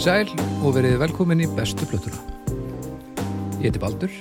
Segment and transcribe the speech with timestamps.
[0.00, 2.16] Komið sæl og verið velkomin í bestu plötuna.
[3.60, 4.14] Ég heiti Baldur,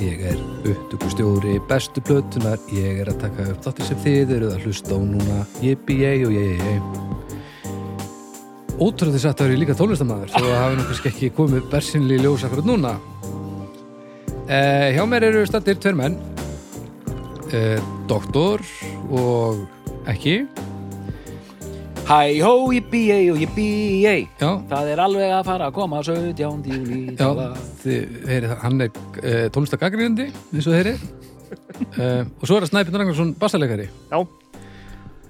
[0.00, 4.64] ég er upptökustjóri bestu plötunar, ég er að taka upp þátti sem þið eruð að
[4.64, 6.80] hlusta á núna, jippi ég og ég, ég.
[8.80, 12.48] Ótrúlega þess að eru líka tónlistamæður, þó að nú kannski ekki komið bersinli í ljós
[12.48, 12.96] akkurat núna.
[14.48, 16.16] Eh, hjá mér eru stættir tveir menn,
[17.52, 17.76] eh,
[18.08, 18.64] doktor
[19.12, 19.66] og
[20.08, 20.46] ekki,
[22.04, 23.64] Hæ hó, jippi ei og jippi
[24.04, 26.66] ei já, Það er alveg að fara að koma 17.
[26.68, 27.28] júli Já,
[27.80, 33.00] þið, heyri, hann er uh, tónlistagagrínandi, eins og þeirri uh, og svo er það Snæpjörn
[33.00, 34.18] Ragnarsson bassaleikari Já.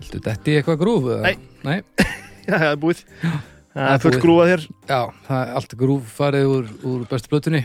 [0.01, 1.07] Viltu detti eitthvað grúf?
[1.15, 1.29] eða?
[1.29, 1.37] Nei.
[1.63, 1.77] Nei?
[2.49, 3.05] Já, það er búið.
[3.15, 4.65] Það það er fullt grúað hér.
[4.91, 4.99] Já,
[5.29, 7.61] það er allt grúf farið úr, úr bestu plötunni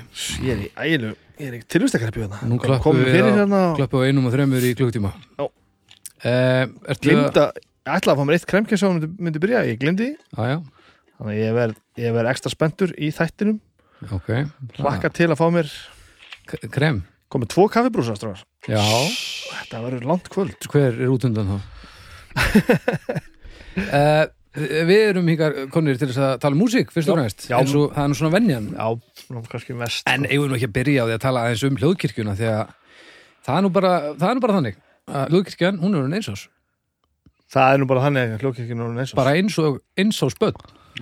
[0.45, 2.44] Ég er í ægilu, ég er í tilvistakræpju hérna.
[2.45, 5.50] Nú klöppum Komum við á- hérna á einum og þremur í klukktíma Já.
[5.50, 7.50] uh, Ertu glimta,
[7.90, 9.84] ég ætlaði að fá mér eitt kremkjens og myndi, myndi byrja, ég.
[9.84, 10.58] Já, já,
[11.20, 13.58] Þannig að ég verð, ég verð ekstra spenntur í þættinum.
[14.16, 14.30] ok
[14.80, 15.72] Hlakka til að fá mér,
[16.48, 18.40] K- Krem komið tvo kaffibrúsa, stráðar.
[18.66, 18.80] Já,
[19.60, 20.56] Þetta verður langt kvöld.
[20.72, 21.58] hver er út undan þá?
[23.78, 24.26] uh,
[24.90, 27.92] Við erum híkar konir til þess að tala um músík fyrst og næst eins og
[27.94, 28.88] það er nú svona venjan Já,
[29.52, 30.08] kannski mest.
[30.10, 32.48] En eigum við nú ekki að byrja á því að tala aðeins um hljóðkirkjuna því
[32.50, 32.72] að
[33.45, 34.80] það er nú bara, er nú bara þannig
[35.30, 36.48] hljóðkirkjan, hún er eins ás
[37.50, 39.17] Það er nú bara þannig að hljókirkjun er eins og.
[39.19, 40.59] bara eins og eins ás börn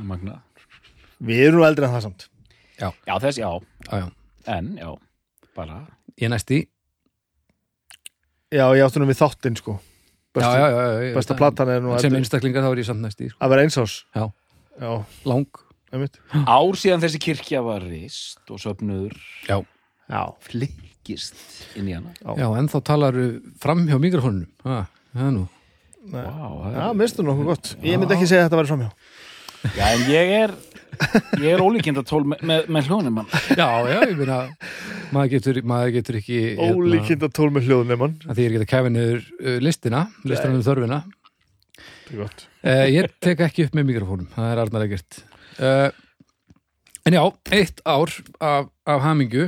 [0.07, 0.37] Magna
[1.27, 2.27] Við erum nú eldri en það samt.
[2.77, 3.49] Já, þess, já,
[3.89, 4.07] Já, já,
[4.53, 4.91] en, já
[5.57, 5.79] Bara
[6.21, 6.61] ég næst í
[8.53, 9.73] Já, ég áttu nú við þáttinn, sko.
[9.75, 11.95] Já, Besta, já, já, já, besta platan er nú.
[11.97, 12.19] Sem eldri.
[12.21, 13.39] einstaklingar þá er ég samt næst í sko.
[13.43, 13.95] Að vera eins ás.
[14.15, 14.23] Já.
[14.77, 14.91] Já,
[15.27, 15.59] Lang
[15.91, 16.19] einmitt.
[16.45, 19.15] Ár síðan þessi kirkja var rist og söfnuður
[19.49, 19.57] Já,
[20.07, 20.21] Já.
[20.45, 21.41] flikkist
[21.79, 22.37] inn í hana Já.
[22.43, 23.17] já en þá talar
[23.59, 24.85] fram hjá mikrofónunum ha,
[25.15, 25.45] Það er nú
[26.11, 27.69] Vá, Já, það minnstu nokkuð gott.
[27.83, 28.89] Ég myndi ekki segja að þetta væri framhjá.
[29.77, 30.53] já, en ég er
[31.41, 34.37] ég er ólíkindatól með, með, með hljónum mann Já, já, ég meina
[35.13, 38.63] maður getur, maður getur ekki hérna, Ólíkinda tól með hljóðnum að því ég er ekki
[38.63, 40.99] að kæfa niður uh, listina listina um þörfina
[41.77, 42.43] Þetta er gott.
[42.63, 45.17] Uh, ég tek ekki upp með mikrofónum, það er Arnar ekkert.
[45.59, 45.89] Uh,
[47.07, 47.23] en já,
[47.57, 49.47] eitt ár af, af hamingju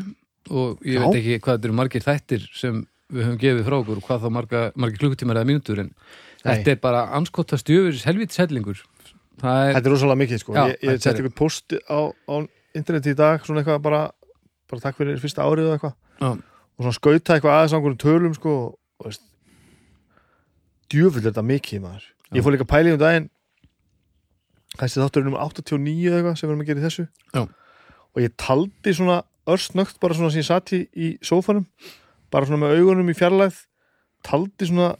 [0.50, 1.04] og ég Já.
[1.06, 4.26] veit ekki hvað þetta eru margir þættir sem við höfum gefið frá okkur og hvað
[4.26, 5.92] þá marga, margir klukkutímar eða mínútur en
[6.44, 8.84] þetta er bara anskota stjöfuris helvits hellingur.
[9.40, 10.54] Er, Þetta er rosalega mikið sko.
[10.56, 12.36] Já, ég ég er- eitthvað post á, á
[12.76, 14.02] interneti í dag, svona eitthvað bara,
[14.70, 15.96] bara takk fyrir fyrsta árið og eitthvað.
[16.20, 16.30] Já.
[16.80, 18.56] Og svona skauta eitthvað aðeins á einhverjum tölum sko.
[19.00, 19.24] Og veist,
[20.92, 22.06] djöfull er þetta mikið maður.
[22.36, 23.30] Ég fór líka í um daginn,
[24.78, 27.08] kannski þátturinn um 89 eða eitthvað sem við erum að gera í þessu.
[27.34, 27.42] Já.
[28.16, 31.66] Og ég taldi svona örsnögt bara svona sem ég satt í, í sófanum,
[32.30, 33.64] bara svona með augunum í fjarlæð,
[34.26, 34.96] taldi svona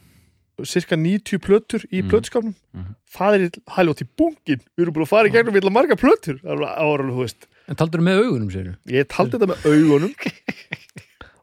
[0.64, 2.10] cirka 90 plötur í Mhm.
[2.10, 2.94] plötskapnum Mhm.
[3.16, 6.40] það er hæljótt í bunkin við erum búin að fara í gegnum vilja marga plötur.
[6.44, 6.76] Áralega,
[7.14, 7.46] þú veist.
[7.68, 10.14] En taldur með augunum, sér ég taldi þetta með augunum.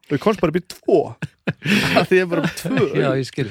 [0.08, 1.16] Og ég komst bara upp í tvo.
[1.98, 3.50] Af því ég er bara með tvö Já, ég skil.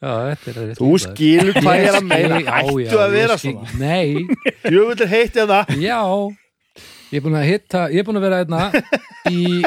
[0.00, 2.38] Já, er þú skilur hvað ég er að meina.
[2.40, 3.78] ættu að vera skil- svona?
[3.78, 4.26] Nei,
[4.64, 6.00] er heitt ég það Já,
[7.12, 8.82] ég er búin að hitta ég er búin að vera hérna
[9.28, 9.62] í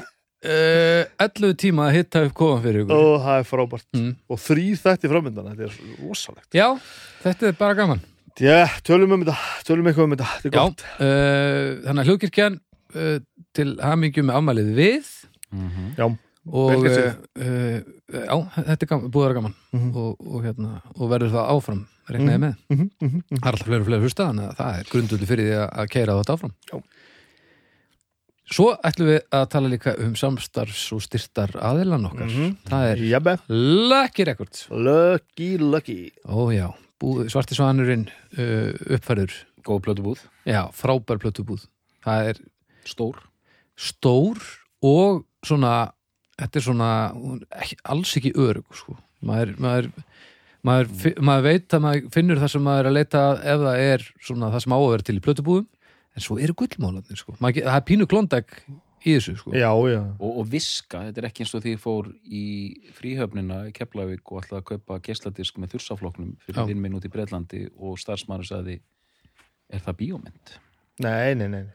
[0.46, 3.00] uh, 11 tíma að hitta upp kofan fyrir ykkur.
[3.06, 3.88] Og það er frábært.
[3.98, 4.12] Mm.
[4.30, 6.50] og þrýr þætti framöndan, þetta er rosalegt.
[6.56, 6.68] Já,
[7.24, 8.04] þetta er bara gaman.
[8.36, 10.86] Já, tölum um þetta, tölum eitthvað um þetta þetta er Já, gott.
[11.00, 12.58] uh, þannig að hljókirkjan
[12.96, 13.18] uh,
[13.56, 15.12] til hamingju með afmælið við.
[15.96, 16.08] Já,
[16.46, 16.98] og Vel uh, gert
[17.40, 17.78] uh,
[18.12, 19.54] já, þetta er gaman, búið að vera gaman.
[19.72, 19.92] Mhm.
[19.98, 23.40] og, og, hérna, og verður það áfram reknaði með, Mhm, mhm, mhm.
[23.40, 25.70] það er alltaf fleiri og fleiri hlusta þannig að það er grundulli fyrir því að,
[25.82, 26.54] að keira þetta áfram.
[26.70, 26.76] Já.
[28.46, 32.30] Svo ætlum við að tala líka um samstarfs og styrtar aðilan okkar.
[32.30, 32.52] Mhm.
[32.70, 34.68] það er jabbe, Lucky Records.
[34.70, 36.12] Lucky, lucky.
[36.30, 36.68] Ó já,
[37.02, 39.34] búið, svarti svanurinn uh, uppfærður,
[39.66, 41.64] Góð plötubúð, já, frábær plötubúð.
[42.06, 42.42] Það er
[42.86, 43.16] stór.
[43.74, 44.38] Stór
[44.86, 45.72] og svona
[46.38, 46.90] þetta er svona
[47.64, 48.98] ekki, alls ekki örug sko.
[49.26, 49.88] maður, maður,
[50.62, 54.06] maður, maður veit að maður finnur það sem maður er að leita ef það er
[54.28, 55.68] svona það sem á að vera til í plötubúðum
[56.16, 57.36] en svo eru gullmálarnir sko.
[57.44, 58.54] Maður ge- það er pínu klondæk
[59.06, 59.52] í þessu sko.
[59.54, 62.44] já, já, og, og viska, þetta er ekki eins og því ég fór í
[62.98, 66.46] fríhöfnina í Keflavík og ætlaði að kaupa geisladisk með þursafloknum Já.
[66.48, 68.80] fyrir þinn minn út í Breitlandi og starfsmaður sagði
[69.70, 70.56] er það bíómynd?
[71.06, 71.66] nei, nei, nei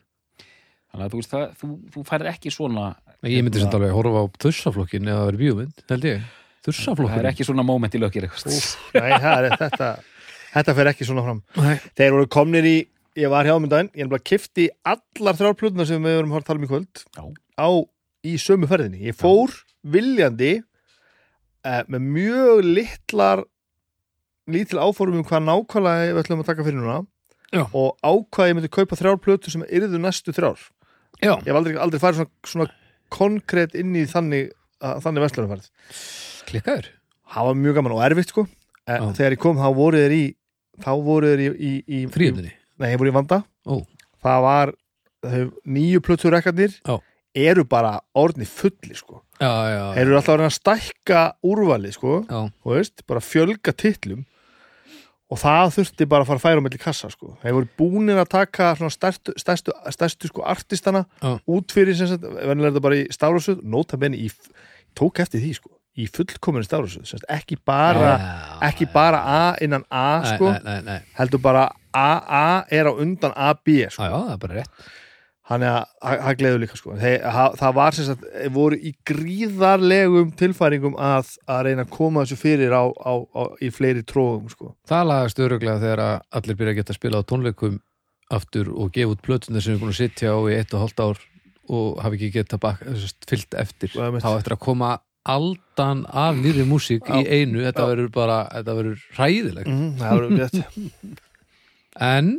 [0.91, 2.85] Þannig að þú veist það, þú, þú færir ekki svona
[3.31, 6.67] ég myndi sem alveg að horfa á þursaflokkin eða að vera bíómynd, held ég það
[6.67, 9.91] þursaflokkin er ekki svona moment í lökir eitthvað Úf, nei, það er, þetta,
[10.57, 11.77] þetta fer ekki svona fram Nei.
[12.01, 12.75] Þeir voru komnir í,
[13.21, 13.91] ég var hjá um daginn.
[13.97, 17.23] Ég bara kifti allar þrjár plötuna sem við vorum að tala um í kvöld Já.
[17.61, 17.69] á,
[18.27, 19.01] í sömu ferðinni.
[19.11, 23.45] Ég fór viljandi eh, með mjög litlar
[24.51, 27.01] lítil áfórum um hvað nákvæmlega við ætlum að taka fyrir núna
[27.51, 27.65] Já.
[27.67, 30.63] og ákvað ég myndi kaupa þrjár plötur sem yrðu næstu þrjár.
[31.21, 32.69] Já, ég hef aldrei, aldrei farið svona, svona
[33.13, 35.71] konkrétt inn í þannig, að, þannig vestlunarfærið
[36.51, 36.91] klikkaður.
[37.31, 38.47] Það var mjög gaman og erfitt sko.
[38.91, 39.05] Já.
[39.15, 40.25] þegar ég kom þá voru þeir í
[40.81, 43.81] þá voru þeir í, í, í Fríöfninni nei, voru í vanda Ó,
[44.25, 44.75] það var
[45.69, 46.01] nýju
[46.87, 46.97] Já.
[47.37, 52.15] eru bara orðni fulli sko já, já, þeir eru alltaf að stækka úrvalið sko
[52.65, 54.25] veist, bara fjölga titlum
[55.31, 57.37] og það þurfti bara að fara að færa á milli kassa sko.
[57.43, 61.37] þeir voru búnir að taka stærstu, stærstu, stærstu sko artistana Já.
[61.47, 64.31] út fyrir sem sagt, venjulega er þetta bara í stárasuð nota benni í,
[64.99, 68.17] tók eftir því sko í fullkominu sagt, ekki bara
[68.67, 70.99] ekki bara A innan A sko, nei, nei, nei.
[71.19, 74.03] heldur bara AA er á undan AB sko.
[74.03, 74.91] Já, já, það er bara rétt.
[75.51, 75.85] Þannig að
[76.23, 76.93] það- gleður líka sko.
[77.01, 82.23] Þeir, það, það var sem sagt, voru í gríðarlegum tilfæringum að, að reyna að koma
[82.23, 84.75] þessu fyrir á, á, á, í fleiri tróðum sko.
[84.87, 87.81] Það lagast öruglega þegar að allir byrja að geta að spila á tónleikum
[88.31, 91.03] aftur og gefa út plötunar sem er búin að sitja á í eitt og hálft
[91.03, 91.19] ár
[91.71, 92.85] og hafi ekki geta bak,
[93.27, 93.91] fyllt eftir.
[93.95, 94.93] Þá eftir að koma
[95.27, 99.69] aldan af nýri músík í einu þetta verður bara, þetta verður hræðilegt.
[99.69, 100.63] Mm, Það voru rétt
[102.01, 102.39] en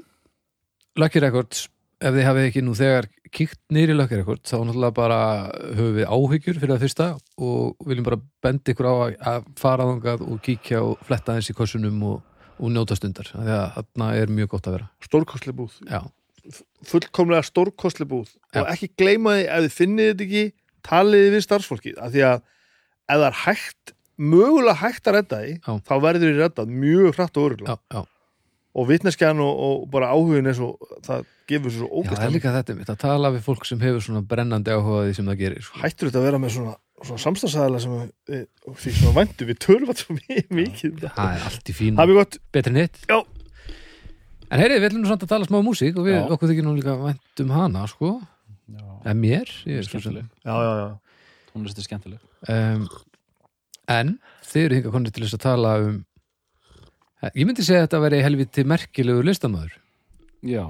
[1.00, 1.68] Lucky Records
[2.02, 5.20] ef þið hafið ekki nú þegar kíkt nýri Lucky Records þá náttúrulega bara
[5.78, 7.08] höfum við áhyggjur fyrir það fyrsta
[7.48, 11.54] og viljum bara benda ykkur á að, að fara þangað og kíkja og fletta þess
[11.54, 12.18] í kossunum og,
[12.58, 14.90] og njóta stundar því að þarna er mjög gott að vera.
[15.06, 15.78] Stórkostli búð.
[15.88, 16.02] Já,
[16.90, 18.32] Fullkomlega stórkostli búð.
[18.50, 18.64] Já.
[18.64, 20.46] Og ekki gleyma því ef þið finnið þetta ekki
[20.88, 25.54] taliði við starfsfólkið af því að ef það er hægt mögulega hægt að redda því
[25.86, 28.02] þá verður þið reddað mjög hratt og öruglega
[28.72, 30.70] og vitneskjan og, og bara áhugin er svo
[31.04, 33.82] það gefur svo Já, það er ógæst líka þetta mitt að tala við fólk sem
[33.84, 35.82] hefur svona brennandi áhuga á því sem það gerir sko.
[35.84, 37.98] hættur þetta að vera með svona, svona samstagsæðala sem
[38.32, 41.14] við, og því svona væntu við tölum alltaf mikið mikið um.
[41.18, 42.02] Það er allt í fín
[42.56, 43.20] betri en hitt Já.
[44.52, 46.26] En heyrið, við ætlum nú samt að tala smá um músík og við, Já.
[46.36, 48.10] okkur þykir nú líka vænt um hana sko,
[48.72, 50.90] Já, en mér ég er svo sem- skemmtileg já, já, já.
[51.52, 52.20] Tónlist er skemmtileg
[52.52, 52.88] um,
[53.92, 54.12] En
[54.48, 55.96] þið eru hingað konið til þess að tala um
[57.38, 59.76] Ég myndi segja að þetta veri helviti merkilegu listamæður
[60.42, 60.66] Já,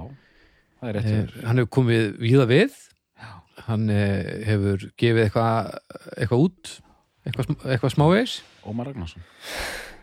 [0.82, 1.36] það er rétt eh.
[1.48, 2.74] Hann hefur komið víða við
[3.22, 3.30] Já.
[3.70, 5.70] Hann eh, hefur gefið eitthvað
[6.18, 6.74] eitthvað út
[7.22, 8.34] eitthvað, sm- eitthvað smávegis
[8.68, 9.24] Ómar Ragnarsson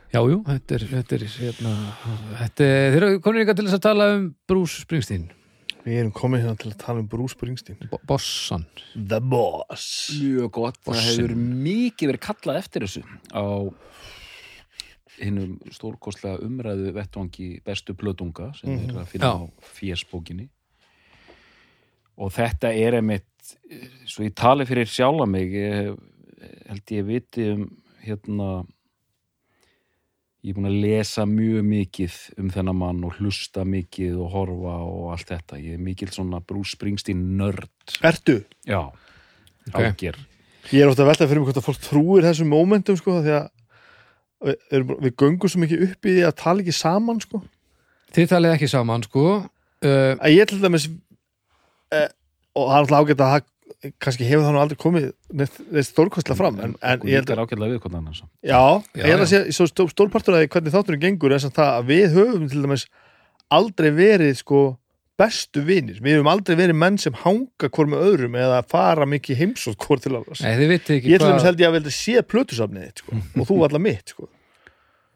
[0.08, 1.70] Já, jú, þetta er, þetta er, hérna,
[2.38, 5.26] þetta er, þeir eru komin ykkar til þess að tala um Bruce Springsteen,
[5.84, 8.64] við erum komið hérna til að tala um Bruce Springsteen Bo- Bossan.
[8.96, 9.84] The Boss
[10.16, 11.18] Mjög gott, það Bossinn.
[11.26, 11.34] hefur
[11.68, 13.04] mikið verið kallað eftir þessu
[13.36, 13.44] á
[15.20, 18.90] hinnum stórkostlega umræðu vettvangi bestu plötunga sem Mhm.
[18.90, 19.34] er að finna Já.
[19.38, 20.48] á fjersbókinni
[22.18, 23.24] og þetta er einmitt
[24.06, 25.96] svo ég tali fyrir sjálfa mig ég
[26.68, 27.68] held ég viti um
[28.04, 28.66] hérna
[30.44, 34.74] ég er búin að lesa mjög mikið um þennan mann og hlusta mikið og horfa
[34.86, 37.68] og allt þetta ég er mikil svona Bruce Springsteen nörd
[38.02, 38.44] Ertu?
[38.66, 38.84] já,
[39.68, 39.74] Ok.
[39.74, 40.14] áger
[40.70, 43.32] Ég er ofta að velta fyrir mig hvort að fólk trúir þessum momentum sko því
[43.40, 43.48] að
[44.44, 47.42] við, erum- við göngum svo mikið upp í því að tala ekki saman sko.
[48.16, 49.24] Þið talið ekki saman, sko.
[49.84, 50.88] Uh, að ég til dæmis
[51.94, 52.08] eh,
[52.58, 53.46] og það er alltaf ágætt að það
[54.02, 55.04] kannski hefur það nú aldrei komið
[55.38, 58.58] neitt stórkostlega fram en, en ég held að, er annars já,
[58.96, 62.16] Já, ég held að sé stórpartur að hvernig þátturinn gengur er sem það að við
[62.16, 62.86] höfum til dæmis
[63.54, 64.62] aldrei verið sko
[65.18, 69.40] bestu vinir, við höfum aldrei verið menn sem hanga hvort með öðrum eða fara mikið
[69.42, 70.12] heimsótt hvort til
[70.98, 73.82] ekki ég til dæmis held ég að veldi sé plötusafnið þitt sko, og þú allar
[73.82, 74.28] mitt sko.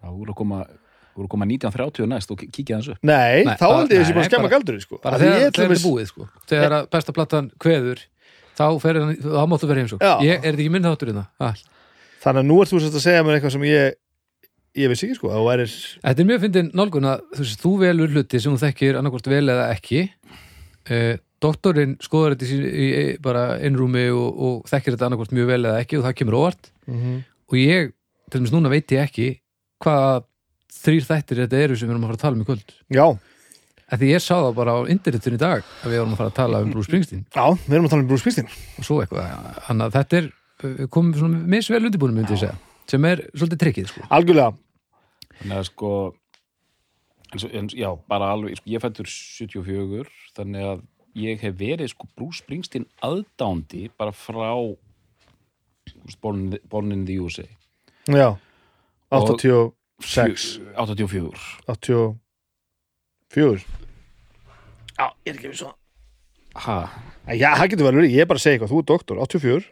[0.02, 2.96] Já, þú voru að koma, þú voru að koma 1930 næst og kíkja þessu.
[3.06, 4.98] nei, Nei, þá held ég þessi bara að skemma bara- galdurinn sko.
[5.04, 6.28] bara þegar, dæmis- er búið, sko.
[6.50, 8.02] Þegar að besta platan kveður,
[8.58, 10.02] þá fer hann, þá máttu vera heimsók.
[10.26, 11.62] Ég, er þetta ekki minn þátturinn það?
[12.22, 13.94] þannig að nú ert þú sérst að segja mér eitthvað sem ég
[14.78, 17.60] ég veist ekki sko, að þú værir Þetta er mjög fyndin nálgun að þú, veist,
[17.62, 20.02] þú velur hluti sem þú þekkir annarkvort vel eða ekki.
[20.88, 25.50] Uh, doktorinn skoðar þetta í, í, í bara innrúmi og, og þekkir þetta annarkvort mjög
[25.52, 26.70] vel eða ekki og það kemur óvart.
[27.52, 27.92] Og ég,
[28.30, 29.28] til dæmis núna veit ég ekki
[29.82, 30.24] hvað
[30.82, 32.74] þrýr þættir þetta eru sem við erum að fara að tala um í kvöld.
[32.94, 33.06] Já,
[33.92, 36.38] því ég sá það bara á internetun í dag að við erum að fara að
[36.38, 37.24] tala um Bruce Springsteen.
[37.28, 38.52] Já, við erum að tala um Bruce Springsteen.
[38.78, 40.30] Og svo eitthvað, þannig að þetta er
[40.62, 44.00] við komum svona misvel undirbúinum myndi ég segja sem er svolítið trikkið sko.
[44.10, 44.56] algjörlega,
[45.42, 45.90] Þannig að sko,
[47.32, 50.82] eins og, eins, já, bara alveg, sko, ég fættur 74, þannig að
[51.16, 54.52] ég hef verið sko Bruce Springsteen aðdándi bara frá
[56.22, 57.44] Born, in the- Born in the USA.
[58.06, 58.36] já
[59.10, 61.58] Og- 86 Fjö- 84.
[61.68, 63.64] 84
[64.98, 65.72] já, ég er ekki við svo
[66.54, 66.74] Ha,
[67.32, 69.64] já, það getur verið, ég er bara að segja eitthvað, þú er doktor 84,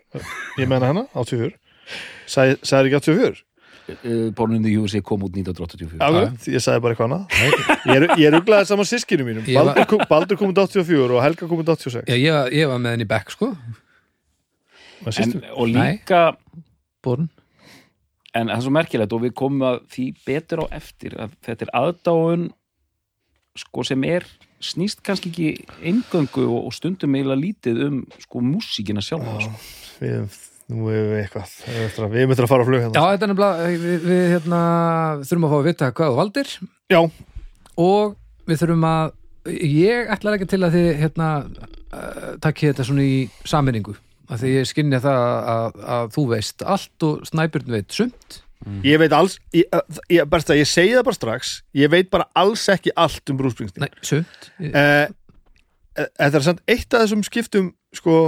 [0.58, 1.52] ég menna hana 84,
[2.30, 3.40] sagði ekki 84
[3.90, 7.24] uh, Born in the USA kom út 1984 Akkurat, ég sagði bara eitthvað annað.
[7.90, 9.46] Ég ég uglaðið saman sískinu mínum.
[9.50, 12.70] Baldur, kom, Baldur kom út 84 og Helga kom út 86 Já, ég, var- ég
[12.70, 13.50] var með henni í bekk, sko
[15.06, 15.44] en, systur.
[15.56, 16.22] og líka
[17.02, 17.30] Born.
[18.36, 21.66] En það er svo merkilegt og við komum að því betur á eftir að þetta
[21.66, 22.44] er aðdáun
[23.58, 24.26] sko sem er
[24.62, 25.48] snýst kannski ekki
[25.88, 29.62] eingöngu og, og stundum eiginlega lítið um sko músíkina sjálfa sko.
[30.04, 30.36] Við,
[30.70, 33.26] nú erum við eitthvað Við erum eftir að- að fara á flug Já, hérna þetta
[33.26, 34.60] er nefnilega, við, við hérna,
[35.28, 36.52] þurfum að fá að vita hvað þú valdir.
[36.90, 37.00] Já,
[37.76, 38.16] og
[38.50, 39.12] við þurfum að
[39.64, 41.28] ég ætlar ekki til að þið hérna,
[41.92, 43.96] uh, takki þetta svona í sammenningu
[44.30, 48.42] af því ég skinni það að, að þú veist allt og snæbjörn veit sumt.
[48.84, 49.64] Ég veit alls ég,
[50.12, 53.38] ég, best að ég segi það bara strax Ég veit bara alls ekki allt um
[53.38, 53.86] Bruce Springsteen.
[53.88, 54.50] Nei, sumt.
[54.60, 55.08] Eh,
[55.96, 58.18] eh, Þetta er samt eitt af þessum skiptum sko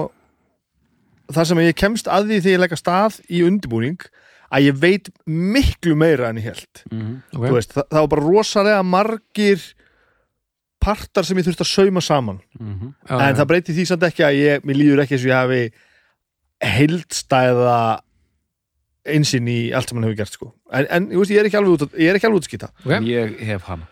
[1.37, 4.09] þar sem ég kemst að því þegar ég leggja stað í undirbúning
[4.53, 7.49] að ég veit miklu meira en ég held mm okay.
[7.49, 9.65] Þú veist, það, það var bara rosalega margir
[10.83, 12.95] partar sem ég þurfti að sauma saman -hmm.
[13.09, 15.43] já, en það breyti því samt ekki að ég, mér líður ekki eins og ég
[15.43, 15.63] hafi
[16.63, 17.79] heildstæða
[19.13, 20.53] einsinn í allt sem hann hefur gert sko.
[20.73, 22.47] en, en ég, veist, ég er ekki alveg út að- ég er ekki alveg út
[22.47, 23.01] að skýta okay.
[23.11, 23.89] ég hef hana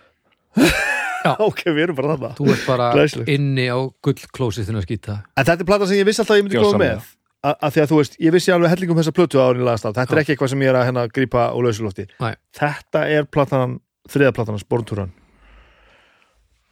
[1.49, 3.33] ok, við erum bara þarna þú ert bara Glæsilegt.
[3.33, 6.41] inni á gullklósið þinn að skýta en þetta er plata sem ég vissi alltaf að
[6.41, 7.01] ég myndi koma Gjörsamlega.
[7.01, 9.65] með A- af því að þú veist, ég vissi alveg hellingum þessa plötu árin í
[9.65, 12.35] lagast á, þetta er ekki eitthvað sem ég er að hérna grípa á lausulofti Nei.
[12.59, 13.79] þetta er platanan,
[14.13, 15.13] þriða platanan Borntúran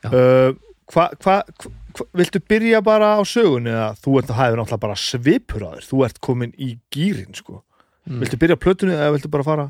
[0.05, 0.11] Já.
[0.13, 0.53] uh,
[0.93, 3.89] hvað hva, hva, viltu byrja bara á sögunni eða?
[3.99, 5.89] Þú ert að hæfa náttúrulega bara svipur á þér.
[5.89, 7.63] Þú ert komin í gýrin sko.
[8.09, 8.21] Mm.
[8.23, 9.65] viltu byrja plötunni eða viltu bara fara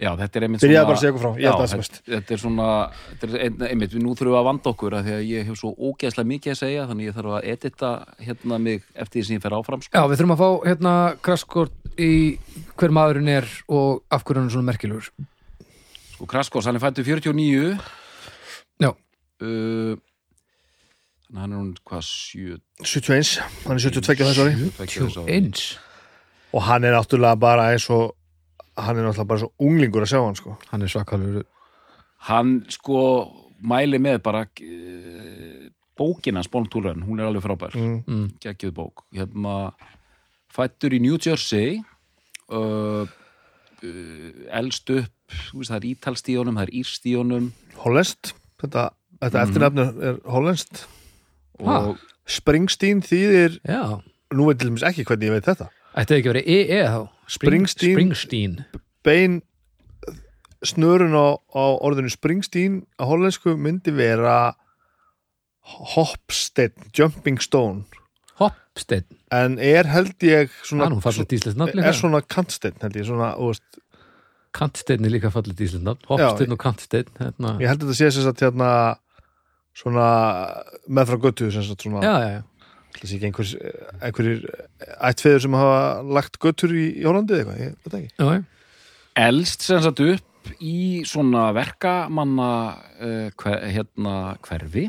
[0.00, 1.82] já, þetta er einmitt byrjaði bara að segja eitthvað frá, ég held að það þetta,
[1.82, 2.00] best.
[2.10, 2.68] þetta er svona
[3.10, 5.48] þetta er ein, einmitt, við nú þurfum við að vanda okkur að því að ég
[5.50, 7.90] hef svo ógeðslega mikið að segja þannig ég þarf að edita
[8.26, 9.94] hérna mig eftir því sem ég fer áfram sko.
[9.94, 10.94] Já, við þurfum að fá hérna
[11.28, 12.12] krasskort í
[12.74, 15.12] hver maðurinn er og af hverju hann er svona merkilegur.
[16.14, 17.78] Sko Kraskos, hann er fættu 49
[18.82, 18.90] Já.
[18.90, 19.94] uh,
[21.28, 23.32] þannig að hann er hún hvað 7 71,
[23.64, 24.44] hann er 72 á þessu
[25.22, 25.34] ári.
[25.34, 25.64] Eins?
[26.54, 28.14] Og hann er náttúrulega bara eins og
[28.76, 30.56] hann er náttúrulega bara svo unglingur að sjá hann sko.
[30.70, 31.44] Hann er svakalur.
[32.28, 33.00] Hann sko
[33.64, 35.66] mæli með bara uh,
[35.98, 37.74] bókina Spóntúrun, hún er alveg frábær.
[37.78, 38.00] Mm.
[38.06, 38.24] mm.
[38.42, 39.04] geggjuð bók.
[39.14, 39.72] Hérna,
[40.52, 41.78] fættur í New Jersey
[42.50, 47.46] uh, uh, elst upp þú veist, það er ítalstíjónum, það er írstíjónum
[47.84, 48.34] Hollenskt.
[48.60, 48.82] Þetta,
[49.20, 49.48] þetta Mhm.
[49.48, 50.84] eftirnafn er hollenskt.
[51.60, 54.00] Og Springsteen þýðir Já,
[54.34, 55.68] nú veit til dæmis ekki hvernig ég veit þetta.
[55.96, 57.00] Ætti ekki að vera EE þá
[57.30, 57.96] Springsteen.
[57.96, 58.56] Springsteen.
[59.04, 59.42] Bein
[60.64, 64.54] snörun á, á orðinu Springsteen á hollensku myndi vera
[65.94, 67.84] Hopstead, Jumping Stone.
[68.40, 73.80] Hoppsteinn, en er held ég svona, nafn er svona kantsteinn held ég svona, þú veist,
[74.54, 76.04] Kantsteinn er líka fallið díslegt nafn.
[76.10, 77.54] Hoppsteinn og Kantsteinn hérna.
[77.62, 78.68] ég held að þetta sé sem sagt hérna
[79.74, 80.08] svona
[80.86, 82.42] með frá göttu Já, já, já,
[82.94, 83.54] Það sé ekki einhvers,
[83.98, 84.44] einhverjir
[85.10, 85.80] ættfeður sem hafa
[86.16, 88.12] lagt göttur í, í Hollandi eða eitthvað, ég veit ekki.
[88.14, 88.42] já, já.
[89.24, 92.50] elst sem sagt upp í svona verkamanna
[93.00, 94.86] uh, hver, hérna hverfi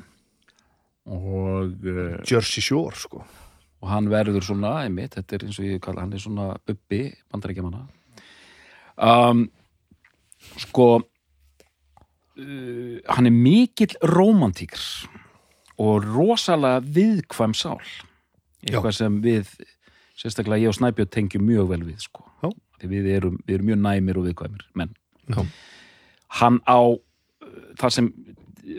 [1.06, 3.24] og, uh, Jersey Shore, sko.
[3.82, 7.02] og hann verður svona, einmitt, þetta er eins og ég kalla hann er svona bubbi
[7.34, 7.86] bandarækjamanna
[9.02, 9.46] um,
[10.62, 11.06] sko uh,
[13.10, 14.82] hann er mikill rómantíkr
[15.82, 17.82] og rosalega viðkvæm sál
[18.65, 19.51] eitthvað sem við
[20.15, 22.24] sérstaklega ég og Snæbjörn tengjum mjög vel við sko.
[22.44, 22.50] Já.
[22.86, 24.96] við erum, við erum mjög næmir og viðkvæmir menn
[25.27, 25.41] Já.
[26.39, 26.79] hann á
[27.79, 28.10] það sem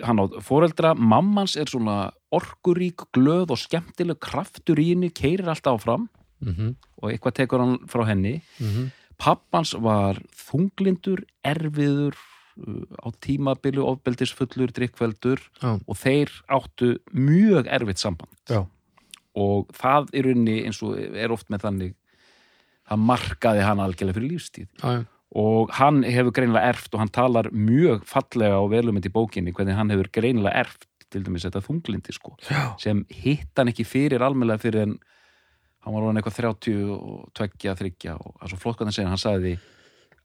[0.02, 5.80] hann á foreldra, mammans er svona orkurík, glöð og skemmtileg kraftur í henni, keirir alltaf
[5.80, 6.08] áfram
[6.40, 8.90] Mm og eitthvað tekur hann frá henni -hmm.
[9.18, 12.16] pappans var þunglindur, erfiður
[12.56, 15.76] á tímabili ofbeldisfullur, drikkveldur Já.
[15.76, 18.64] og þeir áttu mjög erfitt samband Já.
[19.36, 21.94] og það er unni eins og er oft með þannig
[22.86, 25.04] það markaði hann algjörlega fyrir lífstíð já,
[25.36, 29.76] og hann hefur greinilega erft og hann talar mjög fallega og velumend í bókinni hvernig
[29.78, 32.74] hann hefur greinilega erft til dæmis þetta þunglindi sko Já.
[32.82, 34.96] sem hitt hann ekki fyrir almennlega fyrir en
[35.86, 38.96] hann var orðin eitthvað 30 og 2, 3 og það er svo flott hvað hann
[38.96, 39.56] segir, hann sagði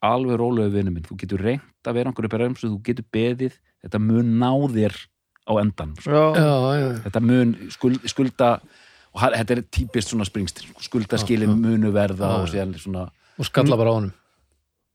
[0.02, 3.06] alveg rólegu vinnu minn, þú getur reynt að vera einhverju upp í ræmsu, þú getur
[3.14, 4.96] beðið þetta mun ná þér
[5.50, 6.10] á endan sko.
[6.12, 6.26] Já.
[6.38, 6.88] já, já.
[7.08, 8.50] þetta mun skuld, skulda
[9.14, 11.62] og hann- þetta er típist svona springstil skulda skilin Já, já.
[11.66, 14.14] munu verða Já, og svona og skalla bara á honum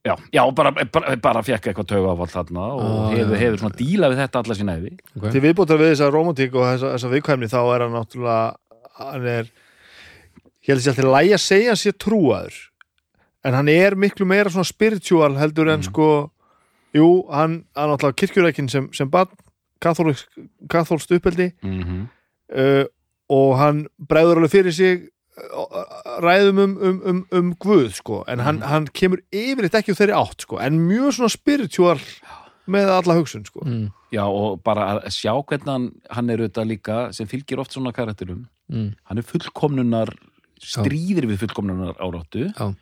[0.07, 3.41] Já, já bara, bara, bara fekk eitthvað tauga áfall þarna og Ah, hefur, já.
[3.43, 4.93] hefur svona díla við þetta alla sína efi.
[5.17, 5.31] okay.
[5.35, 8.57] Til viðbútar við þessa romantík og þessa, þessa viðkvæmni þá er hann náttúrulega
[9.01, 9.45] hann er
[10.63, 12.55] ég held að sé alltaf lægi að segja hann sé trúaður
[13.47, 15.89] en hann er miklu meira svona spiritual heldur en Mm.
[15.91, 16.07] sko
[16.97, 19.29] jú, hann, hann náttúrulega kirkjurækin sem, sem bann
[19.81, 22.07] katholst uppeldi mm
[22.57, 22.85] uh,
[23.29, 25.01] og hann bregður alveg fyrir sig
[25.35, 28.69] uh, ræðum um, um, um, um Guð sko, en hann, Mhm.
[28.71, 31.99] hann kemur yfirleitt ekki úr þeirri átt sko, en mjög svona spiritual
[32.71, 33.65] með alla hugsun sko.
[33.67, 37.73] mm, Já, og bara að sjá hvernig hann, hann er auðvitað líka, sem fylgir oft
[37.75, 40.15] svona karakterum, mm, hann er fullkomnunar
[40.63, 42.53] stríðir við fullkomnunar áráttu.
[42.55, 42.75] Já.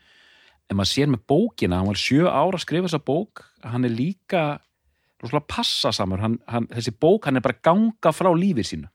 [0.71, 3.92] En maður sér með bókina, hann var sjö ára að skrifa þessa bók, hann er
[3.94, 4.44] líka
[5.23, 8.90] rosalega passa samar hann, hann, þessi bók, hann er bara ganga frá lífið sínu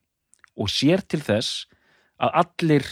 [0.60, 1.68] og sér til þess
[2.20, 2.88] að allir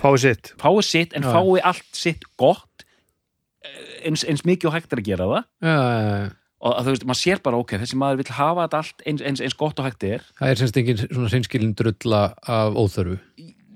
[0.00, 0.54] fáið sitt.
[0.60, 1.32] fái sitt en Já.
[1.36, 2.86] fái allt sitt gott
[3.64, 5.44] eh, eins, eins mikið og hægt er að gera það.
[5.62, 6.32] Já, já.
[6.64, 9.44] og þú veist, maður sér bara, ok, þessi maður vill hafa þetta allt eins, eins,
[9.44, 10.26] eins gott og hægt er.
[10.40, 13.20] Það er semst engin svona seinskilin drulla af óþörfu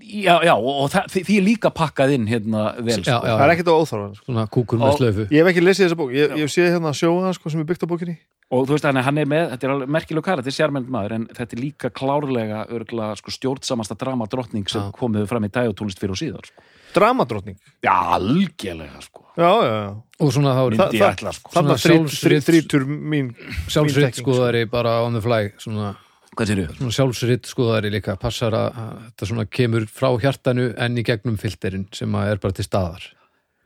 [0.09, 3.13] já, já, og, það, því, því er líka pakkað inn hérna vel, sko.
[3.13, 4.25] já, það er ekkert á óþarfan sko.
[4.29, 6.95] svona kúkur með slöfu ég hef ekki lesið þessa bók, ég, ég hef séð hérna
[6.97, 8.17] sjóða sko, sem er byggt á bókinni
[8.49, 10.57] og þú veist, hann er, hann er með, þetta er alveg merkileg kara, þetta er
[10.57, 14.93] sérmend maður, en þetta er líka klárlega örgla, sko, stjórnsamasta drama drottning sem Já.
[14.97, 16.65] komið fram í dæjótónlist fyrir og síðar, sko.
[16.97, 19.89] dramadrottning já, algjörlega, sko já, já, já
[20.19, 21.53] og svona þá er það- sko.
[21.55, 23.35] þannig að þrítur mín
[23.69, 25.93] sjálfsritt þekking, skoðari bara on the fly svona,
[26.39, 28.15] hvað sér svona sjálfsritt skoðari líka.
[28.21, 32.57] Passar að, þetta svona kemur frá hjartanu en í gegnum filterinn sem að er bara
[32.57, 33.09] til staðar.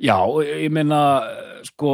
[0.02, 0.16] Já,
[0.48, 1.00] ég meina,
[1.68, 1.92] sko,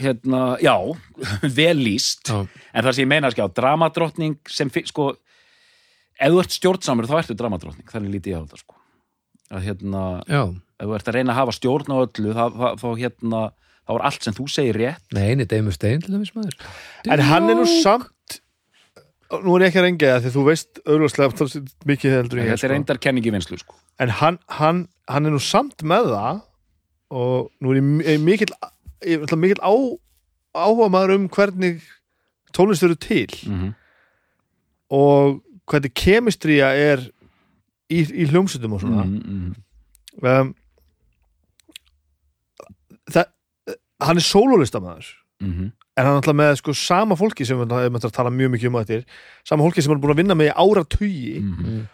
[0.00, 0.76] hérna, já,
[1.58, 5.10] vel lýst, já, en það sem ég meina, sko, dramadrottning sem, sko,
[6.16, 8.80] ef þú ert stjórnsamur, þá ertu dramadrottning, það er lítið ég á þetta, sko.
[9.52, 10.42] Að hérna, já,
[10.80, 13.44] ef þú ert að reyna að hafa stjórn á öllu, þá, þá, þá hérna,
[13.86, 15.06] þá er allt sem þú segir rétt.
[15.14, 16.56] nei, nei, Deimur Stein til dæmis maður.
[17.12, 18.08] En hann er nú samt
[19.30, 21.56] nú er ég ekki að rengja það því þú veist auðvitað
[21.90, 22.72] mikið heldur ég Þetta er sko.
[22.74, 23.78] reyndar kenningi vinslu, sko.
[23.98, 26.42] en hann, hann, hann er nú samt með það
[27.16, 28.54] og nú er ég, mikill
[29.36, 29.74] mikill á,
[30.56, 31.82] áhuga maður um hvernig
[32.56, 33.74] tónlist eru til Mm
[34.86, 37.00] og hvernig kemistría er
[37.90, 39.54] í, í hljómsutum og svona mm -hmm.
[40.22, 40.54] um,
[43.10, 43.24] það,
[44.00, 45.06] hann er sólólistamæður
[45.40, 48.52] Mm en hann er alltaf með sko sama fólki sem við erum að tala mjög
[48.54, 49.06] mikið um á eftir.
[49.48, 51.40] Sama fólki sem er búin að vinna með í áratugi.
[51.40, 51.86] -hmm.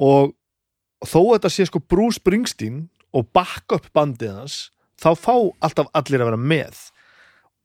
[0.00, 0.32] og
[1.04, 6.22] þó að þetta sé sko Bruce Springsteen og backup bandið hans þá fá alltaf allir
[6.22, 6.80] að vera með.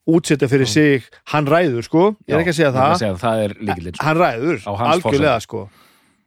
[0.09, 0.73] Útsetja fyrir Já.
[0.73, 2.97] sig hann ræður sko, ég er ekki að segja það.
[2.97, 4.05] segja, það er líkilinn, sko.
[4.05, 5.69] hann ræður, algjörlega sko.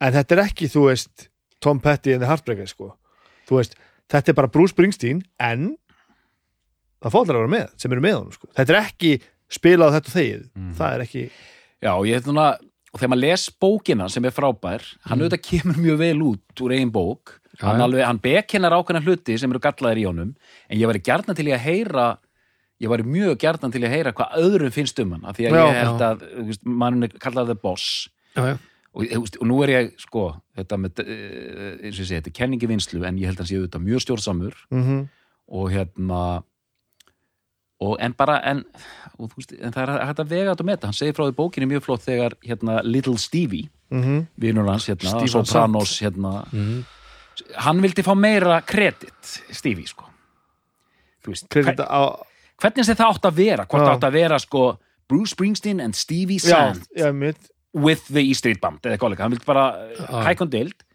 [0.00, 1.28] En þetta er ekki, þú veist
[1.60, 2.92] Tom Petty and the Heartbreakers sko.
[3.50, 3.74] Veist,
[4.08, 5.74] þetta er bara Bruce Springsteen en
[7.02, 9.12] það fá allir að vera með sem eru með honum sko, þetta er ekki
[9.52, 10.72] spilað þetta þegið, Mhm.
[10.78, 11.24] það er ekki
[11.82, 12.44] Já, ég hef svona,
[12.94, 15.24] og þegar maður les bókina sem er frábær, hann Mm.
[15.26, 17.40] auðvitað kemur mjög vel út úr eigin bók.
[17.58, 20.34] Já, hann, alveg, hann bekennar ákveðna hluti sem eru gallaðir í honum
[20.70, 22.18] en ég væri gjarnan til að heyra
[22.80, 25.52] ég væri mjög gjarnan til að heyra hvað öðrum finnst um hann, af því að
[25.52, 28.08] Já, ég held að þú veist, mann er kallað the boss.
[28.36, 28.58] Já, já,
[28.94, 29.02] og,
[29.40, 32.68] og nú er ég, sko þetta með, eh, eins og ég segi, þetta er kenningi
[32.70, 34.54] vinslu en ég held að hann sé auðvitað mjög stjórnsamur.
[34.70, 35.08] Mm
[35.52, 36.42] og hérna
[37.82, 38.64] og en bara en,
[39.18, 41.36] og, veist, en það er hægt að vega þetta með þetta, hann segir frá því
[41.38, 44.26] bókinni mjög flott þegar hérna Little Stevie -hmm.
[44.40, 46.84] vinur hans hérna, Sopranos hérna, mm,
[47.66, 50.08] hann vildi fá meira kredit Stevie sko.
[51.26, 52.18] Veist, kredita á
[52.62, 53.92] hvernig sem það átt að vera hvort Já.
[53.94, 54.62] átt að vera sko
[55.10, 59.24] Bruce Springsteen and Stevie já, Sand já, mitt with the E Street Band eða líka,
[59.24, 59.66] hann vildi bara
[59.98, 60.22] Já.
[60.28, 60.86] hækon dild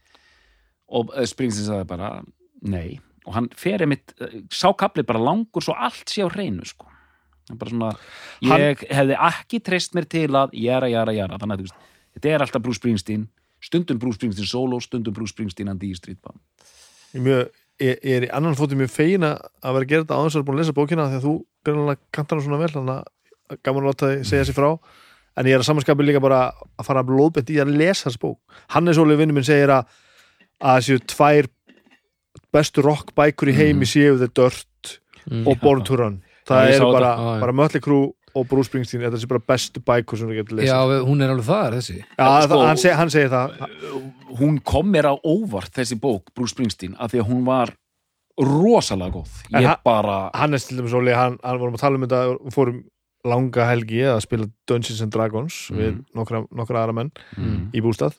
[0.87, 2.11] og uh, Springsteen sagði bara
[2.61, 6.65] nei, og hann fer einmitt uh, sá kapli bara langur svo allt sé á hreinu
[6.67, 6.87] sko.
[7.49, 7.89] Hann bara svona,
[8.43, 11.39] Hann- ég hefði ekki treyst mér til að jara, jara, jara.
[11.39, 11.85] Þannig að veist,
[12.17, 13.27] þetta er alltaf Bruce Springsteen.
[13.63, 16.39] Stundum Bruce Springsteen solo, stundum Bruce Springsteen and the Street Band.
[17.13, 20.17] Ég, mjög, ég, ég er í annan fótið mjög feina að vera að gera þetta
[20.17, 21.33] á þess að vera búin að lesa bókina að þú
[21.67, 24.69] greinlega kantar hann svona vel þannig að gaman að láta þig segja sér frá.
[25.37, 28.19] En ég er að samanskapi líka bara að fara að blóðbett í að lesa þess
[28.21, 28.39] bók.
[28.75, 29.87] Hannes Óli vinnu minn segir að
[30.57, 31.47] að þessu tvær
[32.53, 36.21] bestu rockbækur í heimi séu The Dirt mm, og Born to Run.
[36.47, 37.39] Það eru bara, já.
[37.43, 38.05] bara Mötli Crew
[38.37, 40.69] og Bruce Springsteen þetta sé bara bestu bækur sem þú getur lesið.
[40.69, 41.97] Já, hún er alveg það, þessi.
[41.97, 43.57] Já, Sko- það, hann, seg, hann segir það.
[44.39, 47.73] hún kom mér á óvart þessi bók, Bruce Springsteen af því að hún var
[48.37, 49.31] rosalega góð.
[49.53, 52.21] En ég ha- bara, Hannes til dæmis Óli, hann, hann vorum að tala um þetta
[52.37, 52.83] og fórum
[53.25, 56.05] langa helgi að spila Dungeons and Dragons við Mhm.
[56.15, 57.71] nokkra, nokkra aðra menn mm.
[57.73, 58.13] í bústað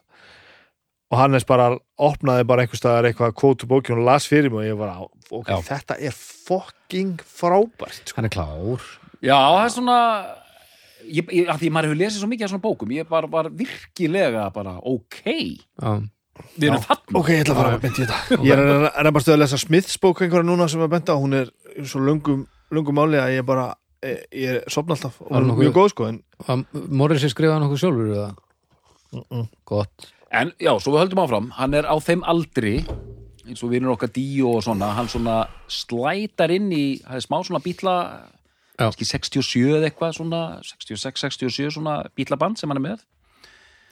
[1.10, 4.66] og Hannes bara opnaði bara einhver staðar eitthvað kvótu bókinu og las fyrir mig og
[4.68, 4.90] ég var
[5.30, 5.56] ok, Já.
[5.70, 8.16] þetta er fucking frábært sko.
[8.20, 8.84] hann er klár.
[9.24, 9.96] Já, það er svona
[11.08, 13.48] ég, ég, af því maður hefur lesið svo mikið af svona bókum ég bara var
[13.50, 15.22] virkilega bara ok.
[15.24, 15.94] Já,
[16.58, 17.16] við erum þarna.
[17.22, 18.38] Ok, ég ætla að fara að benda í þetta.
[18.44, 20.92] Ég er að reyna- reyna bara stöðu að lesa Smiths bók einhverja núna sem að
[20.92, 21.48] benda hún er
[21.88, 23.64] svo löngum, löngum máli að ég bara
[24.04, 25.16] ég, ég er sopna alltaf.
[25.24, 26.66] Og Var hún er nokkuð- mjög góð sko en Að
[27.00, 29.48] Morris er skrifað nokkuð sjálfur eða?
[29.64, 32.82] Gott En já, svo við höldum áfram, hann er á þeim aldri
[33.48, 37.38] eins og vinur okkar Díó og svona hann svona slætar inn í það er smá
[37.46, 37.94] svona bítla
[38.78, 38.86] Já.
[38.86, 43.06] kannski 67 eða eitthvað svona 66, 67 svona bítlaband sem hann er með.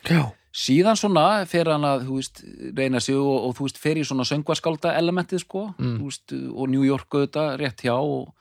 [0.06, 0.22] Já,
[0.54, 2.42] síðan svona fer hann að þú veist,
[2.76, 5.64] reyna sig og, og þú veist fer í svona söngvaskálda elementið sko.
[5.80, 5.96] Mm.
[5.98, 8.34] þú veist, og New York auðvitað rétt hjá og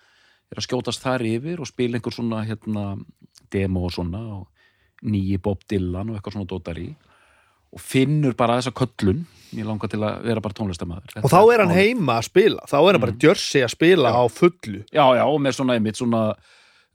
[0.52, 2.86] er að skjótast þar yfir og spila einhver svona hérna
[3.56, 4.46] demo og svona og
[5.06, 6.92] nýji Bob Dylan og eitthvað svona dótar í
[7.76, 9.24] og finnur bara þessa köllun.
[9.56, 12.64] Ég langar til að vera bara tónlistamæður og þá er hann heima að spila.
[12.68, 14.82] Þá er hann bara Jersey að spila á fullu.
[14.92, 16.24] Já, já, og með svona einmitt svona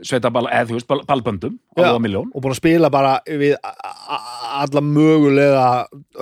[0.00, 1.82] sveitaball, eða þú veist, ball- ballböndum Já.
[1.84, 5.64] alveg á miljón og búin að spila bara við alla mögulega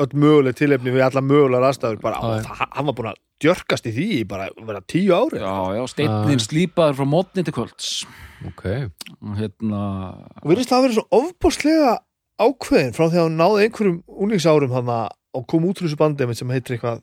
[0.03, 2.01] öll möguleg tilefni við alla mögulega aðstæður.
[2.03, 2.69] Bara, Já, og já.
[2.75, 6.99] hann var búin að djörkast í því bara vera tíu ári já, já, steinnin slípaður
[6.99, 7.93] frá mótni til kvölds.
[8.51, 8.65] Ok.
[9.23, 9.83] Og hérna
[10.43, 11.93] og virðist það að vera svo ofbúslega
[12.39, 14.93] ákveðin frá því að hann náði einhverjum unglingsárum hann
[15.39, 17.03] og kom út úr þessu bandi sem heitir eitthvað.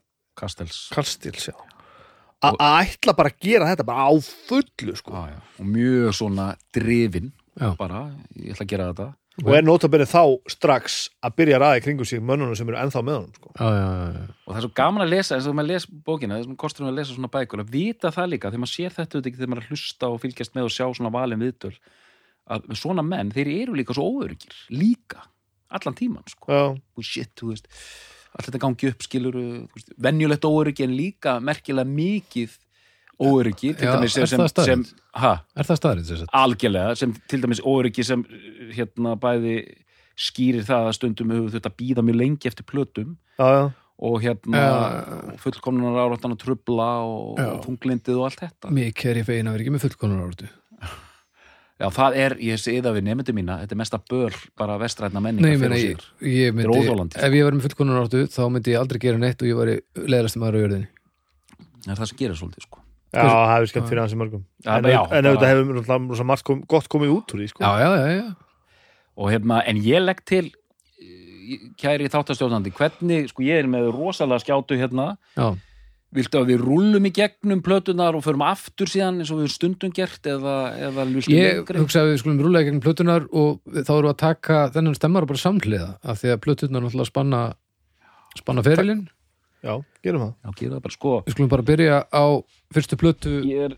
[2.43, 5.11] A- að ætla bara að gera þetta bara á fullu sko.
[5.11, 5.39] já, já.
[5.59, 7.75] og mjög svona drifin Já.
[7.77, 12.07] bara, ég ætla að gera þetta og er notabene þá strax að byrja í kringum
[12.07, 13.51] sig mönnunum sem eru ennþá með honum sko.
[13.59, 14.23] Já, já, já, já.
[14.45, 16.95] og það er svo gaman að lesa, eins og maður les bókina þessum kostur að
[16.99, 20.11] lesa svona bækur, að vita það líka þegar maður sér þetta þegar maður að hlusta
[20.11, 21.73] og fylgjast með og sjá svona valin viðtöl
[22.51, 25.23] að svona menn, þeir eru líka svo óöryggir líka,
[25.73, 26.51] allan tíman sko.
[26.75, 27.71] og shit, þú veist
[28.35, 29.39] allt þetta gangi upp skilur
[30.01, 32.57] venjulegt óöryggi en líka merkilega mikið
[33.15, 34.83] óöryggi til Já, dæmis er sem, það sem,
[35.21, 38.25] ha, Er það staðrið algjörlega, sem til dæmis óöryggi sem
[38.75, 39.55] hérna bæði
[40.19, 43.63] skýrir það að stundum hefur þetta býða mjög lengi eftir plötum já, já.
[44.07, 45.39] og hérna Já.
[45.43, 48.71] fullkomnunar áráttan að trubla og, og þunglindið og allt þetta.
[48.75, 50.51] Mikið er ég fegin að vera ekki með fullkonar áratu
[51.75, 55.19] Já, það er, ég sé það við nefndu mína þetta er mesta böl bara vestrætna
[55.23, 57.19] menninga Nei, fyrir meina, og ég, myndi.
[57.19, 59.71] Ef ég var með fullkonar áratu þá myndi ég aldrei gera neitt og ég var
[60.13, 60.87] leðlasti maður á jörðinni.
[61.83, 62.81] Það er það sem gerir svolítið sko.
[63.11, 64.45] já það hefur skemmt fyrir hans í mörgum.
[64.63, 64.87] Já, en,
[65.27, 67.67] auðvitað hefur rosa margt kom, gott komið út úr því sko.
[67.67, 68.25] Já, já, já, já.
[69.19, 74.43] Og hérna, en ég legg til eh, kæri þáttastjórnandi hvernig, sko ég er með rosalega
[74.47, 75.51] skjátu hérna, Já,
[76.15, 79.55] viltu að við rúllum í gegnum plötunar og förum aftur síðan eins og við höfum
[79.55, 80.55] stundum gert eða,
[80.87, 81.83] eða viltu ég lengri?
[81.83, 85.27] hugsa að við skulum rúlega gegn plötunar og þá erum við að taka þennan stemmar
[85.29, 87.43] bara samhliða af því að plötunar náttúrulega spanna
[88.35, 89.05] spanna ferilinn.
[89.65, 90.33] Já, gerum það.
[90.35, 91.11] Já, gera það bara, sko.
[91.25, 92.25] Við skulum bara byrja á
[92.75, 93.37] fyrstu plötu.
[93.49, 93.77] Ég er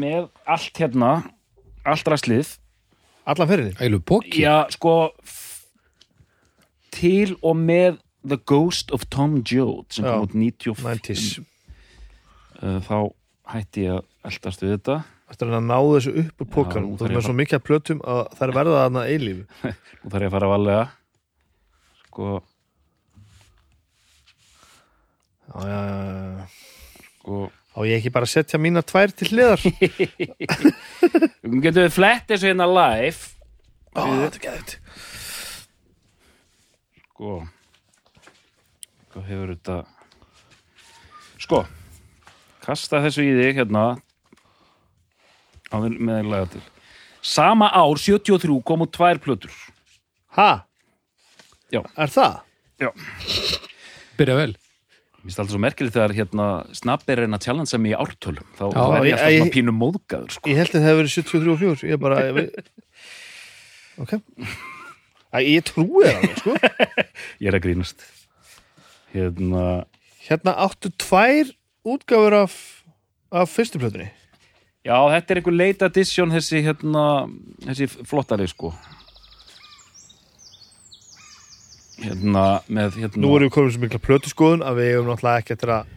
[0.00, 1.10] með allt hérna
[1.86, 2.56] allt ræslið
[3.26, 5.10] allan fyrir Ælu Póki Já, sko
[6.94, 11.44] til og með The Ghost of Tom Joad sem Já, kom út 95 90s uh,
[12.60, 12.96] þá
[13.52, 14.96] hætti ég að eldast við þetta.
[15.26, 18.02] Eftir að ná þessu upp úr pókan þú erum með að svo mikið að plötum
[18.06, 19.70] að það er verða þarna eilífi
[20.02, 20.84] nú þarf ég að fara að valega
[22.06, 22.28] sko,
[25.50, 26.44] já, já, já,
[27.18, 27.40] sko.
[27.76, 29.60] Á ég ekki bara að setja mína tvær til hliðar?
[31.44, 33.34] Við getum við flett þessu hérna live.
[33.92, 34.72] Ó, þetta er geðið
[37.16, 37.34] Sko.
[39.12, 39.76] Hvað hefur þetta
[41.42, 41.60] Sko
[42.66, 43.84] Kasta þessu í þig hérna.
[45.70, 46.62] Á með með laga til.
[47.26, 49.54] Sama ár, 73, komu tvær plötur.
[50.38, 50.50] Ha?
[51.74, 51.80] Já.
[51.98, 52.36] er það?
[52.82, 52.90] Já.
[54.18, 54.52] Byrja vel.
[54.54, 56.44] Mér finnst alltaf svo merkilegt þegar hérna
[56.78, 58.46] Snapp er reyna að challengea mig í ártölum.
[58.58, 60.50] Þá Já, er ég alltaf ég- svona pínu móðgæður sko.
[60.52, 62.70] ég held að það hefur verið 73 og 4 ég bara ég,
[64.04, 64.12] ok.
[65.34, 66.54] Æ, ég trúi það alveg, sko.
[67.42, 68.06] Ég er að grínast.
[69.12, 69.64] Hérna
[70.28, 71.50] hérna áttu tvær
[71.86, 72.54] útgáfur af,
[73.30, 74.08] af fyrstu plötunni.
[74.86, 77.04] Já, þetta er einhver late edition þessi hérna,
[77.66, 78.70] þessi flottari sko.
[81.96, 85.54] Hérna með hérna nú erum við komin svo mikla plötuskoðun að við hefum náttúrulega ekki
[85.56, 85.92] eftir að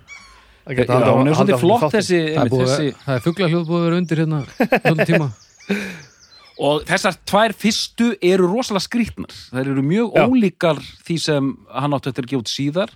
[0.70, 3.80] Já, geta haldið hún er svolítið flott þessi, Það er, það er fugla hljóð búið
[3.80, 5.30] að vera undir hérna Svolítið tíma.
[6.70, 9.32] Og þessar tvær fyrstu eru rosalega skrýtnar.
[9.54, 10.24] Þær eru mjög Já.
[10.28, 12.92] ólíkar því sem hann átti eftir að gefa út síðar.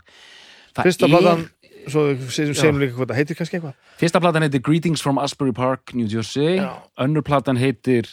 [0.76, 1.46] Það fyrsta er- platan
[1.92, 3.76] svo við segjum, segjum líka hvað það heitir kannski eitthvað.
[4.02, 6.58] Fyrsta platan heitir Greetings from Asbury Park, New Jersey.
[6.60, 6.72] Já.
[7.00, 8.10] önnur platan heitir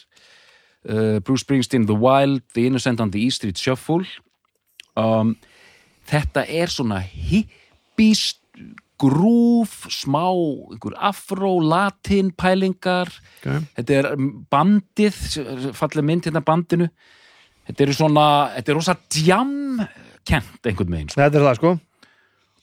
[0.89, 4.07] uh, Bruce Springsteen, The Wild The Innocent on the E Street Shuffle.
[4.97, 5.37] Um,
[6.11, 8.41] Þetta er svona hippist
[9.01, 10.27] grúf, smá
[10.99, 13.09] afró, latin pælingar.
[13.41, 13.63] Okay.
[13.79, 14.09] þetta er
[14.53, 15.21] bandið
[15.79, 16.91] fallið mynd hérna bandinu.
[17.69, 19.55] Þetta eru svona, þetta er rosa djam
[20.27, 21.23] kent einhvern veginn sko.
[21.23, 21.73] þetta er það sko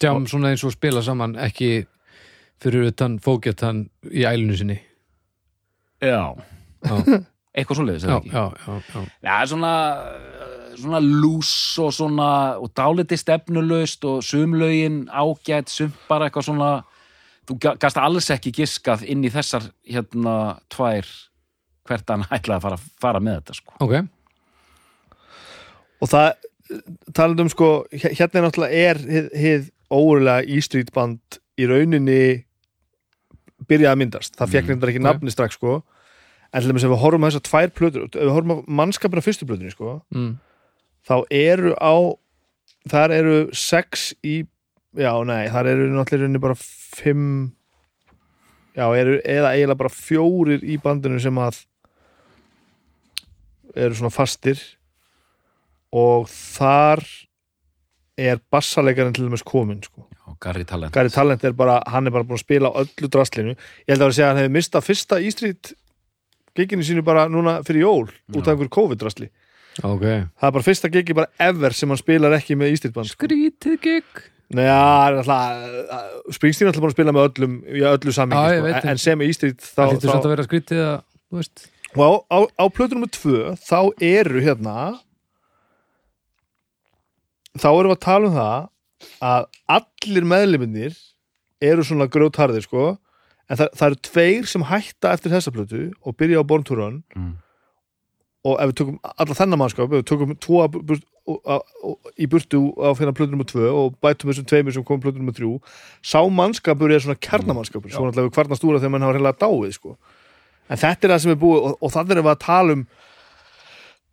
[0.03, 1.85] Jam svona eins og spila saman ekki
[2.61, 4.77] fyrir utan fókjartan í ælinu sinni
[6.01, 6.35] Já,
[6.85, 6.95] Já,
[7.57, 8.29] eitthvað svoleiðis, já, eða ekki?
[8.29, 9.05] já, já, já.
[9.25, 9.71] Já, svona
[10.77, 11.49] svona lús
[11.81, 12.27] og svona
[12.61, 16.67] og dáliti stefnulaust og sumlaugin ágætt, sum bara eitthvað svona
[17.49, 20.35] þú ga- gast alls ekki giskað inn í þessar hérna
[20.69, 21.09] tvær
[21.87, 23.73] hvert hann ætlaði að fara, fara með þetta sko.
[23.81, 23.93] Ok,
[26.03, 26.27] og það
[27.15, 32.21] talandi um sko, hér- hérna er náttúrulega er hið, hið óurlega E-Street band í rauninni
[33.67, 35.81] byrjaði að myndast, það fekk Mm, reyndar ekki nafni strax sko.
[36.53, 39.23] En til dæmis ef við horfum á þessar tvær plötur ef við horfum á mannskapina
[39.23, 40.37] fyrstu plötunni sko mm.
[41.03, 41.95] þá eru á
[42.87, 44.45] þar eru sex í
[44.95, 47.51] já, nei, þar eru náttúrulega bara fimm
[48.77, 51.63] já, eru, eða eiginlega bara fjórir í bandinu sem að
[53.77, 54.61] eru svona fastir.
[55.93, 57.03] Og þar
[58.17, 60.07] er bassalegarinn til dæmis komin sko.
[60.41, 63.93] Gary Talent Gary Talent er bara, hann er bara búin að spila öllu draslinu, ég
[63.93, 65.73] held að vera að segja að hann hefði mistað fyrsta Ístrít
[66.57, 68.53] giginu sínu bara núna fyrir jól út af Já.
[68.53, 69.29] einhver COVID-drasli
[69.85, 73.11] ok það er bara fyrsta gigi bara ever sem hann spilar ekki með Ístrít band
[73.11, 73.25] sko.
[73.25, 74.21] Skrítið gig
[74.57, 78.91] er alltaf Springsteen er alltaf búin að spila með öllum í öllu Já, samingi sko.
[78.93, 81.01] en, sem Ístrít þá, þá, samt að vera skrítið að,
[81.97, 84.77] á, á, á plötu nummer tvö þá eru hérna
[87.61, 88.69] þá erum við að tala um það
[89.31, 90.95] að allir meðliminir
[91.67, 92.85] eru svona grjótharðir sko
[93.47, 96.75] en það, það eru tveir sem hætta eftir þessa plötu og byrja á Born to
[96.79, 97.35] Run Mm.
[98.47, 100.63] og ef við tökum alla þennan mannskap ef við tökum tvo
[101.27, 105.35] í burtu á fyrir plötu nummer tvö og bætum þessum tveimur sem kom plötu nummer
[105.35, 105.57] þrjú
[106.05, 109.41] sá mannskapur er svona kjarnamannskapur svo náttúrulega við kvarnast úr að þegar mann hafa reynilega
[109.43, 109.97] dáið sko.
[110.69, 112.85] en þetta er það sem er búið og, og það er við að tala um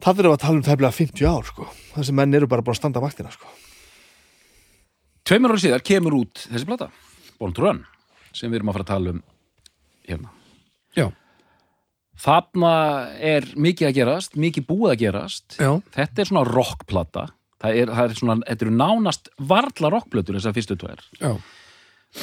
[0.05, 1.67] það er við að tala um tæflega 50 ár sko.
[1.97, 3.51] þessi menn eru bara búin að standa vaktina sko.
[5.25, 6.90] Tveimur ára síðar kemur út þessi plata
[7.40, 7.85] Born to Run
[8.35, 9.23] sem við erum að fara að tala um
[10.05, 10.33] hérna.
[10.95, 11.07] Já,
[12.25, 12.75] Þarna
[13.19, 15.57] er mikið að gerast, mikið búið að gerast.
[15.59, 17.25] Já, Þetta er svona rockplata.
[17.64, 21.03] Það er, það er svona, þetta eru nánast varla rockplötur þessar fyrstu tvær.
[21.19, 21.33] Já.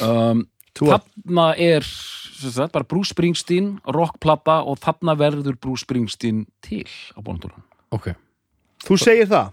[0.00, 6.86] Um, Þarna er sem sagt, bara Bruce Springsteen rockplata og þarna verður Bruce Springsteen til
[7.12, 7.60] á Bondurun
[7.92, 8.12] Ok,
[8.86, 9.52] þú segir það?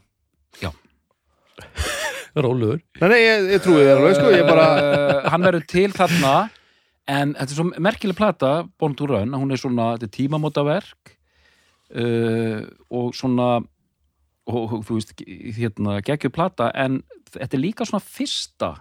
[2.39, 4.29] Róluður nei, nei, ég, ég trúi þér alveg sko.
[4.31, 6.33] ég bara, uh, Hann verður til þarna
[7.09, 11.13] en þetta er svo merkileg plata Born to Run, hún er svona þetta er tímamótaverk
[11.97, 12.61] uh,
[12.95, 13.49] og svona
[14.49, 15.15] og, og þú veist,
[15.57, 17.01] hérna geggju plata en
[17.33, 18.75] þetta er líka svona fyrsta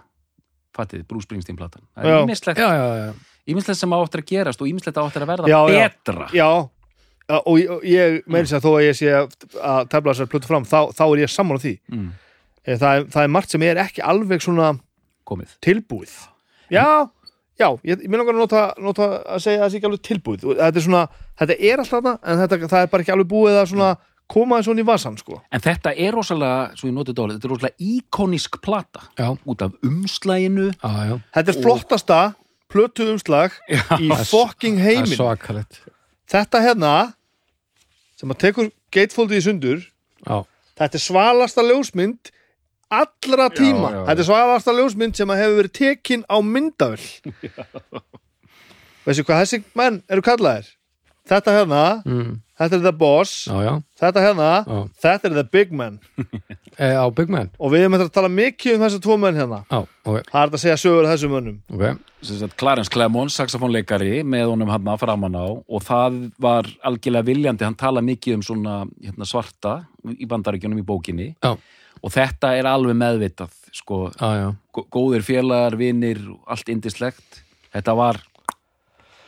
[0.77, 1.83] fattið, Bruce Springsteen platan.
[1.97, 2.13] Það Já.
[2.15, 5.49] er ímislegt, Já, já, já, ímislegt sem áttir að gerast og ímislegt áttir að verða
[5.49, 5.79] Já, já.
[5.89, 6.27] betra.
[6.31, 6.49] Já Já,
[7.29, 9.37] og ég, og ég meiri sér að þó að ég sé að,
[9.91, 11.75] tefla þessar plötu fram, þá, þá er ég sammála því.
[11.93, 12.09] Mm,
[12.69, 14.73] Eh, það er, það er margt sem er ekki alveg svona
[15.29, 15.55] komið.
[15.63, 16.13] tilbúið.
[16.73, 17.07] Já,
[17.59, 20.03] já, ég, ég mér langar að nota, nota að segja að það sé ekki alveg
[20.09, 20.45] tilbúið.
[20.59, 21.03] Þetta er svona,
[21.39, 23.89] þetta er alltaf þarna en þetta, það er bara ekki alveg búið að svona
[24.29, 25.39] koma þessu í vasan, sko.
[25.49, 29.05] En þetta er rosalega, svo ég notið dólið þetta er rosalega íkonisk plata.
[29.17, 31.15] Já, út af umslæginu já, já.
[31.37, 32.19] þetta er flottasta
[32.69, 33.55] plötu umslag
[33.97, 35.63] í fucking Það er heimin
[36.29, 36.91] þetta hérna
[38.19, 39.85] sem að tekur gatefoldið í sundur.
[40.25, 40.43] Já,
[40.79, 42.33] þetta er svalasta ljósmynd
[42.89, 44.03] allra tíma, já, já.
[44.09, 47.03] þetta er svalasta ljósmynd sem að hefur verið tekin á myndavel
[49.05, 50.71] veistu hvað þessi menn eru kallaðir?
[51.29, 52.31] Þetta hérna, mm.
[52.59, 53.33] Þetta er the boss.
[53.49, 54.79] Já, já, þetta hérna, já.
[55.05, 55.99] þetta er the big man.
[56.79, 57.49] E, Á Big Man.
[57.59, 59.57] Og við erum að tala mikið um þessa tvo menn hérna.
[59.67, 61.57] Já, ok, það er að segja sögur af þessum mönnum.
[61.75, 61.81] Ok.
[62.23, 65.43] Sem sagt, Clarence Clemons, saxofónleikari með honum hann framan á.
[65.59, 69.73] Og það var algjörlega viljandi, hann tala mikið um svona hérna, svarta
[70.15, 71.27] í bandaríkjunum í bókinni.
[71.43, 71.51] Já,
[71.99, 77.41] og þetta er alveg meðvitað sko, já, já, gó- góðir félagar, vinir allt indislegt,
[77.75, 78.21] þetta var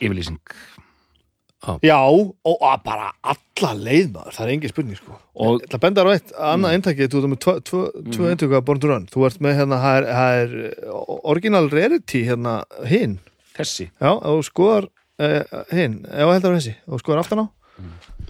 [0.00, 0.40] yfirlýsing
[1.82, 1.98] já,
[2.44, 5.18] og bara alla leið maður, það er engin spurning sko.
[5.36, 8.30] Og- það bendar á eitt, annað eintakið þú ert með tvö, tvö, tvö Mhm.
[8.32, 9.06] eintöku að Born to Run.
[9.06, 10.50] Þú ert með hérna, það er, það er
[10.90, 12.54] uh, original rarity hérna
[12.86, 13.18] hinn.
[13.56, 13.90] Þessi.
[14.00, 14.88] Já, þú skoðar
[15.22, 16.74] uh, hinn, þú heldur þessi.
[16.82, 17.46] Ef þú skoðar aftan á.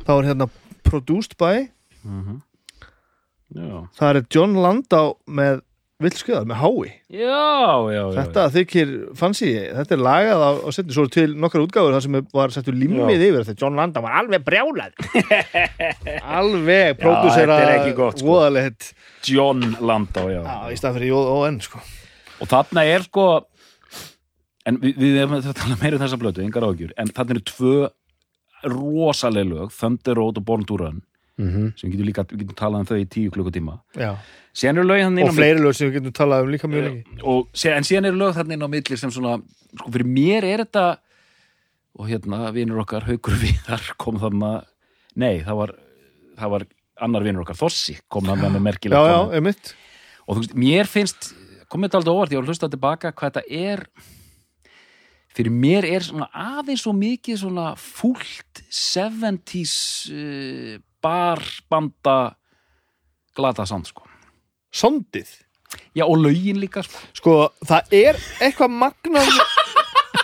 [0.04, 0.50] Þá er hérna
[0.84, 1.70] produced by
[3.54, 5.60] já, það er John Landau með
[6.06, 7.46] villskjöðar, með hái já,
[7.92, 8.16] já, já.
[8.18, 12.18] þetta þykir fancy, þetta er lagað á, á setni svo til nokkar útgáfur þar sem
[12.34, 14.98] var settur limmið yfir þetta John Landau var alveg brjálað
[16.40, 18.38] alveg pródúsera þetta er ekki gott, sko.
[19.28, 20.42] John Landau, já.
[20.42, 21.62] já, í stað fyrir J.O.N.
[21.62, 21.82] sko
[22.42, 23.26] og þarna er sko
[24.68, 27.46] en við, við erum að tala meira um þessa blötu, engar ágjur en þarna eru
[27.50, 27.76] tvö
[28.72, 31.00] rosaleg lög, Thunder Road og Born to Run
[31.40, 31.72] Mhm.
[31.78, 34.16] sem við getum líka, getum talað um þau í tíu klukkutíma Já.
[35.24, 37.04] og fleiri lög sem við getum talað um líka mjög lengi
[37.72, 39.38] en síðan eru lög þarna inn á milli sem svona,
[39.78, 40.98] sko fyrir mér er þetta
[41.98, 44.64] og hérna vinur okkar Haukur Viðar kom þarna
[45.16, 45.74] nei, það var,
[46.38, 46.66] það var
[47.02, 49.36] annar vinur okkar, Þossi kom þarna með já, merkilega já, tónlist.
[49.40, 49.74] einmitt
[50.26, 51.32] og þú veist, mér finnst
[51.72, 53.86] komið þetta aldrei óvart, ég var að hlusta tilbaka hvað þetta er
[55.32, 59.76] fyrir mér er svona aðeins svo mikið svona fúlt 70s
[60.12, 62.18] uh, barbanda
[63.36, 64.06] glata sand sko
[64.72, 65.30] sondið
[65.96, 67.00] já og lögin líka sko.
[67.16, 67.34] sko,
[67.64, 69.32] það er eitthvað magnað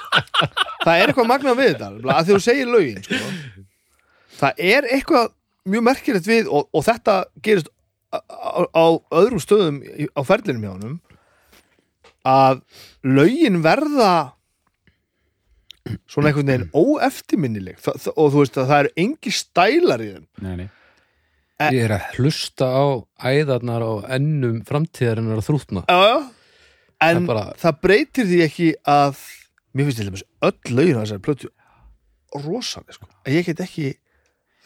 [0.85, 3.33] það er eitthvað magnað við þetta að því þú segir lögin sko.
[4.41, 5.35] það er eitthvað
[5.69, 7.69] mjög merkilegt við og, og þetta gerist
[8.12, 8.87] á, á, á
[9.21, 9.83] öðrum stöðum
[10.17, 10.99] á ferlinum hjá honum
[12.29, 12.62] að
[13.05, 14.12] lögin verða
[16.11, 17.79] svona einhvern veginn óeftirminnileg.
[17.85, 20.27] Þa, og þú veist að það eru engi stælar í þeim.
[20.46, 20.68] Nei, nei.
[21.74, 22.85] Ég er að hlusta á
[23.33, 25.83] æðarnar á ennum framtíðarinnar að þrútna.
[25.90, 26.18] Já, já.
[27.09, 29.22] en Það bara- það breytir því ekki að
[29.74, 31.51] mér finnst til dæmis öll lögin á þessari plötu
[32.44, 33.09] rosalega sko.
[33.27, 33.88] Að ég get ekki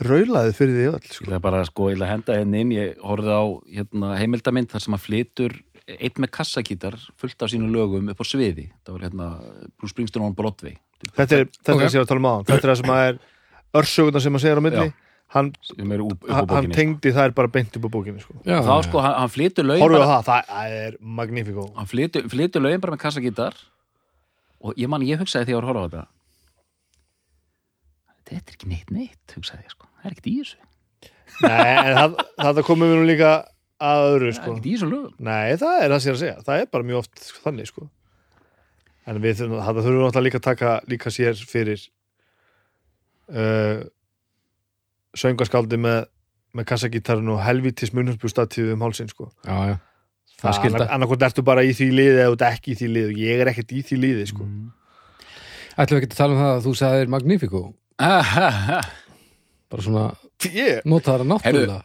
[0.03, 1.25] raulaðið fyrir því öll Ég sko.
[1.29, 2.73] ætla bara sko, ég ætla að henda henni inn.
[2.77, 3.43] Ég horfði á
[3.77, 5.57] hérna, heimildamind þar sem að flytur
[5.93, 8.69] einn með kassakítar fullt af sínum lögum upp á sviði.
[8.87, 9.29] Það var hérna
[9.79, 10.77] Bruce Springsteen on Broadway
[11.11, 11.77] þetta er þetta Ok.
[11.77, 11.89] okay.
[11.89, 13.17] sem ég var að tala um á þetta er það sem að er
[13.83, 14.95] örsöguna sem að segja á milli Já.
[15.37, 18.35] hann, upp, upp hann bókinni tengdi þær bara beint upp á bókinni sko.
[18.45, 22.27] Já, þá sko, hann, hann flytur lögin bara, það, það það er magnífikó hann flytur,
[22.33, 23.63] flytur lögin bara með kassakítar
[24.63, 26.05] og ég man, ég hugsaði því að ég var að horfa á þetta
[28.33, 30.61] þetta er ekki neitt neitt hugsaði ég sko, það er ekkert í þessu
[31.43, 33.31] Nei, en það, það komum við nú líka
[33.83, 35.01] að öðru það er sko.
[35.19, 37.71] Nei, það er það sem ég er að segja Það er bara mjög oft þannig
[37.71, 37.87] sko.
[39.11, 41.87] En við þurfum, það þurfum við náttúrulega líka að taka líka sér fyrir
[43.33, 43.81] uh,
[45.19, 46.05] söngaskáldi með,
[46.55, 49.33] með kassagítarinn og helvítis munhjálpjústatíðu um hálsinn sko.
[49.47, 49.81] já, já.
[50.43, 50.87] Það skylda.
[50.91, 53.13] annarkvæmt ertu bara í því liði eða ekki í því liði.
[53.13, 54.47] Og ég er ekkert í því liði sko.
[55.73, 57.63] Ætlum við ekki að tala um það að þú sagðir Magnifico
[58.03, 58.81] en
[59.73, 60.07] bara svona
[60.43, 61.77] Ég, notaðar að náttúrulega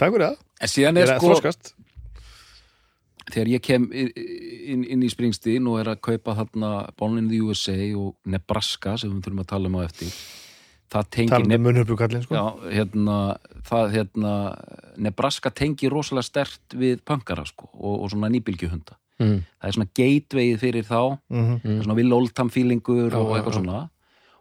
[0.00, 0.38] takk fyrir það.
[0.72, 1.75] Síðan Ég er er sko
[3.32, 7.42] þegar ég kem inn, inn, í Springsteen og er að kaupa þarna Born in the
[7.42, 10.12] USA og Nebraska sem við þurfum að tala um á eftir
[10.92, 12.36] það tengir um munhjálpjúkallin sko.
[12.36, 12.44] Já,
[12.76, 13.16] hérna,
[13.92, 14.34] hérna,
[15.02, 18.96] Nebraska tengir rosalega stert við pönkara sko, og, og svona nýbylgjuhunda.
[19.22, 19.36] mm.
[19.58, 23.36] Það er svona gatewayið fyrir þá, mm er svona Will Oldham feelingur Já, og já,
[23.38, 23.58] eitthvað já.
[23.60, 23.84] svona.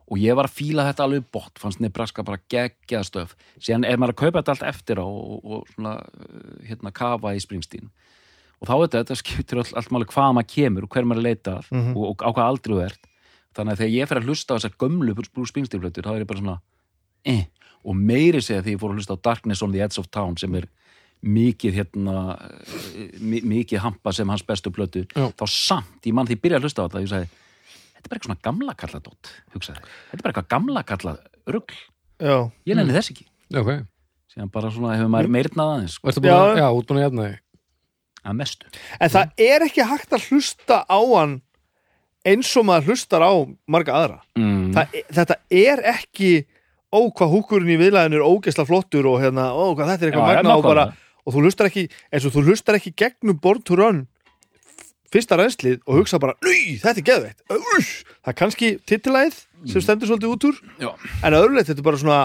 [0.05, 3.31] Og ég var að fíla þetta alveg bort, fannst Nebraska bara geggjað stöf.
[3.57, 7.33] Síðan er maður að kaupa þetta allt eftir á og, og svona, uh, hérna, kafa
[7.33, 7.89] í Springsteen.
[8.61, 11.27] Og þá þetta, þetta skiptir all, allt máli hvað maður kemur og hver maður að
[11.29, 11.91] leita að Mhm.
[11.97, 13.03] og, og á hvað aldrei þú ert.
[13.55, 16.27] Þannig að þegar ég fer að hlusta á þessar gömlu Bruce Springsteen-flötur, þá er ég
[16.27, 16.57] bara svona,
[17.25, 17.45] eh,
[17.85, 20.35] og meiri segja því ég fór að hlusta á Darkness on the Edge of Town
[20.37, 20.67] sem er
[21.23, 25.31] mikið hérna eh, mi- mikið hampa sem hans bestu Já.
[25.31, 27.29] þá samt, ég mann því ég byrja að hlusta á þetta ég sagði,
[27.95, 31.75] þetta er bara eitthvað svona gamla kalladótt hugsaði, þetta er bara eitthvað gamla kallað rugl,
[32.19, 33.25] Já, ég nenni þess ekki.
[33.55, 33.71] Ok,
[34.35, 36.67] síðan bara svona hefur maður meirnað aðeins sko, Já.
[36.75, 37.39] útbúin að jafna þig
[38.25, 41.39] að mestu En það er ekki hægt að hlusta á hann
[42.25, 43.33] eins og maður hlustar á
[43.69, 44.19] marga aðra.
[44.39, 44.73] mm.
[44.75, 46.31] Það, þetta er ekki
[46.89, 50.25] ó, hvað húkurinn í viðlæðinu er ógesla flottur og hérna, ó, hvað þetta er eitthvað
[50.25, 50.85] Já, magna og bara,
[51.25, 53.39] og þú hlustar ekki eins og þú hlustar ekki gegnum
[53.77, 54.05] Run
[55.13, 57.43] fyrsta reynslið og hugsa bara, nýj, þetta er geðveitt
[57.77, 57.91] Úss,
[58.25, 59.37] það er kannski titilæð
[59.69, 60.89] sem stendur svolítið út úr, Já.
[61.23, 62.19] en öðrulegt þetta er bara svona,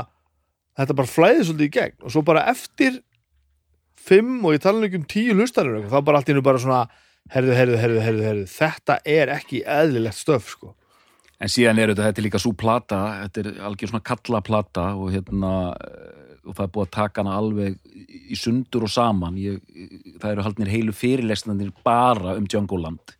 [0.80, 2.98] þetta bara flæðið svolítið í gegn og svo bara eftir
[4.00, 6.84] fimm og ég tala um tíu hlustarir þá bara allt í nú bara svona
[7.30, 10.74] herðu, herðu, herðu, herðu, herðu, þetta er ekki eðlilegt stöf, sko
[11.40, 14.82] En síðan er þetta, þetta er líka svo plata, þetta er algjör svona kalla plata
[14.92, 17.78] og hérna, eh, og það er búið að taka hana alveg
[18.30, 19.38] í sundur og saman.
[19.40, 19.62] Ég,
[20.20, 23.14] það eru haldnir heilu fyrirlesnandir bara um Jungle Land.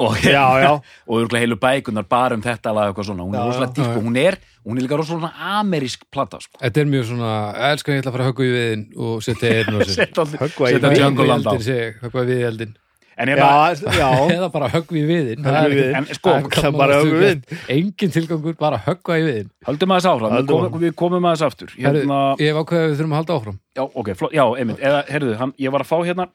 [0.00, 0.16] Og,
[1.18, 3.26] örgulega heilu bækunar bara um þetta lag eitthvað svona.
[3.26, 6.60] Hún er rosalega dýp og hún er, hún er líka rosalega amerísk plata, sko.
[6.62, 7.34] Þetta er mjög svona,
[7.72, 10.16] elskan ég ætla að fara að höggva í viðin og setja einn og sér.
[10.44, 12.74] Höggva í segi, höggva við eldin
[13.16, 14.10] En ég bara, já, já.
[14.34, 16.34] eða bara höggva í viðin í en sko,
[16.74, 17.44] bara höggva í viðinn.
[17.76, 21.74] engin tilgangur, bara höggva í viðin höldum aðeins áfram, við komum, við komum aðeins aftur.
[21.78, 23.58] Hérna, ég hef ákveðið að við þurfum að halda áfram.
[23.74, 26.26] Já, ok, já, einmitt, eða, hann, ég var að fá hérna,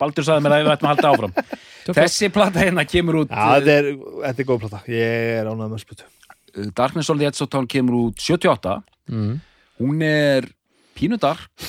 [0.00, 1.62] Baldur sagði mér að við ættum að halda áfram.
[2.00, 3.88] Þessi plata hérna kemur út Já, þetta er,
[4.24, 4.82] þetta er góð plata.
[4.88, 8.76] Ég er ánægð með spötu uh, Darkness on the Edge of Town kemur út 78
[9.12, 9.32] mm.
[9.82, 10.48] hún er
[10.96, 11.68] pínu dark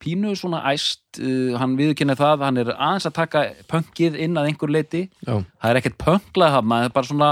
[0.00, 4.52] pínu svona æst uh, hann viðkynni það, hann er aðeins að taka pönkið inn að
[4.52, 7.30] einhver leiti Já, það er ekkert pönklað hafna, það er bara svona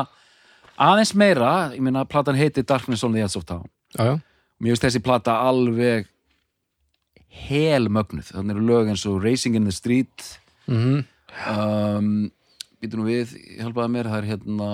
[0.79, 3.67] aðeins meira, ég meina platan heiti Darkness on the Edge of Town.
[3.97, 4.15] Já, já.
[4.59, 6.09] Mér finnst þessi plata alveg
[7.47, 10.27] hel mögnuð þannig eru lög eins og Racing in the Street.
[10.67, 11.07] Mm
[11.47, 12.29] um,
[12.83, 14.71] býtum við, hjálpaði mér það er hérna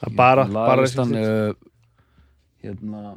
[0.00, 1.54] Það bara, hérna, bara laglistan, uh,
[2.64, 3.14] hérna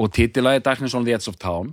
[0.00, 1.72] og titilagi Darkness on the Edge of Town.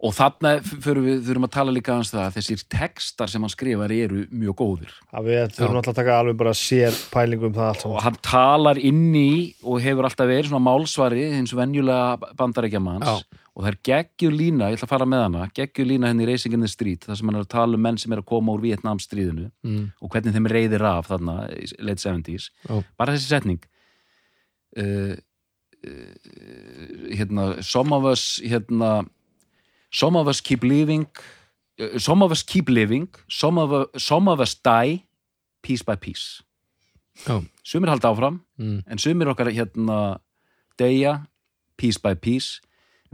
[0.00, 3.52] Og þarna fyrir við þurfum að tala líka hans það að þessir textar sem hann
[3.52, 4.94] skrifar eru mjög góðir.
[5.12, 8.16] Að við þurfum alltaf að taka alveg bara sér pælingu um það allt og hann
[8.24, 13.39] talar inn í og hefur alltaf verið svona málsvari hins venjulega bandarækjamanns Já.
[13.56, 16.28] Og það er geggjur lína, ég ætla að fara með hana geggjur lína henni í
[16.30, 18.28] Racing in the Street þar sem hann er að tala um menn sem er að
[18.30, 19.82] koma úr Vietnamstríðinu mm.
[20.00, 22.78] og hvernig þeim reyðir af þarna í late 70s Já.
[23.00, 23.60] bara þessi setning
[24.78, 25.16] uh,
[25.82, 26.14] uh,
[27.18, 28.92] hérna some of us hérna
[29.90, 31.08] some of us keep living
[31.80, 35.02] uh, some of us keep living some of, some of us die
[35.62, 36.44] piece by piece
[37.26, 37.42] Já.
[37.64, 38.82] sumir halda áfram Mm.
[38.86, 40.20] en sumir okkar hérna
[40.76, 41.26] deyja
[41.80, 42.60] piece by piece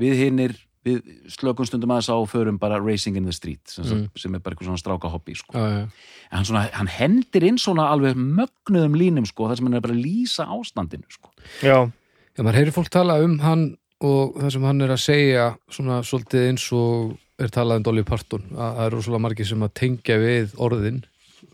[0.01, 0.55] við hinnir
[0.87, 1.01] við
[1.35, 4.11] slökum stundum aðeins á og förum bara racing in the street sem, Mm.
[4.17, 5.53] sem er bara eitthvað svona stráka hobby sko.
[5.53, 5.89] Já.
[6.31, 9.81] en hann, svona, hann hendir inn svona alveg mögnuðum línum sko, þar sem hann er
[9.81, 11.31] bara að lýsa ástandinu sko.
[11.63, 11.91] Já,
[12.37, 16.03] Já, maður heyrir fólk tala um hann og það sem hann er að segja svona
[16.05, 19.75] svolítið eins og er talað um Dolly Parton, að það eru svolítið margir sem að
[19.75, 21.03] tengja við orðin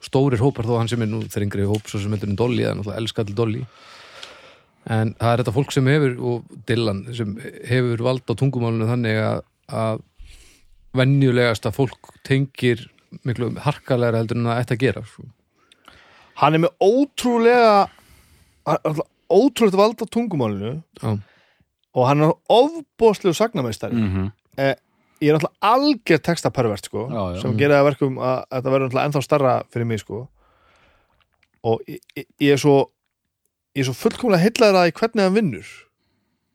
[0.02, 2.70] stórir hópar þó hann sem er nú þrengri hóp svo sem heldur en Dolly, það
[2.72, 3.64] er náttúrulega elskall Dolly
[4.90, 7.36] en það er þetta fólk sem hefur og Dylan sem
[7.68, 10.02] hefur vald á tungumálinu þannig að, að
[10.98, 12.86] venjulegast að fólk tengir
[13.26, 15.26] miklu harkalega heldur en það ætti að gera sko.
[16.42, 17.74] hann er með ótrúlega
[19.32, 20.72] ótrúlega vald á tungumálinu
[21.02, 21.12] Já,
[21.92, 24.32] og hann er ofbóðslegu sagnameistari mm
[25.22, 27.40] ég er alltaf algjör textapervert sko, Já, já.
[27.42, 30.22] sem gerir það að verkum að þetta verður alltaf ennþá starra fyrir mig sko.
[31.62, 32.76] og ég, ég, ég er svo
[33.76, 35.68] ég er svo fullkomlega heillaður að í hvernig hann vinnur.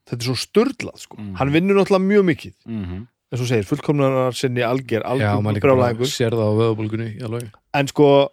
[0.08, 1.18] Þetta er svo störlað sko.
[1.20, 1.36] Mhm.
[1.40, 2.54] hann vinnur náttúrulega mjög mikið.
[2.68, 3.08] -hmm.
[3.32, 8.30] eins og segir, fullkomlega sinni algjör algjör brjálæðingur sér það á veðabólgunni en sko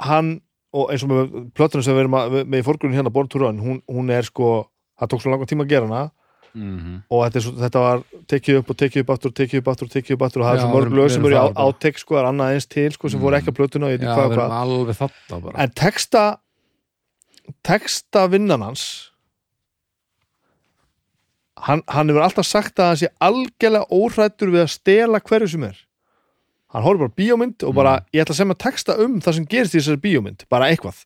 [0.00, 0.40] hann
[0.74, 3.38] og eins og með plötunum sem við erum að, með í fórgrunni hérna Born to
[3.38, 4.66] Run, hún, hún er sko
[4.98, 6.10] það tók svo langan tíma að gera hana.
[6.54, 9.68] Mm og þetta, svo, þetta var tekið upp og tekið upp aftur og tekið upp
[9.72, 11.54] aftur og tekið upp aftur og það er svo mörg lög sem eru á þar
[11.54, 11.64] bara.
[11.66, 13.98] átek sko, það er annað eins til sko, sem fór ekki á plötuna og ég
[13.98, 14.54] veit Já, ekki og erum hvað.
[14.62, 15.56] alveg þarna bara.
[15.64, 16.22] En texta
[17.66, 19.10] texta vinnan hans
[21.64, 25.64] hann, hann hefur alltaf sagt að hann sé algjörlega óhrættur við að stela hverju sem
[25.70, 25.78] er.
[26.74, 28.06] Hann horfður bara bíómynd og bara Mm.
[28.12, 30.44] ég ætla að semja texta um það sem gerist í þessari bíómynd.
[30.50, 31.04] Bara eitthvað.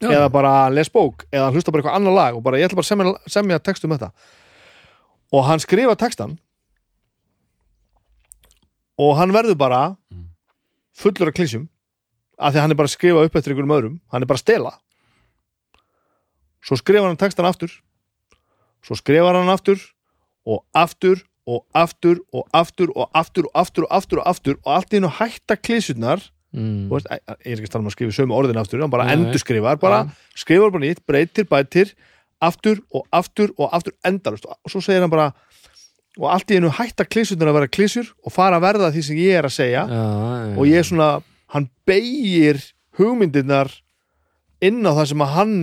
[0.00, 0.08] Já.
[0.16, 2.86] eða bara les bók eða hlusta bara eitthvað annar lag og bara ég ætla bara
[2.86, 4.10] að semja, semja text um þetta.
[5.32, 6.38] Og hann skrifa textan
[9.00, 9.80] og hann verður bara
[10.96, 11.68] fullur af klísjum
[12.38, 13.98] af því að hann er bara að skrifa upp eftir einhverjum öðrum.
[14.12, 14.72] Hann er bara að stela
[16.64, 17.72] svo skrifar hann textan aftur
[18.84, 19.80] svo skrifar hann aftur
[20.48, 24.74] og aftur og aftur og aftur og aftur og aftur og aftur og aftur og
[24.76, 26.90] allt í hennu hætta klísjurnar mm.
[26.90, 29.42] Ég er ekki að tala um að skrifa sömu orðin aftur hann bara Nei, endur
[29.42, 30.04] skrifar, bara
[30.38, 31.94] skrifar bara nýtt, breytir, bætir
[32.40, 35.30] aftur og aftur og aftur endalust og svo segir hann bara
[36.18, 39.20] og allt í hennu hætta klísjurnar að vera klísjur og fara að verða því sem
[39.20, 41.10] ég er að segja já, já, og ég er svona,
[41.54, 42.62] hann beigir
[42.98, 43.70] hugmyndirnar
[44.64, 45.54] inn á það sem að hann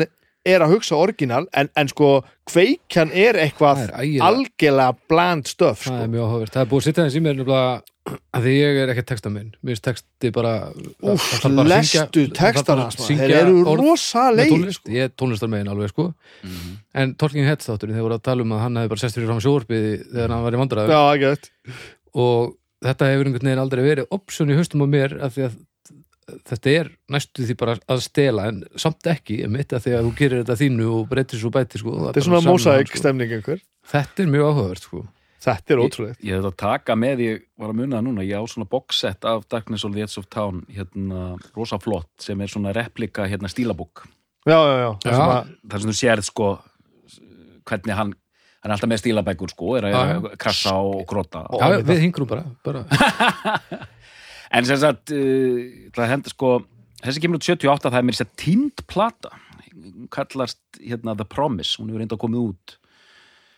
[0.48, 2.10] er að hugsa orginal en, en sko
[2.48, 3.94] kveikjan er eitthvað er
[4.24, 6.12] algjörlega bland stöf það er sko.
[6.16, 6.56] mjög áhugavert.
[6.56, 7.64] Það er búið að sitja þess í mér nefnilega
[8.38, 9.50] að því ég er ekki texta minn.
[9.60, 10.54] Mér finnst texti bara
[11.04, 14.94] Úf, að lestu að syngja þeir eru rosalegir tónlist, sko.
[14.96, 16.06] ég er tónlistar megin alveg sko.
[16.44, 16.78] Mhm.
[17.04, 19.28] en Tolkien Heads þátturinn þeir voru að tala um að hann hefði bara sest fyrir
[19.28, 20.88] fram sjóarpið þegar hann var í vandræðu
[22.18, 25.58] og þetta hefur einhvern veginn aldrei verið option í haustum á mér af því að
[26.28, 30.08] þetta er næstu því bara að stela en samt ekki, ég mitt að því að
[30.08, 33.00] þú gerir þetta þínu og breytir svo bæti sko, þetta er svona mósaik sko.
[33.04, 33.62] stemning einhver
[33.94, 35.04] þetta er mjög áhugavert sko
[35.48, 38.42] þetta er ótrúlegt Ég hefði að taka með, ég var að muna það núna, ég
[38.42, 41.24] á svona boxset af Darkness of the Edge of Town, hérna,
[41.56, 44.04] rosa flott, sem er svona replika, hérna, stílabúk.
[44.48, 45.18] já, já, já, það Já.
[45.18, 46.50] sem að þar sem þú sérð sko
[47.68, 48.16] hvernig hann
[48.58, 51.46] hann er alltaf með stílabækur sko, er að krassa og gróta
[51.86, 52.84] við hingrum bara, bara.
[54.52, 56.52] en sem sagt uh, hendur sko,
[57.04, 59.34] þessi kemur út 78 það er mér sér tínd plata.
[59.78, 61.78] Hún kallast hérna The Promise.
[61.80, 62.78] Hún hefur reynda að komið út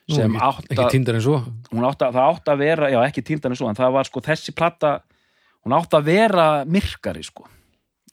[0.09, 1.37] Nú, sem ekki, átt ekki að, tíndar en svo
[1.69, 4.07] hún átt að það átt að vera, já ekki tíndar en svo en það var
[4.09, 4.93] sko þessi plata
[5.65, 7.45] hún átt að vera myrkari sko.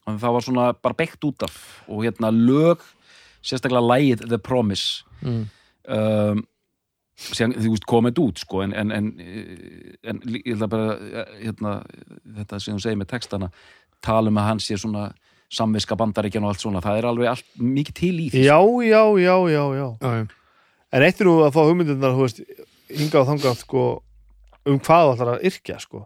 [0.07, 1.57] En það var svona bara beitt út af
[1.89, 2.85] og hérna lög
[3.47, 5.07] sérstaklega lægið The Promise.
[5.23, 5.47] Mm.
[5.89, 6.45] um,
[7.17, 11.31] síðan þú veist komið út sko en, en, en, eh, en ég ætla bara eh,
[11.47, 11.77] hérna,
[12.41, 13.51] þetta sem þú segir með textana
[14.05, 15.09] tala um að hann sé svona
[15.53, 18.43] samviska bandaríkjan og allt svona, það er alveg allt mikið til í því.
[18.49, 19.87] Já, já, já, já, já.
[20.03, 20.27] Já,
[20.97, 22.43] en eitt er nú að fá hugmyndirnar þú veist,
[22.91, 23.85] hingað og þangað sko,
[24.67, 26.03] um hvað þú ætlar að yrkja sko.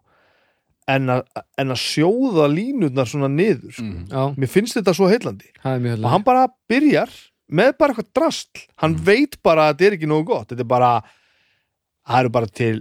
[0.90, 1.20] en, að,
[1.62, 3.76] en að sjóða línurnar svona niður.
[4.10, 5.46] Já, mér finnst þetta svo heillandi.
[5.62, 7.12] Það er og hann bara byrjar
[7.50, 10.48] með bara eitthvað drastl hann veit bara að þetta er ekki nógu gott.
[10.52, 10.92] Þetta er bara
[12.06, 12.76] það eru bara til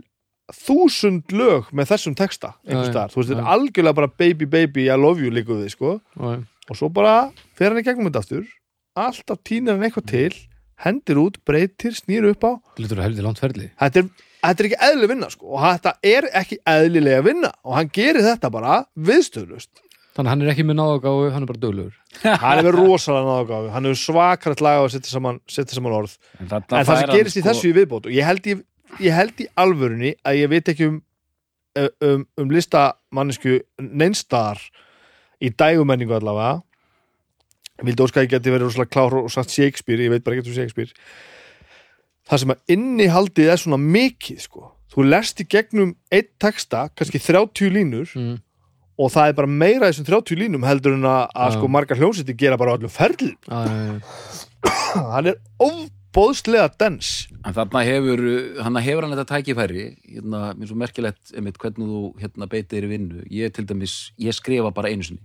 [0.49, 4.87] þúsund lög með þessum texta einhvers staðar, þú veist, þetta er algjörlega bara baby baby,
[4.89, 5.97] I love you líka við, sko.
[6.17, 6.39] Já,
[6.69, 7.17] og svo bara
[7.57, 8.47] fer hann í gegnum þetta aftur.
[8.99, 10.39] Alltaf týnir hann eitthvað til
[10.79, 12.51] hendir út, breytir, snýr upp á.
[12.79, 13.69] Lítur að heldur langt ferli.
[13.79, 14.09] þetta er,
[14.45, 15.51] þetta er ekki eðlileg vinna sko.
[15.51, 17.51] Og þetta er ekki eðlilega vinna.
[17.67, 19.83] Og hann gerir þetta bara viðstöðlust
[20.19, 21.93] Þannig að hann er ekki með náðagáfu, hann er bara döglegur.
[22.43, 26.15] hann er verið rosalega náðgáfi hann hefur svakarætt laga að setja saman, setja saman orð.
[26.41, 28.55] En, en það sem gerist í sko- þessu í viðbót og ég held í,
[29.05, 30.97] ég held í alvörunni að ég veit ekki um
[31.79, 34.61] um, um listamannisku neinstaðar
[35.39, 36.59] í dægumenningu allavega.
[37.79, 40.91] Vildi ég geti verið rosalega klár og sagt Shakespeare, ég veit bara ekki um Shakespeare.
[42.27, 44.65] Það sem að innihaldið er svona mikið sko.
[44.89, 48.37] Þú lest í gegnum eitt texta kannski 30 línur Mm.
[48.99, 51.99] Og það er bara meira í þessum 30 línum heldur en að, að sko margar
[51.99, 53.95] hljómsætti gera bara á öllum ferlum Já, já, já.
[55.15, 57.13] hann er ofbóðslega dens
[57.47, 58.21] En þarna hefur,
[58.65, 62.83] hann hefur hann þetta tækifæri, hérna, mér er svo merkilegt einmitt hvernig þú hérna beitir
[62.83, 63.21] í vinnu.
[63.31, 65.23] Ég til dæmis, ég skrifa bara einu sinni.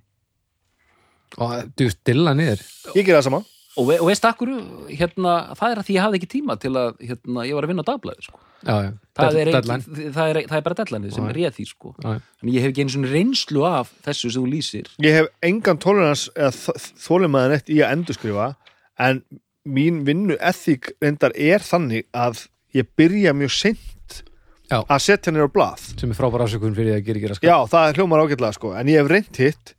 [1.35, 2.63] Og þú stilla niður.
[2.95, 3.41] ég gera það sama
[3.75, 4.53] Og, ve og veist akkur,
[4.87, 7.73] hérna, það er að því ég hafði ekki tíma til að, hérna, ég var að
[7.73, 8.39] vinna á dagblæði, sko.
[8.65, 11.93] Það er, er, er bara deadline sem er réð því, sko.
[12.03, 14.89] Þannig ég hef ekki einu svona reynslu af þessu sem þú lýsir.
[15.05, 18.49] ég hef engan tolerans eða þólimaðan eitt í að endurskrifa
[19.07, 19.23] en
[19.65, 24.19] mín vinnu ethík reyndar er þannig að ég byrja mjög seint
[24.73, 24.81] Já.
[24.89, 27.49] að setja henni á blað Sem er frábæra ásökun fyrir að gera ekki raskat.
[27.49, 29.75] já, það er hljómar ágætlega sko en ég hef reynt hitt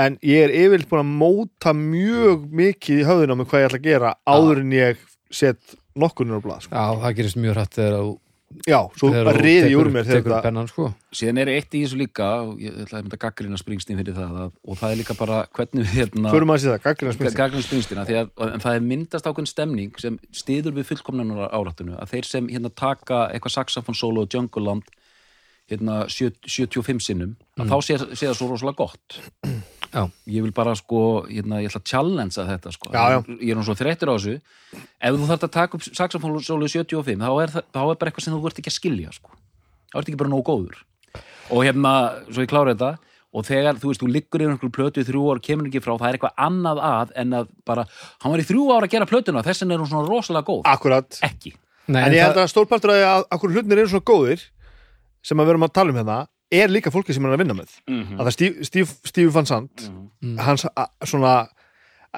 [0.00, 3.68] en ég er yfirleitt búin að móta mjög mikið í höfðun á mig hvað ég
[3.70, 5.00] ætla að gera áður en ég
[5.30, 6.74] set nokkurinn á blað sko.
[6.74, 8.10] Já, það gerist mjög hrætt þegar þú
[8.66, 10.88] já, svo ég tekur- úr mér þegar pennan, sko.
[11.14, 14.32] Síðan er eitt í þessu líka, og ég ætla að mynda gaggrina Springsteen fyrir það,
[14.42, 17.14] að, og það er líka bara hvernig við, hérna, förum að sé það, gaggrina
[18.10, 22.48] að, en það er myndast ákveðin stemning sem stiður við fullkomnanar árættinu, að þeir sem
[22.50, 24.99] hérna taka eitthvað saxofón solo og Jungleland hérna
[25.70, 29.20] 70 75 sinnum, að þá sé, sé það svo rosalega gott.
[29.90, 30.04] Já.
[30.30, 32.92] Ég vil bara sko, hérna, ég ætla að challengea þetta sko.
[32.94, 33.16] Já, já.
[33.42, 34.36] Ég er nú svo þreyttur á þessu.
[35.02, 37.98] Ef þú þarft að taka upp saxofón solo í 75, þá er, það, þá er
[37.98, 39.34] bara eitthvað sem þú vart ekki að skilja sko.
[39.90, 40.78] þá ert ekki bara nógu góður.
[41.50, 41.94] Og hérna,
[42.30, 42.92] svo ég klára þetta,
[43.30, 45.92] og þegar, þú veist, þú liggur yfir einhverju plötu í þrjú ár, kemur ekki frá,
[45.96, 47.84] það er eitthvað annað að en að bara,
[48.22, 50.62] hann var í þrjú ár að gera plötuna þess vegna er hún svona rosalega góð
[50.70, 51.52] akkurat ekki,
[51.86, 54.42] Nei, en ég held að stórpartur að, að okkur hlutnir eru svona góðir
[55.22, 56.18] sem að við erum að tala um hérna
[56.52, 58.18] er líka fólki sem er að vinna með Mhm.
[58.18, 59.90] að það Steve, Steve, Steve Van Sant
[60.22, 60.38] Mm.
[60.38, 61.48] hans a, svona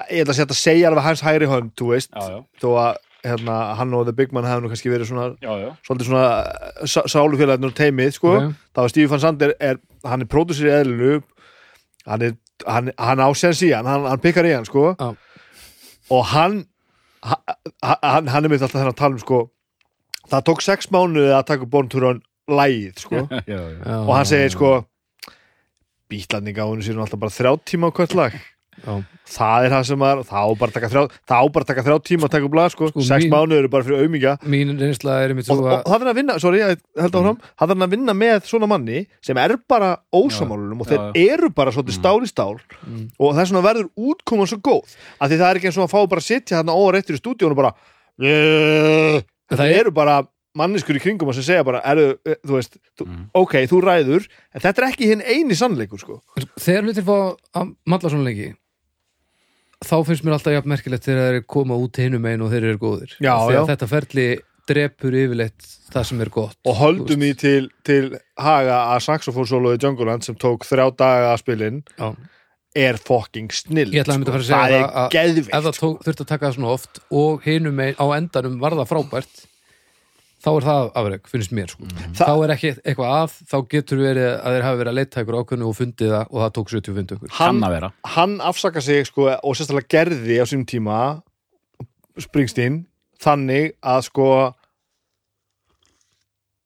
[0.09, 2.39] ég ætla að segja að segja alveg hans hægri hönd þú veist, Já, já.
[2.61, 5.77] þó að hérna, hann og The Big Man hefði nú kannski verið svona já, já,
[5.87, 8.55] svolítið svona sá- sálufélagarnir og teimið sko, Ok.
[8.75, 11.23] þá var Steve Van Sant er, er hann er pródusir í eðlunu
[12.05, 12.33] hann, er,
[12.67, 15.15] hann, hann á sens í hann hann, hann pikkar í hann sko Já.
[16.11, 16.65] og hann
[17.23, 17.37] hann,
[18.03, 19.49] hann, hann er mitt alltaf þennan að tala um sko
[20.29, 22.21] það tók sex mánuði að taka Born to Run
[22.51, 23.21] lægið sko.
[23.51, 23.77] Já, já.
[23.83, 24.71] já, og hann segir sko
[26.11, 28.33] bítlanding á hennu sér alltaf bara þrjá tíma á hvert lag.
[28.83, 28.93] Já,
[29.29, 31.97] það er það sem að það á bara taka þrjá, það á bara taka þrjá
[32.09, 34.33] tíma að taka upp lag sko, Sko, sex mánuður eru bara fyrir aumingja.
[34.49, 36.61] Mín reynsla er einmitt og, svo og að það er að vinna, sorry,
[37.05, 37.37] áfram.
[37.61, 41.51] Það er að vinna með svona manni sem er bara ósamálunum og þeir Já, eru
[41.55, 42.57] bara svolítið stál í stál.
[42.89, 43.05] Mm.
[43.21, 44.97] og það er svona verður útkoman svo góð.
[45.21, 47.21] Af því það er ekki eins og að fá bara að sitja þarna óreitt í
[47.21, 47.73] stúdíónu bara.
[48.19, 50.19] Það það er- eru bara
[50.55, 53.23] manniskur í kringum að sem segja bara, eru, eh, þú veist þú, Mhm.
[53.33, 56.21] ok, þú ræður en þetta er ekki hinn eini sannleikur sko
[56.59, 57.17] þegar hlutir fá
[57.55, 58.53] að matla svona lengi
[59.83, 62.77] þá finnst mér alltaf jafn merkilegt þegar þeir koma út hinum einn og þeir eru
[62.79, 63.61] góðir Já, að já.
[63.73, 64.27] þetta ferli
[64.69, 68.03] drepur yfirleitt það sem er gott og höldum því til, til
[68.39, 72.13] haga að saxofónsóloði Jungleland sem tók þrjá daga að spilin Já.
[72.75, 75.63] er fucking snill Ég ætlaði að mynda að fara að það segja er geðvikt ef
[75.67, 78.87] það tók, þurfti að taka það svona oft og hinum einn á endanum var það
[78.93, 79.43] frábært
[80.43, 81.85] þá er það afreg, finnst mér sko.
[82.17, 85.21] Þa- þá er ekki eitthvað að þá getur verið að þeir hafi verið að leita
[85.23, 87.31] ykkur ákveðnu og fundið það og það tók 70 fundu ykkur.
[87.37, 87.87] Hann, að
[88.17, 90.97] hann afsaka sig sko, og sérstaklega gerði á sínum tíma
[92.19, 92.81] Springsteen
[93.23, 94.27] þannig að sko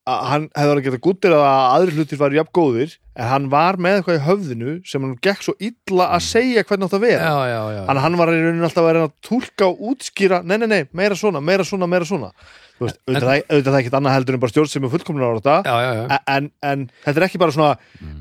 [0.07, 3.79] að hann hefði alveg getað gúttir að aðri hlutir var jafn góðir en hann var
[3.81, 7.25] með eitthvað í höfðinu sem hann gekk svo illa að segja hvernig átt að vera.
[7.31, 10.41] Já, já, já, að hann var í rauninni alltaf að vera að túlka og útskýra,
[10.45, 12.29] nei, nei, nei, meira svona, meira svona, meira svona.
[12.77, 14.91] Þú veist, auðvitað það- auðvitað það er ekkert annað heldur en bara stjórn sem er
[14.93, 16.19] fullkomnar á þetta, já, já, já.
[16.37, 17.71] en, en þetta er ekki bara svona,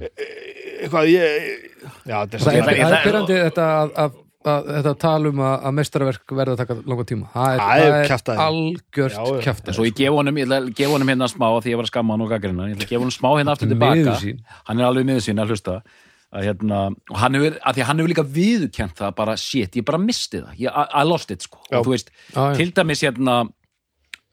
[0.00, 0.30] e- e-
[0.86, 1.66] eitthvað, ég,
[2.08, 3.66] já, þetta er, er Ég- það er byrjandi þetta
[4.00, 4.16] að,
[4.50, 7.28] að þetta tal um að, að mestarverk verða að taka langa tíma.
[7.34, 11.28] Það er, er það er algjört En svo ég gef honum, ég gefa honum hérna
[11.30, 13.72] smá því ég var að skamma hann og gaggrina, ég gefa honum smá hérna aftur
[13.72, 14.16] tilbaka,
[14.68, 15.78] hann er alveg miður sín að hlusta.
[16.36, 16.80] Að hérna,
[17.12, 20.40] og hann hefur, að því hann hefur líka viðurkent það bara, shit, ég bara misti
[20.42, 20.56] það.
[20.58, 21.78] Ég, I, I lost it, sko, Já.
[21.78, 23.36] og þú veist Já, til dæmis hérna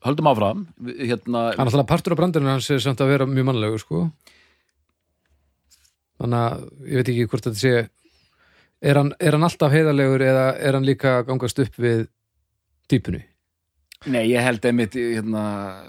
[0.03, 0.63] höldum áfram,
[0.99, 4.01] hérna hann alltaf partur af brandurinn hans er samt að vera mjög mannlegur sko.
[6.21, 7.75] Þannig að ég veit ekki hvort þetta sé
[8.83, 12.07] er hann, er hann alltaf heiðarlegur eða er hann líka gangast upp við
[12.91, 13.23] típunni
[14.03, 15.41] Nei, ég held einmitt, hérna,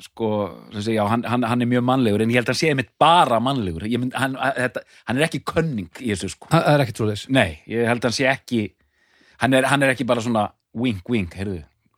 [0.05, 0.27] sko,
[0.71, 2.69] sem segja, já, hann, hann, hann er mjög mannlegur, en ég held að hann sé
[2.71, 3.83] einmitt bara mannlegur.
[3.91, 6.47] Ég mynd, hann, þetta, hann er ekki könning í þessu, sko.
[6.53, 8.61] það er ekkert svo leis Nei, ég held að hann sé ekki,
[9.43, 10.45] hann er, hann er ekki bara svona
[10.79, 11.57] wink, wink, heyrðu,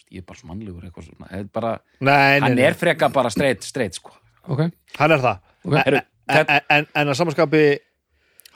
[0.08, 1.28] ég er bara svo mannlegur, eitthvað svona.
[1.36, 4.16] Er bara, Nei, nei, hann er freka bara straight, straight, sko.
[4.48, 4.64] ok,
[4.96, 7.64] hann er það ok, Heyrðu, en, en, en, en að samanskapi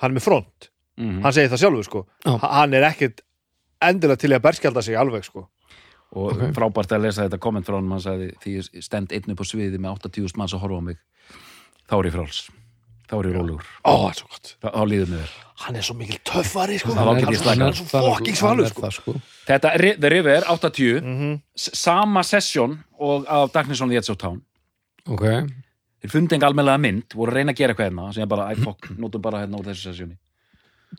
[0.00, 0.69] hann er með front,
[1.00, 2.06] mm hann segir það sjálfur sko.
[2.26, 2.36] Já.
[2.40, 3.20] Ha- hann er ekkit
[3.82, 5.48] endilega til í að berskjalda sig alveg sko.
[6.12, 6.40] og Ok.
[6.56, 9.46] frábært að lesa þetta komment frá hann, hann sagði, því ég stend einn upp á
[9.46, 10.96] sviði með 80.000 manns að horfa á mig,
[11.88, 12.40] þá er ég fráls,
[13.06, 15.28] þá er ég rólegur, ó, það er svo gott þá, þá líður mér vel.
[15.62, 16.88] hann er svo mikil töffari sko.
[16.88, 18.90] Það hann er hann er svo fucking svalur sko.
[18.90, 19.14] sko.
[19.46, 21.40] Þetta, The River, 80, Mhm.
[21.56, 24.42] s- sama session og af Darkness on the Edge of Town
[25.06, 28.28] ok, þeir fundi enga almennilega mynd, voru að reyna að gera eitthvað hérna sem ég
[28.28, 30.16] bara, æ, fokk, notum bara hérna úr þessu sessjóni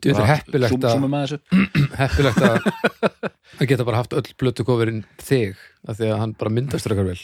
[0.00, 1.36] þetta er heppilegt að
[2.00, 3.30] heppilegt að
[3.60, 7.08] að geta bara haft öll blötu kofurinn þig af því að hann bara myndast frekar
[7.08, 7.18] vel.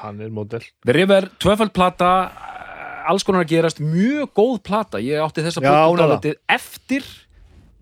[0.00, 0.64] Hann er model.
[0.86, 5.02] The River, tvöfald plata eh, alls konar að gerast, mjög góð plata.
[5.02, 7.06] Ég átti þessa dálítið eftir.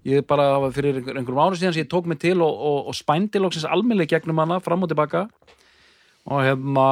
[0.09, 2.97] Ég bara fyrir einhver, einhverjum ára síðan sem ég tók mig til og, og, og
[2.97, 5.26] spændi lóksins almennilega gegnum hana fram og tilbaka.
[6.28, 6.89] Og hefma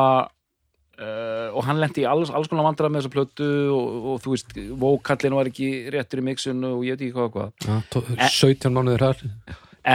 [0.96, 4.34] Uh, og hann lendi í alls, alls konar vandrar með þessa plötu og, og þú
[4.34, 7.52] veist, vókallin var ekki réttur í mixun og ég veit ekki hvað og hvað.
[7.64, 8.04] Já, tó-
[8.36, 9.22] 17 mánuður þar.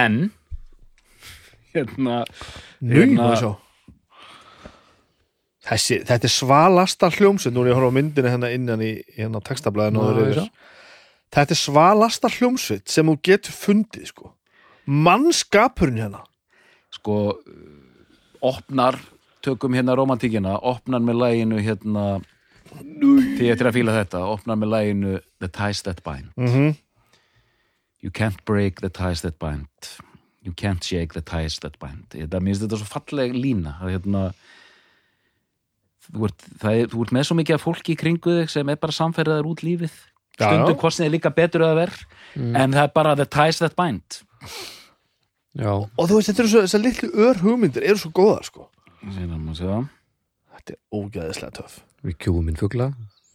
[0.01, 0.18] En
[1.76, 2.24] hérna
[2.82, 3.51] Nú, Hérna- sjá.
[5.62, 8.91] Þessi, þetta er svalasta hljómsveit nú er ég að horfa á myndina hérna innan í
[9.14, 10.45] hérna textablaðinu sjá?
[11.32, 14.32] þetta er svalasta hljómsveit sem þú getur fundið sko.
[14.89, 16.24] Mannskapurinn hérna.
[16.91, 17.38] Sko
[18.41, 18.97] opnar,
[19.42, 22.06] tökum hérna romantíkina, opnar með læginu hérna
[22.72, 26.32] því ég til að fíla þetta, opnar með læginu The Ties That Bind.
[26.38, 26.76] Mm -hmm.
[28.02, 29.68] You can't break the ties that bind.
[30.42, 32.10] You can't shake the ties that bind.
[32.10, 34.24] Þetta, mér finnst þetta svo falleg lína að hérna
[36.10, 38.70] þú ert, það er, þú ert með svo mikið af fólki í kringu þig sem
[38.70, 39.94] er bara samferðaður út lífið.
[40.42, 40.74] Já.
[40.74, 42.56] kostnið er líka betur að verð Mm.
[42.56, 44.24] en það er bara the ties that bind.
[45.54, 48.70] Já, og þú veist, þetta eru svo, þessar litlu ör hugmyndir eru svo góðar sko
[49.02, 51.80] Þetta er ógæðislega töff.
[52.06, 52.91] Við kjúum minn fugla.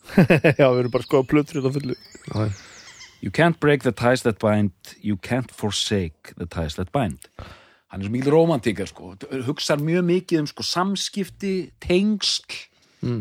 [0.60, 1.96] Já, við erum bara sko að plötur þetta fullu.
[2.30, 2.48] Já,
[3.24, 4.72] You can't break the ties that bind.
[5.00, 7.24] You can't forsake the ties that bind.
[7.90, 9.14] Hann er svo mikil romantíkar sko.
[9.46, 12.44] Hugsar mjög mikið um sko samskipti tengsl,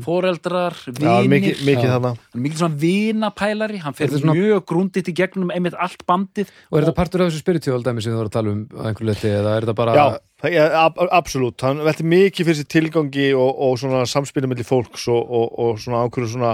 [0.04, 2.12] foreldrar já, vinir, mikið, mikið þarna.
[2.20, 3.80] Hann er mikið svona vinapælari.
[3.86, 6.52] Hann fer er svona- mjög grunditt í gegnum einmitt allt bandið.
[6.70, 8.90] Og er þetta partur af þessu spiritual dæmi sem þú voru að tala um að
[8.92, 10.06] einhverju leti eða er þetta bara já,
[10.54, 15.22] ab absolutt hann velti mikið fyrir sér tilgangi og, og svona samspilum milli fólks og,
[15.30, 16.54] og, og svona ákveður svona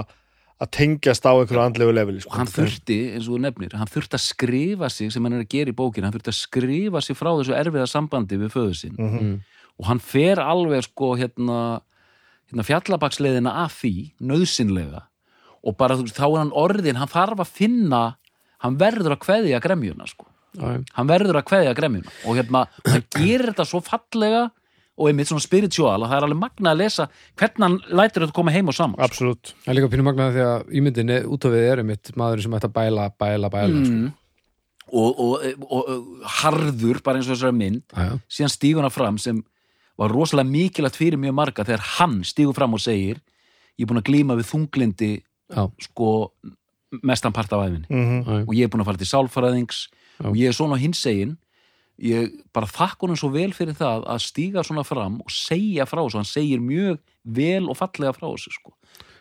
[0.62, 2.30] að tengjast á einhverju andlegu leveli sko.
[2.30, 5.42] og hann þurfti, eins og þú nefnir hann þurfti að skrifa sig sem hann er
[5.42, 8.74] að gera í bókinu hann þurfti að skrifa sig frá þessu erfiða sambandi við föðu
[8.78, 9.18] sinn Mhm.
[9.22, 9.38] Mm.
[9.80, 11.80] og hann fer alveg sko hérna,
[12.52, 15.02] hérna fjallabaksleiðina að því, nöðsynlega
[15.64, 18.02] og bara þá er hann orðin hann þarf að finna
[18.62, 20.26] hann verður að kveðja gremjuna sko.
[20.60, 24.50] Hann verður að kveðja gremjuna og hérna, hann gerir þetta svo fallega
[24.92, 27.06] og einmitt svona spiritual að það er alveg magna að lesa
[27.40, 29.06] hvernig hann lætur þetta koma heim og saman sko.
[29.06, 32.44] absolutt Það er líka pínu magnaði því að ímyndinni út af við er einmitt maður
[32.44, 33.94] sem ætti að bæla, bæla, bæla sko.
[33.94, 34.10] mm.
[34.92, 39.20] og, og, og, og harður bara eins og þessari mynd já, síðan stígur hann fram
[39.22, 39.40] sem
[40.02, 43.22] var rosalega mikilvægt fyrir mjög marga þegar hann stígur fram og segir
[43.78, 46.12] ég er búin að glíma við þunglindi já, sko
[47.00, 49.98] mestan part af æfinni mm já, og ég er búin að fara til sálfræðings Já.
[50.28, 51.36] Og ég er svona á hinsegin
[52.02, 56.00] ég bara þakk honum svo vel fyrir það að stíga svona fram og segja frá
[56.02, 58.72] þessu, hann segir mjög vel og fallega frá þessu sko.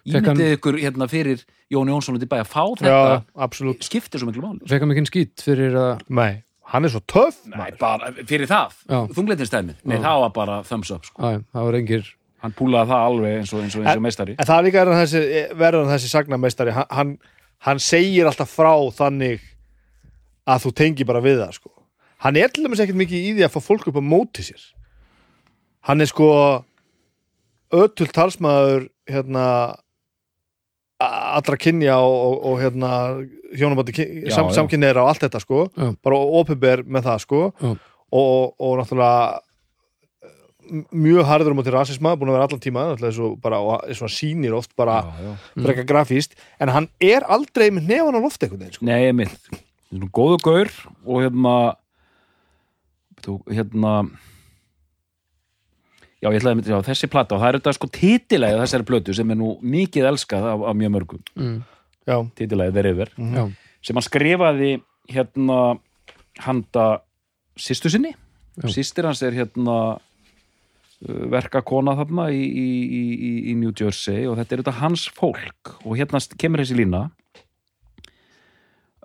[0.08, 3.84] Ímyndið ykkur hérna fyrir Jón Jónsson út í bæ að fá já, þetta absolutt.
[3.86, 4.64] skiptir svo miklu máli.
[4.72, 6.42] Fekka mikinn skít fyrir að nei,
[6.72, 8.98] hann er svo töff Nei, bara fyrir það, Já.
[9.14, 10.02] þungleitinsstæmið Nei, Já.
[10.08, 11.22] það var bara thumbs up sko.
[11.22, 12.10] Já, já, það var engir
[12.42, 14.36] Hann púlaði það alveg eins og, eins og, eins og meistari.
[14.40, 17.12] en það er líka er verður hann þessi sagnameistari hann, hann,
[17.68, 19.44] hann segir alltaf frá þannig
[20.52, 21.72] að þú tengi bara við það sko.
[22.22, 24.62] hann er til dæmis ekkert mikið í því að fá fólk upp á móti sér.
[25.88, 26.28] Hann er sko
[27.74, 29.46] ötul talsmaður hérna
[31.02, 32.90] allra kynja og, og, og hérna
[33.58, 33.96] hjónabandi
[34.34, 35.64] sam, samkynneira og allt þetta sko.
[35.74, 35.88] Já.
[36.04, 37.42] bara opinber með það sko.
[38.12, 39.40] Og, og náttúrulega
[40.72, 43.98] mjög harður á móti rasisma, búin að vera allan tíma náttúrulega svo bara, og er
[43.98, 45.02] svona sýnir oft bara
[45.56, 48.88] frekar grafíst, en hann er aldrei með nefan á einhvern veginn sko.
[48.88, 49.12] Nei,
[49.92, 50.72] mitt Svona góðu gaur
[51.06, 51.56] og hérna
[53.26, 53.94] þú, hérna
[56.22, 59.14] Já, ég ætlaði að mynda, þessi plata og það er þetta sko titilæði þessari plötu
[59.18, 61.22] sem er nú mikið elskað af, af mjög mörgum.
[61.34, 61.56] Mm.
[62.06, 63.44] Já, titilæði verið yfir Já,
[63.86, 64.70] sem hann skrifaði
[65.10, 65.58] hérna
[66.46, 66.86] handa
[67.58, 68.14] sýstu sinni.
[68.70, 72.68] Sýstir hans er hérna uh, verkakona þarna í, í,
[73.02, 75.74] í, í- New Jersey og þetta er þetta hans fólk.
[75.88, 77.08] Og hérna kemur þessi lína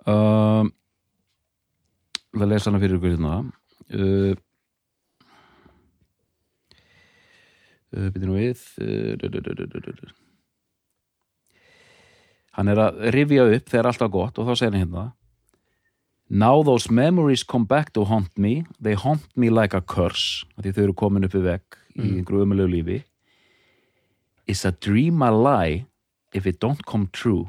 [0.07, 0.71] um,
[2.37, 3.33] það lesa hana fyrir ykkur hérna.
[3.87, 4.33] Uh,
[7.95, 8.63] uh, byrju nú við.
[8.81, 9.15] Uh,
[12.57, 15.05] hann er að rifja upp þegar allt var gott og þá segir hann hérna.
[16.29, 18.65] Now those memories come back to haunt me.
[18.81, 20.43] They haunt me like a curse.
[20.59, 22.97] Því þau eru komin upp í vegg í einhverju umulegu lífi.
[24.47, 25.85] Is a dream a lie
[26.33, 27.47] if it don't come true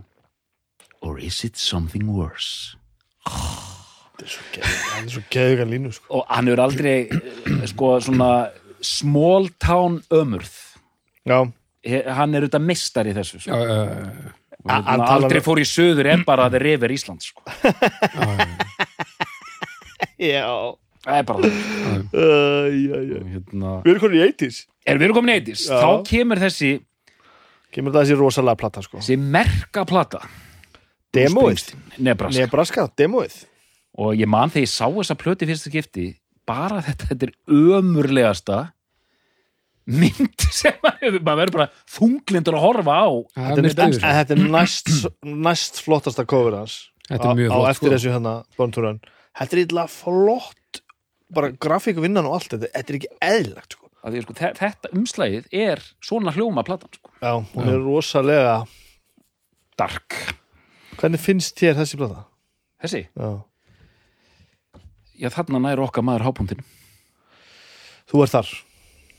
[1.01, 2.77] or is it something worse
[3.29, 6.07] þetta er svo geð- það er svo geðugan línu sko.
[6.19, 8.31] og hann er aldrei eh, sko svona
[8.81, 10.55] small town ömurð
[11.29, 11.43] Já,
[12.17, 13.53] hann er auðvitað mistar í þessu sko.
[13.53, 13.79] já, já,
[14.65, 17.43] já, hann aldrei fór í söður en bara að þeir reyfir Ísland sko.
[20.19, 20.45] já.
[21.05, 21.55] það er bara það.
[22.13, 22.67] Uh,
[23.29, 25.79] hérna, Við erum konið í 80s er við erum komin eitthis Já.
[25.83, 26.73] þá kemur þessi,
[27.75, 28.99] Kemur það þessi rosalega plata sko.
[29.03, 30.23] þessi merka plata
[31.17, 31.63] Demoið,
[32.05, 32.41] Nebraska.
[32.43, 33.37] Nebraska, demoið.
[33.99, 36.09] Og ég man þegar ég sá þessa plöti fyrsta skipti
[36.49, 37.33] bara þetta, þetta er
[37.79, 38.59] ömurlegasta
[39.89, 43.09] mynd sem maður verður bara þunglindur að horfa á.
[43.33, 44.91] Það Þetta er er, en, yfir en þetta er næst,
[45.49, 46.79] næst flottasta cover hans
[47.09, 47.95] Þetta er mjög á, á flott, eftir sko.
[47.97, 48.99] þessu hérna Borntúran
[49.39, 50.83] Þetta er illa flott
[51.33, 53.89] bara grafíkuvinnan og allt þetta, þetta er ekki eðlagt sko.
[54.05, 57.11] að því, sko, þe- þetta umslægið er svona hljóma platan sko.
[57.21, 58.55] Já, hún er rosalega
[59.81, 60.17] dark
[60.99, 62.25] Hvernig finnst þér þessi plata?
[62.83, 63.31] þessi, Já.
[65.19, 66.67] já þarna nær okkar maður hápunktinu
[68.09, 68.53] Þú ert þar,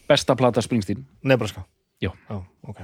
[0.09, 1.03] besta plata Springsteen.
[1.21, 1.61] Nebraska?
[2.01, 2.09] Já.
[2.25, 2.79] Já, ok.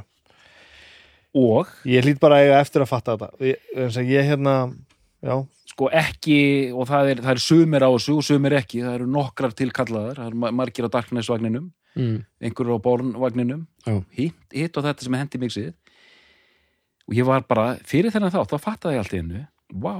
[1.36, 1.72] Og?
[1.90, 3.30] Ég hlýt bara að eiga eftir að fatta þetta.
[3.42, 4.54] Ég, eins og ég hérna,
[5.26, 5.34] já.
[5.72, 6.38] Sko ekki
[6.78, 10.22] og það er, það er sumir á þessu og sumir ekki, það eru nokkrar tilkallaðar.
[10.22, 11.66] Það eru ma- margir á Darkness-vagninum
[11.98, 12.20] mm.
[12.46, 13.98] einhverjur á Born-vagninum Já.
[14.14, 15.74] hitt, og þetta sem hendi mig sig
[17.06, 19.44] og ég var bara fyrir þennan þátt, þá fattaði ég allt hennu
[19.84, 19.96] vá,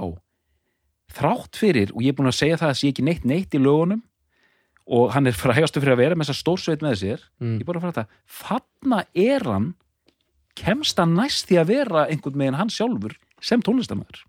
[1.16, 3.60] þrátt fyrir og ég er búin að segja það að sé ekki neitt neitt í
[3.62, 4.02] lögunum
[4.86, 7.56] og hann er frægastu fyrir að vera með þessa stórsveit með sér Mm.
[7.58, 8.06] ég er bara að fatta,
[8.42, 9.66] þarna er hann
[10.56, 14.22] kemst hann næst því að vera einhvern veginn hann sjálfur sem tónlistamæður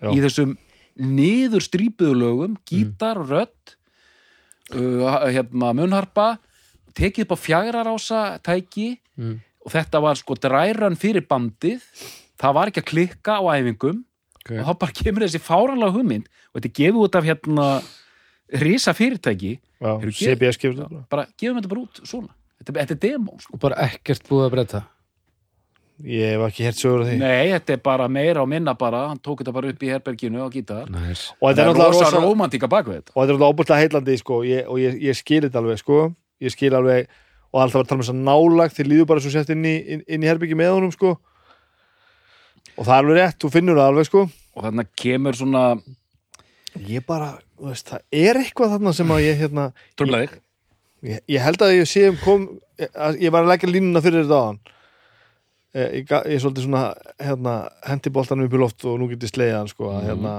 [0.00, 0.08] Já.
[0.14, 0.54] í þessum
[0.96, 3.74] niður strípuðu lögum gítar, rödd
[4.72, 6.38] uh, hérna munnharpa
[6.96, 9.38] tekið upp á fjagrarása tæki Mm.
[9.66, 11.84] Og þetta var sko dræran fyrir bandið.
[12.38, 14.04] Það var ekki að klikka á æfingum.
[14.46, 14.60] Okay.
[14.62, 16.26] og þá bara kemur þessi fáranlega hugmynd.
[16.52, 17.68] Og þetta er gefið út af hérna
[18.62, 21.06] risa fyrirtæki Já, CBS gefur þetta bara.
[21.10, 22.36] Bara gefum þetta bara út svona.
[22.60, 23.56] Þetta, þetta er demo sko.
[23.56, 24.82] Og bara ekkert búið að breyta?
[26.06, 27.18] Ég hef ekki hert sögur af því.
[27.22, 29.06] Nei, þetta er bara meira og minna bara.
[29.10, 30.90] Hann tók þetta bara upp í herberginu á gítar.
[30.92, 33.14] Næs Og þetta er náttúrulega rosa romantíka bak við þetta.
[33.14, 36.00] Og þetta er náttúrulega óbúrslega heitlandi sko, ég, og ég, ég skil þetta alveg sko.
[36.44, 37.08] ég skil alveg
[37.56, 39.64] og alltaf var að tala með þess að nálag þið líður bara svo sett inn
[39.64, 41.14] í, inn, inn í herbyggi með honum sko.
[42.76, 44.24] og það er alveg rétt, þú finnur það alveg sko.
[44.56, 45.62] og þannig kemur svona
[46.86, 47.30] ég bara,
[47.62, 50.34] veist, það er eitthvað þarna sem að ég hérna, tröflaðið
[51.08, 52.46] ég, ég held að ég sé um kom,
[52.92, 54.60] að ég var að leggja línuna fyrir þetta á hann
[55.76, 56.82] ég, ég er svolítið svona
[57.20, 57.54] hérna,
[57.88, 60.06] hendi boltanum upp í loft og nú getið slegið hann sko, Mhm.
[60.10, 60.34] hérna,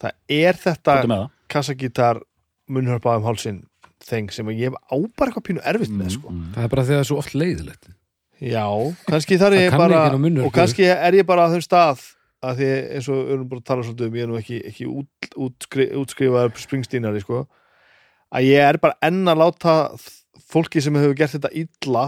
[0.00, 2.22] það er þetta kassagítar
[2.68, 3.62] munnhörpa um hálsin
[4.08, 6.32] þeng sem ég hef á bara eitthvað pínu erfitt með sko.
[6.32, 6.52] Mm, mm.
[6.56, 7.90] Það er bara þegar það er svo oft leiðilegt
[8.38, 8.66] Já,
[9.08, 10.02] kannski þar Það ég bara
[10.46, 12.04] og kannski er ég bara á þeim stað
[12.38, 14.58] að því eins og við erum bara að tala svolítið um ég er nú ekki,
[14.68, 17.40] ekki út, útskri, útskrifaður springstínari sko
[18.30, 19.74] að ég er bara enn að láta
[20.48, 22.04] fólki sem hefur gert þetta illa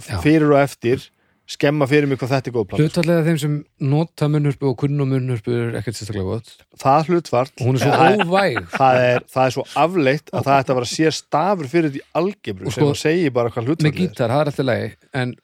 [0.00, 0.16] Já.
[0.24, 1.04] fyrir og eftir
[1.50, 3.54] skemma fyrir mig hvað þetta er góð plan Hlutvallega þeim sem
[3.90, 6.52] nota munnhörpu og kunn og munnhörpu er ekkert sérstaklega gott.
[6.78, 8.58] Það hlutfart og hún er svo það, óvæg.
[8.76, 12.02] það, er, það er svo afleitt að það ætti að vera sér stafur fyrir því
[12.20, 13.96] algebru sem sko, hún segir bara hvað með hlutfart er.
[13.98, 14.92] gítar, það er alltaf lagi
[15.22, 15.34] en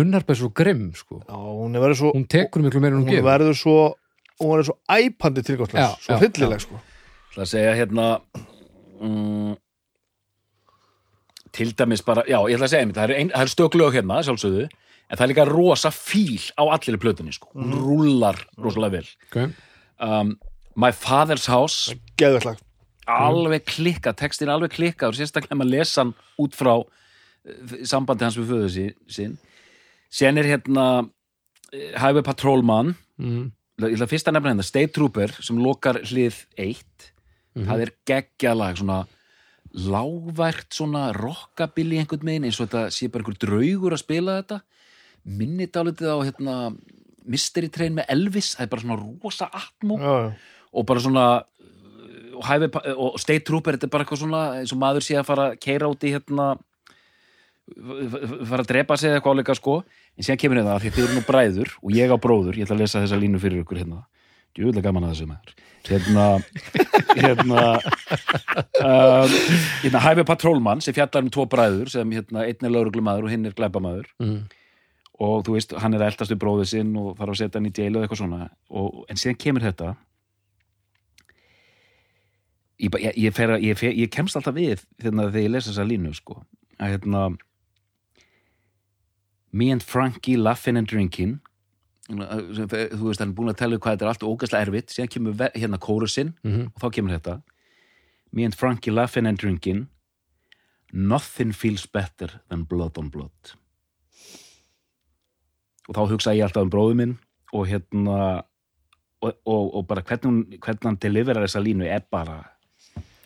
[0.00, 1.20] munnharpa er svo grimm sko.
[1.28, 3.28] Já, hún er verið svo hún tekur miklu meira en hún hún gefur.
[3.28, 3.76] verður svo
[4.40, 6.80] hún verður svo æpandi Já, svo já, hryllileg sko.
[7.34, 8.08] Það að segja hérna
[9.02, 9.52] mm,
[11.54, 13.76] til dæmis bara, já, ég ætla að segja einmitt, það er, ein, það er stök
[13.78, 14.66] lög hérna, sjálfsögðu
[15.14, 19.08] en það er líka rosa fíl á allir plötunni, sko, hún rúllar rosalega vel.
[19.30, 19.50] Okay.
[20.02, 20.34] um,
[20.74, 21.94] My Father's House.
[22.18, 22.58] Geðveklag
[23.10, 28.38] alveg klikka, textin alveg klikka og sérstaklega maður lesa hann út frá eh, sambandi hans
[28.38, 29.34] við föðu sí- sinn.
[30.08, 30.86] Sen er hérna
[31.72, 32.94] eh, Highway Patrolman.
[33.20, 33.52] Mm.
[33.82, 37.10] ég ætla að nefna hérna State Trooper sem lokar hlið 1
[37.54, 38.96] það er geggjalag svona
[39.74, 44.58] lágvært svona rockabilly einhvern megin eins og þetta sé bara einhver draugur að spila þetta
[45.24, 46.54] minni dálítið á hérna
[47.24, 50.30] Mystery Train með Elvis það er bara svona rosa atmú já, já.
[50.76, 51.26] og bara svona
[52.34, 55.28] og, hæfi, og State Trooper, þetta er bara eitthvað svona eins og maður sé að
[55.30, 56.48] fara að keira út í hérna
[58.44, 61.16] fara að drepa sig eitthvað áleika sko en síðan kemur þetta að því þið eru
[61.16, 64.02] nú bræður og ég á bróður, ég ætla að lesa þessa línu fyrir ykkur hérna,
[64.56, 65.54] djúðlega gaman að þessu maður
[65.84, 66.26] hérna
[67.24, 67.62] hérna
[68.84, 69.38] um,
[69.84, 73.48] hérna hæfi patrólmann sem fjallar um tvo bræður sem hérna einn er lauruglumæður og hinn
[73.48, 74.44] er glæpamaður Mm.
[75.22, 77.70] Og þú veist, hann er að eldast við bróðið sinn og fara að setja hann
[77.70, 78.48] í jail og eitthvað svona.
[78.74, 79.94] Og, en síðan kemur þetta.
[82.82, 86.14] Ég, ég, ég, fer, fer, ég kemst alltaf við hérna, þegar ég lesa þessa línu
[86.18, 86.40] sko.
[86.82, 87.24] að hérna
[89.52, 91.38] me and Frankie laughing and drinking.
[92.10, 95.50] Þú veist, hann er búin að tella hvað þetta er allt ógæslega erfitt, síðan kemur
[95.54, 97.42] hérna kórusinn Mm og þá kemur þetta.
[98.32, 99.86] Me and Frankie laughing and drinking.
[100.92, 103.54] Nothing feels better than blood on blood
[105.88, 107.14] og þá hugsa ég alltaf um bróðu minn
[107.54, 108.18] og hérna
[109.24, 112.42] og, og, og bara hvernig, hvernig hann deliverar þessa línu er bara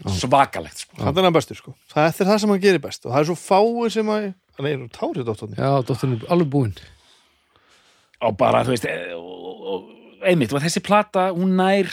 [0.07, 0.99] svakalegt sko.
[1.01, 1.75] Þannig er hann bestur sko.
[1.91, 4.29] Það er það sem hann gerir best og það er svo fáið sem að
[4.59, 6.73] Hann er nú tárið dóttorni Já, dóttirinn er alveg búinn.
[8.27, 9.85] Og bara þú veist e- og, og,
[10.27, 11.91] einmitt, og þessi plata hún nær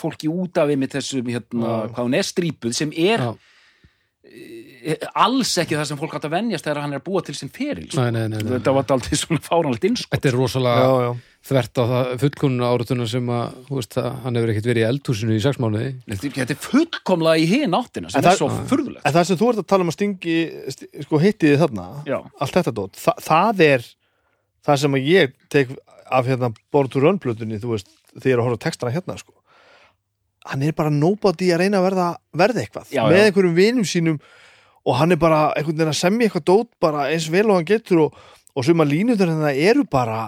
[0.00, 3.30] fólki út af einmitt þessum hérna, hvað hún er strípuð sem er Já.
[5.20, 7.50] Alls ekki það sem fólk átt að venjast þegar hann er að búa til sinn
[7.52, 8.00] feril sko.
[8.04, 8.52] Nei, nei, nei, nei.
[8.56, 11.10] þetta var aldrei svona fáránlegt innskot Þetta er rosalega Já, já
[11.50, 15.36] þvert á það fullkonuna áratuna sem að, þú veist, hann hefur ekkert verið í eldhúsinu
[15.38, 15.86] í sex mánuði
[16.20, 19.38] þetta er fullkomlega í hinn áttina sem En er það- svo furðulegt En það sem
[19.40, 20.36] þú ert að tala um að stingi
[20.74, 22.18] st- sko hittiði þarna Já.
[22.44, 23.86] allt þetta dót, þa það er
[24.68, 25.72] það sem að ég tek
[26.12, 27.88] af hérna Born to Run plötunni, þú veist
[28.20, 29.32] þegar ég er að horfa textana hérna sko
[30.48, 33.24] hann er bara nobody að reyna að verða, verða eitthvað Já, með já.
[33.28, 34.20] einhverjum vinum sínum
[34.88, 37.68] og hann er bara einhvern veginn að semja eitthvað dót bara eins vel og hann
[37.68, 38.20] getur og,
[38.56, 40.20] og suma línutur en það eru bara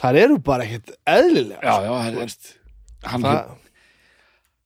[0.00, 2.30] það eru bara ekkert eðlilega já, já, þú hann,
[3.10, 3.50] hann, það,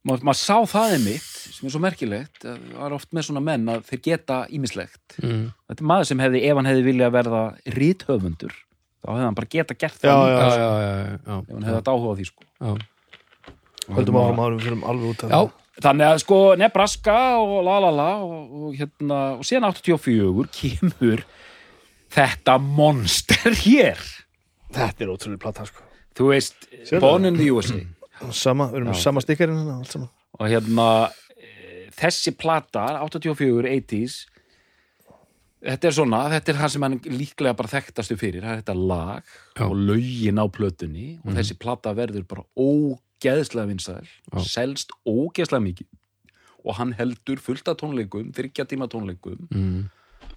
[0.05, 3.45] maður, maður sá það einmitt sem er svo merkilegt að það er oft með svona
[3.49, 5.45] menn að þeir geta ímislegt mm.
[5.71, 7.45] þetta er maður sem hefði, ef hann hefði viljað verða
[7.79, 8.57] ríthöfundur,
[9.01, 11.39] þá hefði hann bara geta gert það Já, Já, já, já, já, já.
[11.39, 12.51] ef hann hefði þetta áhuga á því sko.
[13.93, 15.41] Höldum áfram árum við fyrir alveg út af Já,
[15.85, 21.25] þannig að sko Nebraska og la la la og, og hérna, og síðan 84 kemur
[22.15, 23.99] þetta monster hér.
[24.75, 25.83] Þetta er ótrúlega plata sko.
[26.15, 26.69] Þú veist,
[27.03, 27.81] Born in the USA
[28.31, 29.01] sama, við erum Já.
[29.03, 30.09] sama stikkarinn hérna, allt saman.
[30.39, 30.87] Og hérna
[31.37, 34.21] eh, þessi plata, 84, 80s
[35.65, 38.75] þetta er svona þetta er það sem hann líklega bara þekktastu fyrir það er þetta
[38.79, 39.23] lag
[39.57, 39.65] Já.
[39.67, 41.37] og lögin á plötunni og Mhm.
[41.41, 42.45] þessi plata verður bara
[43.25, 44.07] ógeðslega vinsæl
[44.45, 45.87] selst ógeðslega mikið.
[46.65, 49.39] Og hann heldur fullt af tónleikum þryggja tíma tónleikum.
[49.53, 49.91] Mm.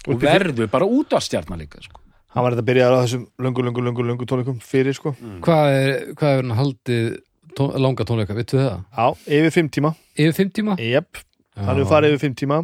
[0.08, 2.00] og fyr- verður bara út af stjarnar líka sko.
[2.34, 5.14] hann var þetta að byrja á þessum löngu, löngu, löngu, löngu tónleikum fyrir sko.
[5.42, 7.18] Hvað er, hvað er hann haldið
[7.56, 8.84] tón, langa tónleika, vittu það?
[8.96, 9.94] já, yfir fimm tíma.
[10.16, 10.76] Yfir fimm tíma?
[10.78, 11.16] Jep,
[11.56, 12.60] hann hefur farið yfir fimm tíma.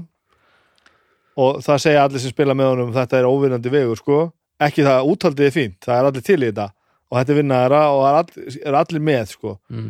[1.37, 4.19] Og það segja allir sem spila með honum þetta er óvinnandi vegur sko.
[4.63, 6.69] Ekki það, úthaldið er fínt, það er allir til í þetta.
[7.11, 9.57] Og þetta er vinnaðara og það er allir, er allir með sko.
[9.73, 9.89] Mm.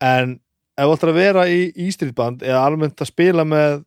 [0.00, 0.38] En
[0.80, 3.82] ef þú ætlar að vera í ístrítband eða almennt að spila með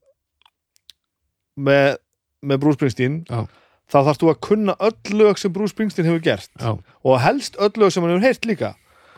[1.55, 1.97] með,
[2.41, 3.43] með Bruce Springsteen Já.
[3.91, 6.49] þá þarfst þú að kunna öll lög sem Bruce Springsteen hefur gert.
[6.59, 8.73] Já, og helst öll lög sem hann hefur heyrt líka.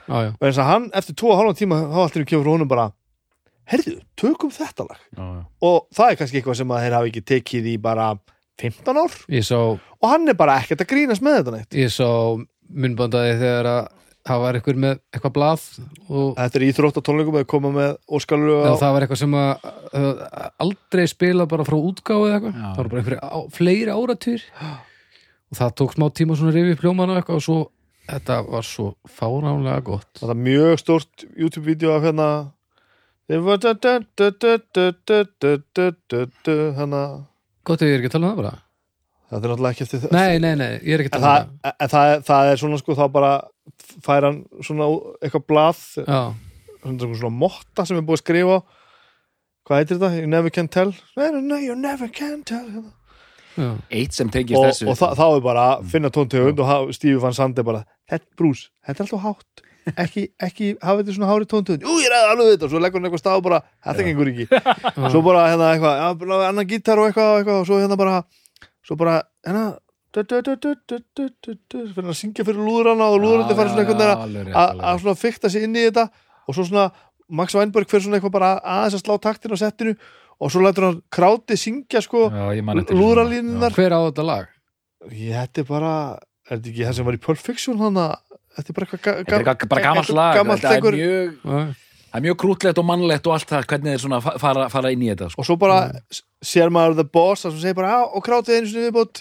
[0.05, 2.69] Og eins að hann eftir tvo og hálfa tíma þá allt er kemur frá honum
[2.69, 2.85] bara
[3.71, 4.99] herðu, tökum þetta lag.
[5.15, 5.43] Já, já.
[5.65, 8.09] og það er kannski eitthvað sem að þeir hafa ekki tekið í bara
[8.61, 9.15] 15 ár.
[9.43, 11.79] Sá, og hann er bara ekkert að grínast með þetta neitt.
[11.79, 12.05] Ég sá
[12.69, 13.81] munnbandaði þegar að
[14.25, 15.63] það var eitthvað með eitthvað blað
[16.07, 18.73] Þetta er íþróttatónleikum að koma með óskallu á...
[18.81, 19.69] Það var eitthvað sem að,
[20.01, 24.45] að aldrei spila bara frá útgáðu eða eitthvað það var bara einhverja á, fleiri áratýr
[24.65, 27.59] og það tók smá tíma svona rifið pljómanu eitthvað og svo
[28.09, 32.29] þetta var svo fáránlega gott Það var mjög stort YouTube-vídeó af hérna
[36.77, 37.01] hérna
[37.65, 38.55] Gott ef ég er ekki að tala um það bara
[39.25, 41.55] Það er náttúrulega ekki eftir þessu Nei, nei, nei, ég er ekki að tala um
[41.65, 43.31] það En það, það er svona sko þá bara
[44.05, 44.87] fær hann svona
[45.23, 48.57] eitthvað blað svona, svona motta sem er búið að skrifa.
[49.65, 50.19] Hvað heitir þetta?
[50.21, 50.91] You never can tell?
[51.17, 52.67] No, no, you never can tell
[53.55, 54.89] já, eitt sem tengist og, þessu.
[54.91, 57.85] og þa þá er bara að finna tóntegund og ha- Stífi fann Sandi bara,
[58.37, 59.63] brús, þetta er alltaf hátt.
[59.85, 62.65] Ekki, ekki hafa þetta svona hári tóntöðun jú, ég ræði alveg við þetta.
[62.67, 64.47] Og svo leggur hann eitthvað stað og bara, þetta gengur ekki.
[65.13, 67.51] Svo bara hérna eitthvað, annan gítar og eitthvað.
[67.55, 68.15] Og svo hérna bara
[68.85, 69.65] svo bara, hérna
[70.15, 75.67] fyrir að syngja fyrir lúðrana og lúðrandi fara svona einhvern veginn að svona fykta sér
[75.67, 76.05] inn í þetta
[76.45, 76.85] og svo svona
[77.35, 79.95] Max Weinberg fyrir svona eitthvað bara aðeins að slá taktin á settinu
[80.39, 84.51] og svo lætur hann kráti syngja sko lúðralínunar hver á þetta lag?
[85.11, 85.93] ég hætti bara,
[86.47, 88.13] er þetta ekki það sem var í Perfection hann að
[88.55, 90.31] þetta er bara eitthvað bara gammalt lag
[90.63, 91.73] það er mjög
[92.15, 95.09] Það er mjög krútlegt og mannlegt og allt það hvernig þeir fara, fara inn í
[95.09, 95.43] þetta sko.
[95.43, 96.19] Og svo bara mm.
[96.47, 99.19] sér maður the boss og sem segir bara og krátið einu sinni viðbútt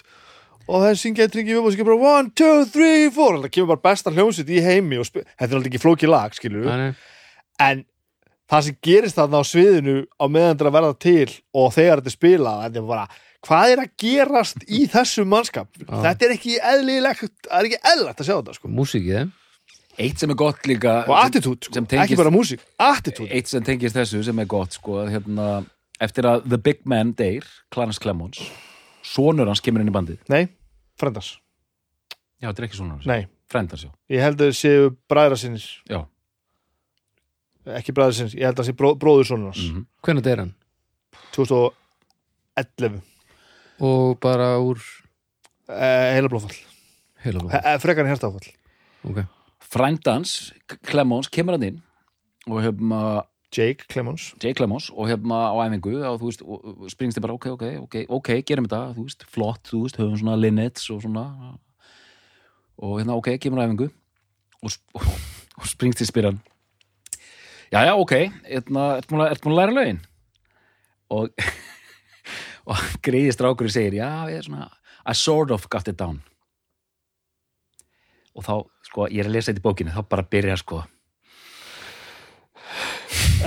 [0.64, 3.50] og það er syngja eitt ringi viðbót og skilur bara, one, two, three, four það
[3.56, 6.88] kemur bara besta hljómsveit í heimi og þetta er alltaf ekki flókið lag, skilur nei,
[6.88, 6.94] nei.
[7.66, 7.84] en
[8.50, 12.02] það sem gerist þarna á sviðinu á meðan þetta er að verða til og þegar
[12.02, 13.06] þetta er spilað, þetta er bara
[13.44, 18.22] hvað er að gerast í þessum mannskap þetta er ekki eðlilegt það er ekki eðlilegt
[18.22, 19.40] að sjá þetta sko Músíkið, eh?
[20.04, 21.84] Eitt sem er gott líka og attitút, sko.
[21.84, 25.48] tengist- ekki bara músík attitút, Eitt sem tengist þessu sem er gott sko, að, hérna,
[26.02, 28.40] Eftir að The Big Man deyr Clarence Clemons
[29.04, 30.20] Sonur hans kemur inn í bandið?
[30.32, 30.46] Nei,
[31.00, 31.34] frendars
[32.40, 33.06] Já, þetta er ekki sonur hans.
[33.08, 33.90] Nei, Frendars, já.
[34.10, 35.66] Ég held að það séu bræðra sinnis.
[35.88, 36.00] Já.
[37.78, 39.62] ekki bræðra sinnis, ég held að það sé bró, bróður sonur hans.
[39.70, 39.84] Mhm.
[40.04, 40.54] Hvernig er hann?
[41.36, 43.00] 2011
[43.84, 44.78] Og bara úr
[45.68, 46.56] eh, heila blóðfall,
[47.24, 48.50] heila blóð eh, frekar en hjertafall
[49.04, 49.22] Ok,
[49.74, 50.52] Frændans,
[50.86, 51.80] Clemons, kemur hann inn
[52.46, 53.00] og hefma
[53.54, 54.32] Jake Clemons.
[54.42, 57.46] Jay Clemons og hefma á æfingu og þú veist, og, og springst þið bara ok,
[57.54, 61.24] ok, ok, ok, gerum þetta, þú veist, flott, þú veist, höfum svona linnets og svona.
[62.82, 63.88] Og hérna, ok, kemur á æfingu
[64.64, 65.06] og, og,
[65.60, 66.40] og springst þið spyr hann.
[67.70, 68.14] Já, já, ok,
[68.48, 70.02] hérna, ertu múin að, að læra lögin?
[71.14, 71.30] Og
[72.70, 74.70] og greiði strákurinn segir, já, ég er svona
[75.04, 76.22] I sort of got it down.
[78.34, 78.54] Og þá,
[78.88, 80.80] sko, ég er að lesa þetta í bókinni, þá bara byrja, sko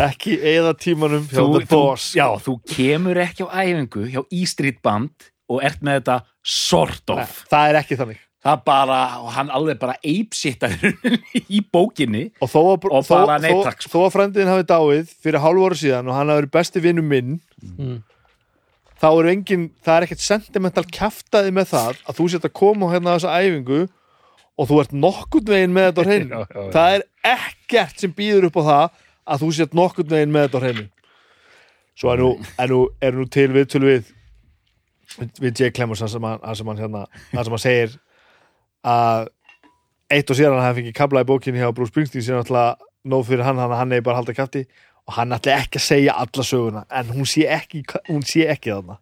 [0.05, 2.05] ekki eða tímanum hjá þú, The Boss.
[2.13, 6.17] þú, já, þú kemur ekki á æfingu hjá E-Street Band og ert með þetta
[6.47, 7.19] sort of.
[7.21, 8.23] Nei, það er ekki þannig.
[8.47, 10.75] Það bara, og hann alveg bara eipsittar
[11.57, 12.27] í bókinni.
[12.39, 13.91] Og þó Og þó, bara nei, þó, takk, sko.
[13.95, 17.03] þó að frendiðin hafi dáið fyrir hálf ára síðan og hann hafi verið besti vinnu
[17.03, 17.97] minn Mm.
[19.01, 22.89] þá er engin, það er ekkert sentimental kjaftaði með það að þú setja að koma
[22.91, 23.79] hérna á þessa æfingu
[24.57, 26.39] og þú ert nokkurt veginn með þetta á hreinu.
[26.75, 28.85] Það er ekkert sem býður upp á það
[29.27, 30.85] að þú set nokkurt veginn með þetta á hreinu.
[31.97, 32.29] Svo er nú,
[32.61, 34.13] er nú, er nú til viðtölu við
[35.39, 37.95] við Jake Clemens það sem hann, það sem hann hérna, það sem hann segir
[38.87, 39.29] að
[40.13, 42.75] eitt og síðan hann hafi fengið kabla í bókinni hjá Bruce Springsteen sem náttúrulega
[43.07, 44.65] nóg fyrir hann, hann, hann er bara halda kæfti
[45.07, 48.73] og hann ætla ekki að segja alla söguna en hún sé ekki, hún sé ekki
[48.73, 48.97] þarna.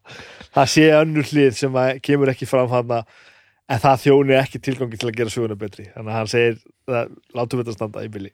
[0.53, 3.01] Það sé önnur hlið sem kemur ekki fram þarna
[3.65, 5.87] en það þjóni ekki tilgangi til að gera söguna betri.
[5.95, 6.59] Þannig að hann segir,
[7.33, 8.11] látum við þetta standa í.
[8.13, 8.33] bili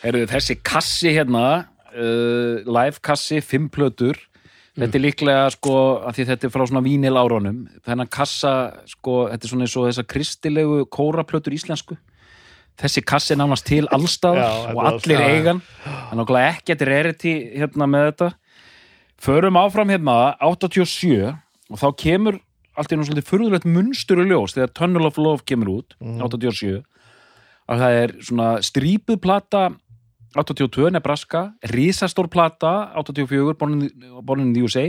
[0.00, 1.44] Heyrðu, þessi kassi hérna
[1.92, 4.16] uh, live kassi, fimm plötur.
[4.80, 5.74] Þetta er líklega sko
[6.08, 8.52] að því þetta er frá svona vínil árunum þennan kassa
[8.88, 11.98] sko, þetta er svona eins og þessa kristilegu kóraplötur íslensku.
[12.80, 16.52] Þessi kassi er nánast til allstað Já, og þetta er allir eigan það er náttúrulega
[16.54, 18.30] ekkert rarity hérna með þetta.
[19.20, 22.40] Förum áfram hérna 87 og þá kemur
[22.78, 26.80] allt í nú svolítið furðulegt munstur og ljós þegar Tunnel of Love kemur út 87
[27.70, 29.68] að það er svona strípuð plata
[30.34, 34.86] 82 Nebraska risastór plata 84 Born in, the USA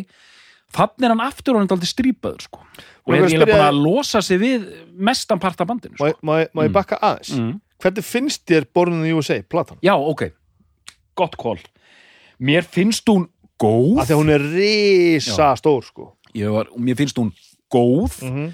[0.72, 2.62] þannig er hann aftur og hann er aldrei strípaður sko.
[3.06, 6.14] og er eiginlega búin að losa sig við mestan part af bandinu sko.
[6.24, 6.74] má, má ég Mm.
[6.74, 7.60] bakka aðeins mm.
[7.82, 9.78] hvernig finnst þér Born in the USA, platan?
[9.82, 10.32] já, ok,
[11.16, 11.60] gott kól
[12.40, 13.28] mér finnst hún
[13.62, 17.32] góð að hún er risa stór sko mér finnst hún
[17.72, 18.52] góð mm -hmm.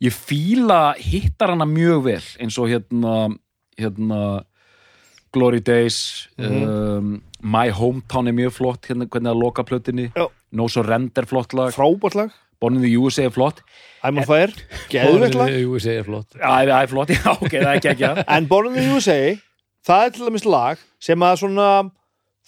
[0.00, 3.38] ég fíla hittar hana mjög vel eins og hérna
[3.78, 4.44] hérna
[5.38, 6.62] Glory Days Mhm.
[6.68, 10.26] um, My Hometown er mjög flott hérna hvernig að loka plötinni Já.
[10.52, 11.70] No Surrender flott lag.
[11.74, 12.30] Frábært lag,
[12.60, 13.60] Born in the USA er flott.
[14.02, 14.50] I'm on fire.
[14.90, 15.48] Geðveikt lag.
[15.52, 16.32] Jú, ég segja flott.
[16.34, 19.18] Það er flott, já, ok, það er ekki ekki En Born in the USA
[19.86, 21.68] það er til dæmis lag sem að svona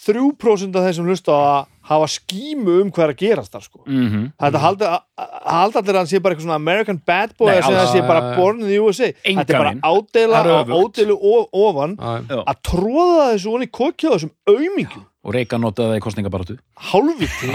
[0.01, 3.81] 3% af þeir sem hlusta að hafa skímu um hvað er að gerast þar sko.
[3.87, 4.25] mm -hmm.
[4.41, 7.47] Þetta haldi, að- að- haldi allir að hann sé bara eitthvað svona American bad boy
[7.51, 8.37] Nei, að að hann sé bara.
[8.37, 11.97] Born in the USA Engan Þetta er bara ádela Það er og ódelu of- ofan
[11.97, 12.45] Já.
[12.47, 17.47] að tróða þessu onni kokja þessum aumingjum og Reika notaði það í kostningabaratu hálfviti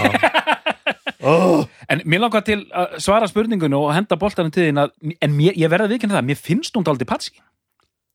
[1.22, 4.90] oh, En mér langar til að svara spurningunni og henda boltanum til þín að,
[5.22, 7.32] en mér, ég verða viðkynna það, mér finnst hún daldi patsi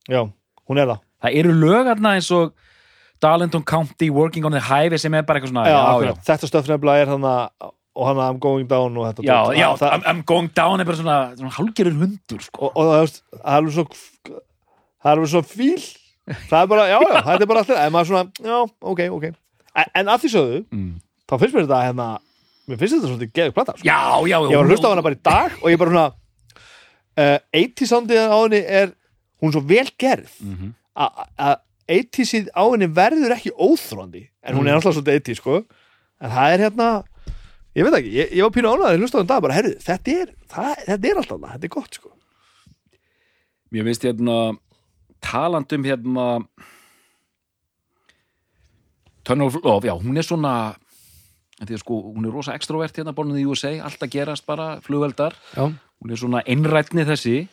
[0.10, 0.24] Já,
[0.68, 1.00] hún er það.
[1.22, 2.54] Það eru lögarna eins og
[3.22, 6.26] Darlington County, Working on the Highway sem er bara eitthvað svona já, já, akkurat.
[6.30, 9.94] Þetta stöf nefnilega er þannig og hann I'm going down og þetta já, já, það,
[9.96, 12.70] I'm, I'm going down er bara svona, svona hálgerur hundur sko.
[12.70, 13.86] og, og það, það er svo
[15.04, 15.84] það er svo fíl
[16.48, 18.60] það er bara, já, já, þetta er bara alltaf en maður svona, já,
[18.94, 20.94] ok, ok en, en að því sögðu, mm.
[21.28, 22.08] þá finnst mér þetta hérna,
[22.72, 23.88] mér finnst þetta svolítið geðið plata sko.
[23.88, 24.00] Já,
[24.32, 26.08] já, ég var að hlusta á hana bara í dag og ég bara svona
[27.20, 28.96] uh, 80 soundið á henni er
[29.42, 30.72] hún er svo vel gerð mm -hmm.
[31.92, 35.62] Að að 80 á henni verður ekki óþróandi en hún er alltaf svolítið 80 sko.
[36.22, 36.90] En það er hérna
[37.78, 39.72] ég veit ekki, ég, ég var pínu ánæður að hlusta á henni dag bara, herru,
[39.82, 42.14] þetta er, það, þetta er alltaf það, þetta er gott sko.
[43.72, 44.38] Mér finnst hérna
[45.24, 46.28] talandum hérna
[49.28, 50.54] Tunnel of Love, já, hún er svona
[51.62, 55.38] er sko, hún er rosa extrovert hérna bornið í USA, allt að gerast bara flugveldar,
[55.54, 57.44] Já, hún er svona einrætni þessi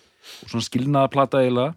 [0.42, 1.76] og svona skilnaða plata eiginlega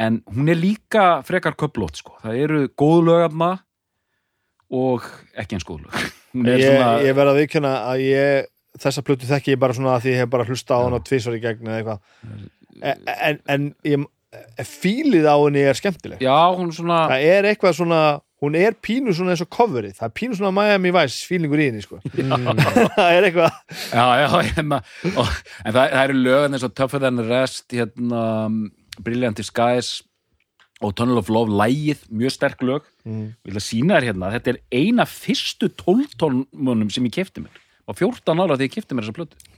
[0.00, 3.50] en hún er líka frekar köplótt sko, það eru góð lögarna
[4.70, 5.04] og
[5.38, 6.00] ekki eins góð lög.
[6.30, 8.44] Ég, svona, ég verð að viðkjöna að ég
[8.78, 11.34] þessa plötu þekki ég bara svona að því ég hef bara hlusta á hana tvisvar
[11.34, 12.44] í gegn eða eitthvað.
[12.78, 14.04] En, en, en ég,
[14.62, 16.22] fílið á henni er skemmtileg.
[16.22, 18.02] Já, hún svona það er eitthvað svona
[18.40, 19.96] hún er pínu svona eins og coverið.
[19.98, 21.98] Það er pínu svona Miami Vice fílingur í henni sko.
[22.96, 23.58] það er eitthvað
[23.90, 25.34] Já, já, hérna, og,
[25.64, 28.22] en það, það eru lögin eins og Tougher Than the Rest hérna,
[29.04, 30.02] Brilliant Skies
[30.80, 32.86] og Tunnel of Love, lægið, mjög sterk lög.
[33.04, 33.34] Mm.
[33.44, 37.58] Ég vil að sína þér hérna, þetta er eina fyrstu tóltónmunum sem ég kefti mér.
[37.90, 39.16] Og 14 ára þegar ég kefti mér þessa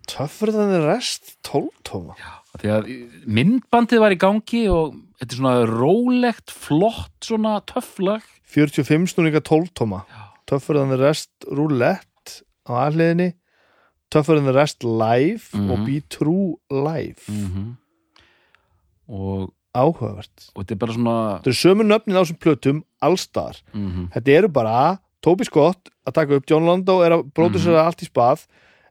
[0.09, 2.17] tougher than the rest, tóltóma
[2.59, 2.89] Því að
[3.27, 10.03] myndbandið var í gangi og þetta er svona rólegt, flott svona töfflag 45 snúninga tóltóma
[10.47, 13.33] than the rest roulette á aðliðinni
[14.13, 15.71] than the rest live Mhm.
[15.71, 17.23] og be true live.
[17.29, 17.77] Mm
[19.09, 23.63] og, áhugavert og þetta er bara svona þetta eru sömu nöfnin á þessum plötum allstar
[23.73, 28.03] mm þetta eru bara Toby Scott að taka upp, John Lando er að bróðusera allt
[28.03, 28.47] í spað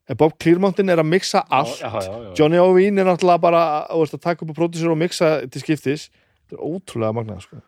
[0.09, 2.31] en Bob Clearmountain er að mixa allt já, já, já.
[2.39, 6.07] Johnny Oveen er náttúrulega bara að, að taka upp og bróðusera og mixa til skiptis
[6.09, 7.61] þetta er ótrúlega magnað sko.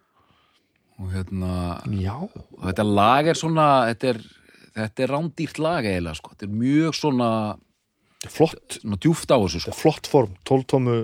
[0.99, 1.51] og hérna
[1.99, 4.21] já, og þetta lag er svona þetta er,
[4.79, 6.33] þetta er rándýrt lag eiginlega sko.
[6.33, 7.29] þetta er mjög svona,
[8.17, 9.75] þetta er flott svona djúft á þessu þetta sko.
[9.75, 10.97] er flott form, tóltómu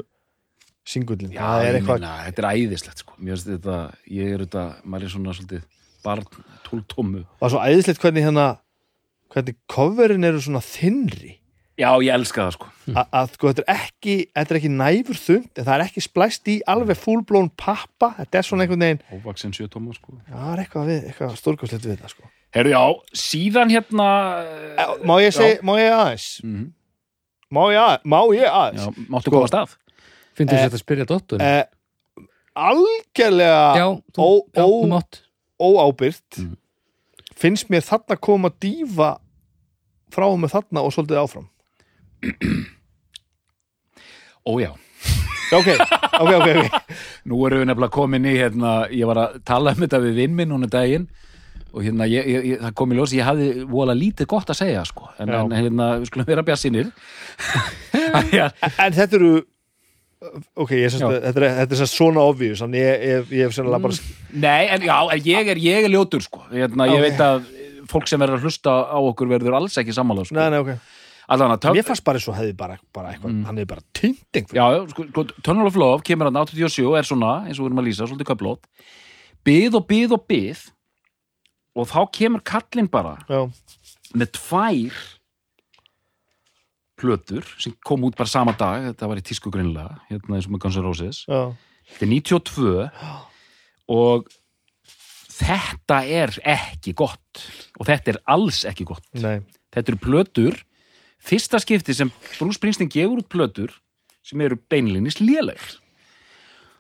[0.89, 3.17] singullin, Já, það er eitthvað meina, þetta er æðislegt sko.
[3.19, 3.77] Mér finnst þetta,
[4.19, 5.67] ég er þetta maður er svona svolítið
[6.05, 6.25] barn
[6.65, 8.47] tóltómu er svo æðislegt hvernig hérna
[9.33, 11.35] hvernig coverin eru svona þinnri
[11.79, 12.65] Já, ég elska það sko.
[12.91, 16.49] A, að sko, þetta er ekki þetta er ekki næfur þund, það er ekki splæst
[16.51, 20.17] í alveg fullblón pappa, þetta er svona einhvern veginn Óvaksin sjötóma sko.
[20.25, 22.27] Já, það er eitthvað, eitthvað stórkostlegt við þetta sko.
[22.57, 22.83] Herru, já,
[23.23, 24.09] síðan hérna
[25.07, 26.27] má ég segja, má ég aðeins?
[26.43, 26.65] Mm,
[27.55, 29.49] má ég, að, má ég Já, aðeins máttu Sko, að?
[29.53, 29.77] stað
[30.47, 31.63] Eh, þess að spyrja dóttur eh,
[32.55, 33.85] algjörlega
[35.59, 36.39] óábyrgt.
[36.39, 36.57] Mm.
[37.39, 39.17] finnst mér þarna koma dífa
[40.13, 41.49] frá með þarna og svolítið áfram.
[44.49, 44.71] Ó já,
[45.49, 45.67] Já, ok,
[46.21, 46.93] ok, ok, ok.
[47.25, 50.35] Nú erum við nefnilega komin í hérna, ég var að tala um þetta við vinn
[50.37, 51.07] minn hún er daginn
[51.69, 54.59] og hérna, ég, ég, ég, það kom í ljós, ég hafði vola lítið gott að
[54.61, 56.91] segja sko, en, en hérna, við skulum vera bjarsinir
[58.37, 58.47] Já,
[58.81, 59.33] En þetta eru
[60.59, 61.09] ok, ég sést, Já.
[61.29, 63.95] þetta er, er svona obvious þannig ég, ég, ég hef sennilega bara
[64.35, 66.41] Nei, en já, en ég er, ég er ljótur sko.
[66.51, 67.05] hérna, ég Ok.
[67.07, 67.45] veit að
[67.89, 70.35] fólk sem verður að hlusta á okkur verður alls ekki sammála sko.
[70.35, 70.73] nei, nei, ok,
[71.29, 73.45] Allan að mér fannst bara svo hefði bara, bara eitthvað, Mm.
[73.45, 77.03] hann hefði bara týnding Já, sko, sko, Tunnel of Love kemur hann 87 og er
[77.03, 78.59] svona, eins og við erum að lýsa, svolítið köflót
[79.45, 80.65] Bið og bið og bið
[81.79, 83.45] og þá kemur kallinn bara já,
[84.15, 85.18] með tvær
[86.99, 90.55] plötur sem kom út bara sama dag, þetta var í tísku grinnlega hérna eins og
[90.55, 91.23] með Guns N' Roses.
[91.29, 91.41] Já,
[91.93, 92.89] þetta er 92
[93.95, 94.29] og
[95.39, 97.45] þetta er ekki gott
[97.79, 99.05] og þetta er alls ekki gott.
[99.17, 99.39] Nei.
[99.73, 100.57] Þetta eru plötur
[101.19, 103.75] fyrsta skipti sem Bruce Springsteen gefur út plötur
[104.25, 105.77] sem eru beinlinis lélegar.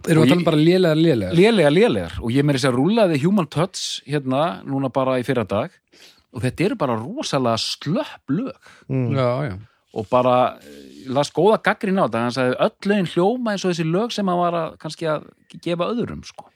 [0.07, 1.35] Erum við að tala um bara lélega, lélega?
[1.35, 2.13] lélega, lélegar.
[2.23, 5.73] Og ég meiri þess að rúlaði Human Touch hérna núna bara í fyrra dag
[6.29, 8.69] og þetta eru bara rosalega slöpp lög.
[8.87, 9.09] Mm.
[9.17, 9.55] Já, já.
[9.93, 13.73] Og bara eh, las góða gaggrin á þetta hann sagði öll lögin hljóma eins og
[13.73, 15.29] þessi lög sem hann var að kannski að
[15.63, 16.49] gefa öðrum sko.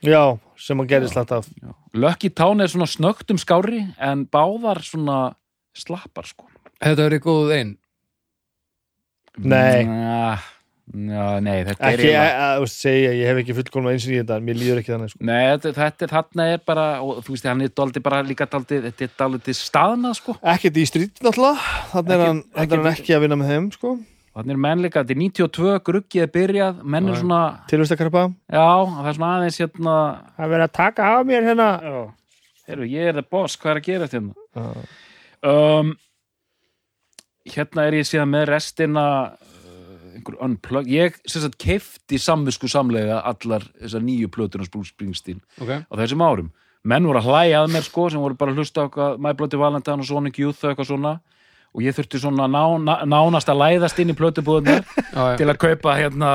[0.00, 1.50] já, sem að gerist alltaf
[1.92, 5.34] Lucky Town er svona snöggt um skári en báðar svona
[5.76, 6.46] slappar sko.
[6.80, 7.72] Þetta verið góð einn.
[9.40, 9.84] Nei.
[9.86, 10.38] Nja,
[10.90, 14.06] já, nei, þetta er ekki, eiginlega- að, að, að segja, ég hef ekki fullkomna eins
[14.06, 15.24] og í þetta mér líður ekki þannig sko.
[15.30, 18.46] Nei, þetta, þetta er þarna er bara og þú veist, hann er dálítið bara líka
[18.50, 20.36] dálítið þetta er dálítið staðnað sko.
[20.54, 21.68] Ekkert í strít náttúrulega.
[21.92, 23.92] Þannig er hann, ekki, hann ekki- ekki að vinna með þeim sko.
[24.30, 28.68] Þannig er menn líka, þetta er 92, gruggið er byrjað menn er svona, tilvistakarpa já,
[28.94, 29.94] það er svona aðeins hérna
[30.36, 31.66] það er verið að taka af mér hérna.
[31.82, 31.96] Já,
[32.70, 34.86] heyrðu, ég er the boss, hvað er að gera þetta hérna?
[35.50, 35.90] Um,
[37.50, 39.04] hérna er ég síðan með restina
[40.20, 45.82] einhver unplug ég sem sagt keifti samvisku samlega allar þessar nýju plötunar Bruce Springsteen ok,
[45.88, 46.52] á þessum árum.
[46.84, 49.58] Menn voru að hlæja að mér sko sem voru bara að hlusta eitthvað My Bloody
[49.60, 51.16] Valentine og Sonic Youth og eitthvað svona
[51.70, 54.80] og ég þurfti svona ná, ná, nánast að læðast inn í plötubúðunar
[55.38, 56.30] til að kaupa hérna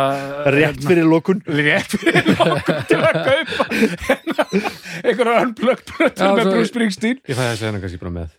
[0.55, 3.67] rétt fyrir lokun rétt fyrir nokkuð til að kaupa
[4.07, 4.47] hérna,
[5.03, 8.33] einhverja unplugged plötur með Bruce Springsteen ég fæði þessi hennar kannski bara með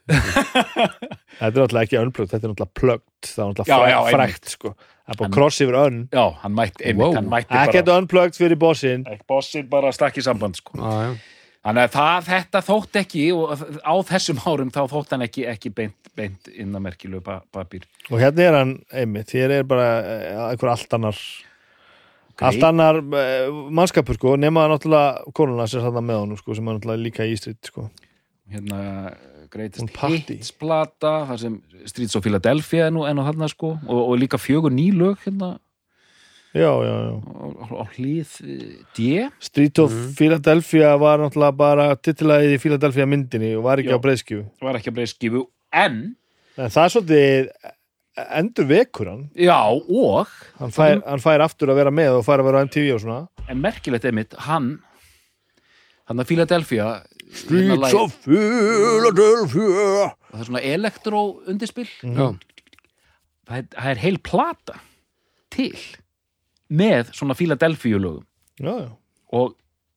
[1.36, 4.72] þetta er náttúrulega ekki unplugged, þetta er náttúrulega plugged það er náttúrulega frækt sko.
[4.80, 7.16] það er bara cross yfir unn já, hann mætti, einmitt, Wow.
[7.20, 10.80] hann mætti ekkert bara unplugged fyrir bossin ekki bossin bara stakk í samband sko.
[10.80, 11.16] já, já.
[11.66, 15.72] Þannig að það, þetta þótt ekki og á þessum árum þá þótt hann ekki, ekki
[15.74, 17.88] beint, beint inn að merkilegu pa papír.
[18.10, 21.20] Og hérna er hann einmitt, hér er bara eh, einhver allt annar
[22.36, 26.76] allt annar uh, mannskapur sko, nema náttúrulega konuna sem satt með honum sko, sem er
[26.76, 27.88] náttúrulega líka í Ístrit sko.
[28.52, 28.80] hérna
[29.50, 29.96] greitist
[30.28, 31.54] hitsplata þar sem
[31.88, 35.56] Streets of Philadelphia er nú enn og þarna sko og, og líka fjögur nýlög hérna
[36.56, 37.14] já, já, já.
[37.16, 39.30] Á, á, á hlið eh, D.
[39.48, 43.98] Street of Philadelphia var náttúrulega bara titilæðið í Philadelphia myndinni og var ekki Já.
[44.00, 45.42] á breyðskjöfu var ekki að breyða skifu
[45.76, 45.98] en
[46.56, 47.50] en það er svolítið
[48.40, 49.24] endur vekur hann.
[49.36, 52.64] Já og hann fær, hann fær aftur að vera með og fær að vera á
[52.64, 53.18] MTV og svona.
[53.52, 54.70] En merkilegt einmitt hann
[56.08, 60.06] hann að Philadelphia hérna Streets lagið- of Philadelphia.
[60.08, 61.20] Og það er svona elektró
[61.50, 62.28] undirspill já.
[63.46, 64.78] það er, það er heil plata
[65.52, 65.74] til
[66.70, 68.24] með svona Philadelphia lögum
[68.58, 68.90] já, já,
[69.36, 69.56] og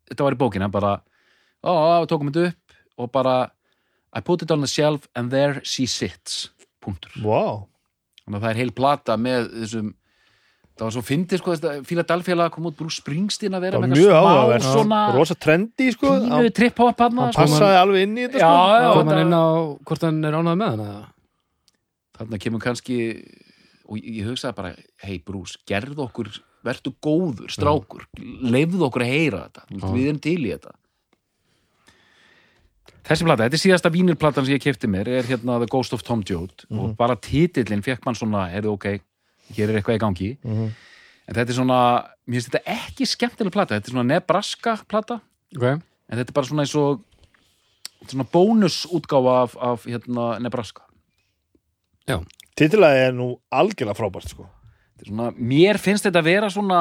[0.10, 0.98] þetta var í bókina bara,
[1.64, 3.38] ó, ó, tókum þetta upp og bara
[4.10, 6.50] I put it on the shelf and there she sits
[6.84, 7.68] punktur, wow
[8.26, 9.94] þannig að það er heil plata með þessum
[10.80, 13.86] það var svo fyndið sko, þetta Philadelphia lag kom út Bruce Springsteen að vera það
[13.86, 16.14] var með smá svona rosa trendy sko.
[16.16, 18.94] pínu hann, trip-hop hann hann passaði alveg inn í þetta Já, sko.
[18.96, 19.46] kom hann inn á
[19.90, 21.02] hvort hann er ánað með hann eða?
[22.20, 23.00] þarna kemur kannski
[23.90, 24.74] og ég, ég hugsaði bara,
[25.04, 26.32] hei Bruce gerð okkur,
[26.66, 28.06] vertu góður, strákur.
[28.20, 29.66] Leifðu okkur að heyra þetta.
[29.70, 29.90] Já.
[29.96, 30.76] við erum til í þetta.
[33.10, 36.04] Þessi plata, þetta er síðasta vínirplatan sem ég kefti mér, er hérna The Ghost of
[36.06, 36.66] Tom Joad.
[36.70, 38.88] Og bara titillin fekk mann svona, heyrðu ok?
[39.56, 40.30] Hér er eitthvað í gangi.
[40.44, 40.70] Mhm.
[41.30, 41.80] en þetta er svona,
[42.26, 45.20] mér finnst þetta ekki skemmtileg plata, þetta er svona Nebraska plata.
[45.56, 47.04] Ok, en þetta er bara svona eins og
[48.00, 50.82] þetta er svona bónusútgáfa af, af hérna, Nebraska.
[52.10, 52.18] Já,
[52.58, 54.50] titilæði er nú algjörlega frábært sko.
[54.50, 54.59] er
[55.08, 56.80] svona, mér finnst þetta að vera svona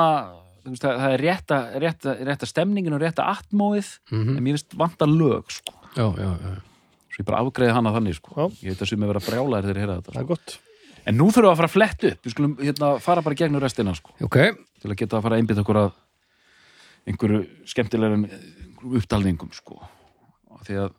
[0.69, 4.37] veist, það, það er rétta, rétta, rétta stemningin og rétta atmóið Mhm.
[4.37, 5.73] en mér finnst vanta lög sko.
[5.97, 6.55] já, já, já.
[7.11, 8.51] svo ég bara afgreiði hana þannig sko.
[8.63, 10.59] Ég veit að sumi vera brjálæðir þegar ég heyra þetta er sko.
[11.07, 13.39] en nú þurfum við að fara að fletta upp við skulum hérna, fara bara í
[13.39, 14.37] gegnum restina sko, ok,
[14.83, 15.93] til að geta að fara að einbytta okkur að
[17.09, 18.29] einhverju skemmtilegum
[18.95, 19.79] uppdalningum sko.
[20.67, 20.93] Því að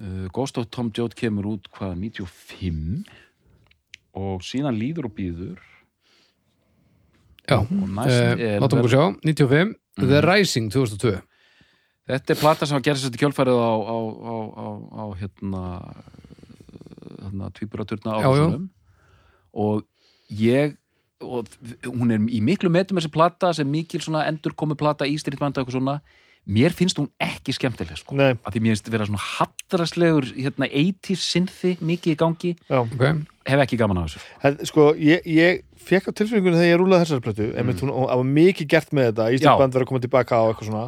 [0.00, 3.04] uh, Ghost of Tom Joad kemur út hvað 95
[4.16, 5.60] og síðan líður og býður
[7.50, 11.18] já er látum okkur sjá, 95 The Rising 2002
[12.10, 14.66] Þetta er plata sem að gera sér kjölfærið á, á, á, á,
[14.98, 15.64] á hérna
[17.20, 18.64] hérna tvíburaturna áhersunum
[19.54, 19.84] og
[20.34, 20.76] ég
[21.20, 21.46] og
[21.84, 25.60] hún er í miklu metum þessi plata sem mikil svona endur komu plata í styrtbanda
[25.60, 25.96] og eitthvað svona
[26.48, 31.26] mér finnst hún ekki skemmtileg sko að því mér finnst vera svona hattraslegur hérna 80s
[31.34, 32.80] synthi mikið í gangi já.
[32.80, 33.04] ok,
[33.50, 37.06] hef ekki gaman á þessu En, sko, ég, ég fekk á tilfinningunni þegar ég rúlaði
[37.06, 37.74] þessar plötu mm.
[37.82, 39.28] hún, hún var mikið gert með þetta.
[39.36, 40.86] Íslandband verið að koma tilbaka á eitthvað svona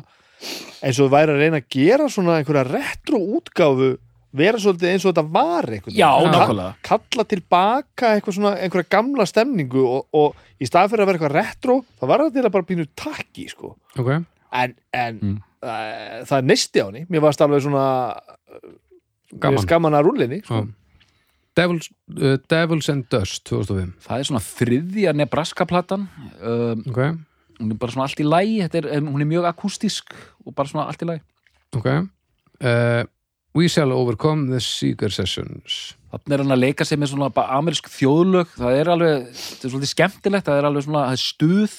[0.82, 3.92] eins og væri að reyna að gera svona einhverja retro útgáfu
[4.32, 6.74] vera svolítið eins og þetta var Já, nákvæmlega.
[6.88, 11.36] kalla tilbaka eitthvað svona einhverja gamla stemningu og, og í stað fyrir að vera eitthvað
[11.36, 13.74] retro þá var það til að bara pínu takki sko.
[13.98, 14.10] ok
[14.52, 15.36] en, en Mm.
[15.62, 17.04] uh, það er neisti á henni.
[17.10, 17.84] Mér varst alveg svona
[19.32, 19.40] Gaman.
[19.40, 20.66] gaman, gaman að rúlinni sko.
[21.56, 26.06] Devils, uh, Devils and Dust 2005 það er svona þriðja Nebraska platan.
[26.40, 27.00] Um, ok,
[27.60, 30.14] hún er bara svona allt í lægi hún er mjög akústísk
[30.46, 31.22] og bara svona allt í lægi
[31.76, 31.90] ok.
[32.62, 33.04] Uh,
[33.54, 35.94] We Shall Overcome the Seeker Sessions.
[36.12, 39.72] Þannig er hann að leika sig með svona amerísk þjóðlög, það er alveg, þetta er
[39.74, 41.74] svolítið skemmtilegt, það er alveg svona, það er stuð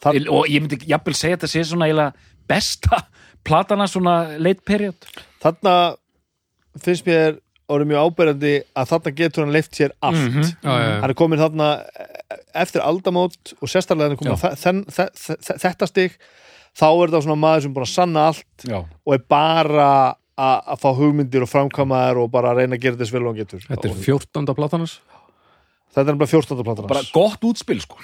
[0.00, 2.12] Það- og ég myndi jafnvel segja að þetta sé svona eiginlega
[2.48, 3.02] besta
[3.44, 4.96] platana svona late period.
[5.42, 5.96] þarna
[6.80, 7.38] finnst mér
[7.70, 10.42] orðið mjög áberandi að þarna getur hann leift sér allt Mhm.
[10.42, 11.00] já, já, já.
[11.00, 11.68] hann er komin þarna
[12.54, 14.84] eftir aldamót og sérstaklega hann er komin
[15.30, 16.16] þetta stig
[16.76, 18.78] þá er þetta svona maður sem er búin að sanna allt Já.
[19.06, 22.80] og er bara að að fá hugmyndir og framkama þær og bara að reyna að
[22.80, 24.54] gera þess vel og hann getur Þetta er 14.
[24.56, 24.98] platanas
[25.94, 26.64] þetta er bara 14.
[26.64, 27.96] platan Bara gott útspil, sko.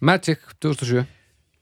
[0.00, 1.06] Magic 2007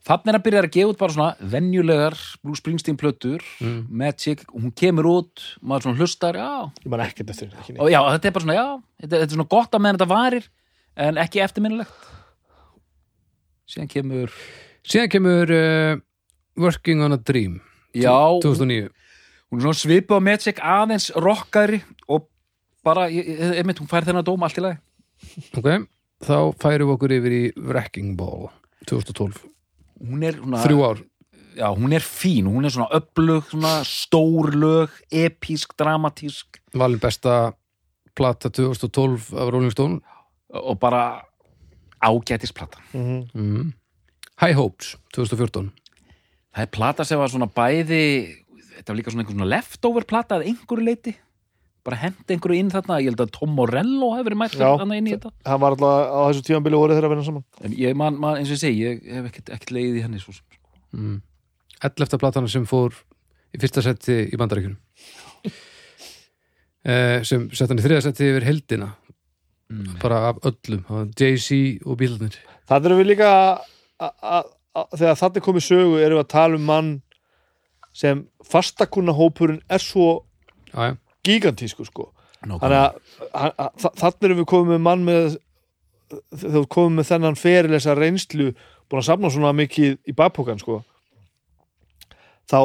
[0.06, 3.42] Þannig er að byrja að gefa út bara svona venjulegar Bruce Springsteen plötur,
[3.90, 7.98] Magic, hún kemur út, maður svona hlustar, já, ég man ekkert eftir ekki og já,
[8.14, 8.68] þetta er bara svona, já,
[9.00, 10.46] þetta, þetta er svona gott að meðan þetta varir,
[11.08, 12.06] en ekki eftirminnilegt.
[13.66, 14.36] Síðan kemur
[14.86, 15.98] Síðan kemur uh,
[16.62, 17.58] Working on a Dream
[17.90, 18.14] já,
[18.46, 18.86] 2009
[19.50, 22.28] hún er svona svipa á Magic aðeins rockari og
[22.86, 24.78] bara, ég, ég, einmitt, hún fær þennan dóm allt í lagi.
[25.58, 25.66] Ok,
[26.24, 28.48] þá færum við okkur yfir í Wrecking Ball
[28.88, 29.43] 2012
[30.06, 31.05] hún er svona, Þrjú ár.
[31.56, 36.59] Já, hún er fín, hún er svona öflug, svona stór lög episk, dramatísk.
[36.76, 37.55] Valin besta
[38.14, 40.01] plata 2012 af Rolling Stone.
[40.52, 41.22] Og bara
[42.05, 43.28] ágætisplata Mhm.
[43.34, 43.72] mm.
[44.40, 45.72] High Hopes 2014
[46.55, 48.36] það er plata sem var svona bæði
[48.76, 51.14] þetta var líka svona einhver svona leftover plata að einhverju leiti
[51.86, 54.70] bara hendi einhverju inn þarna ég held að Tom Morello hefur verið mættur Já.
[54.82, 57.44] þarna inn í þetta hann var alltaf á þessu tímanbili voru þeirra að vinna saman
[57.62, 60.22] en ég man, man eins og ég segi, ég hef ekkert, ekkert leiðið í henni
[60.22, 60.34] svo
[60.96, 61.16] mm.
[61.86, 62.18] 11.
[62.22, 62.96] platan sem fór
[63.54, 64.78] í fyrsta seti í bandaríkjunum
[66.86, 68.90] eh, sem sett hann í þriða seti yfir heldina
[69.70, 69.96] mm.
[70.02, 70.84] bara af öllum,
[71.18, 75.98] Jay-Z og bílarnir Það erum við líka að- að- að- þegar þetta er komið sögu
[76.02, 76.92] erum við að tala um mann
[77.96, 80.08] sem fastakunna hópurinn er svo
[80.72, 80.96] já,
[81.27, 82.09] gigantísku sko.
[82.47, 82.97] Þannig að
[83.35, 85.36] að- þa- þannig erum við komið með mann með
[86.39, 88.51] þegar við komum með þennan ferilesa reynslu
[88.86, 90.82] búin að safna svona mikið í bakpokan sko.
[92.47, 92.61] Þá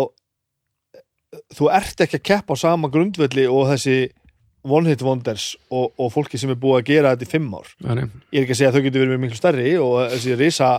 [1.55, 3.95] þú ert ekki að keppa á sama grundvelli og þessi
[4.67, 7.69] one hit wonders og, og fólki sem er búið að gera þetta í fimm ár.
[7.81, 8.03] Nei.
[8.35, 10.69] ég er ekki að segja að þau getur verið miklu stærri og þessi risa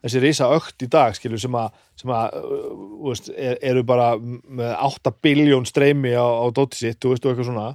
[0.00, 2.72] þessi risa ökt í dag skilur sem að, sem að uh,
[3.08, 7.50] veist, er, eru bara með 8 biljón streymi á, á dóti sitt veist og eitthvað
[7.50, 7.68] svona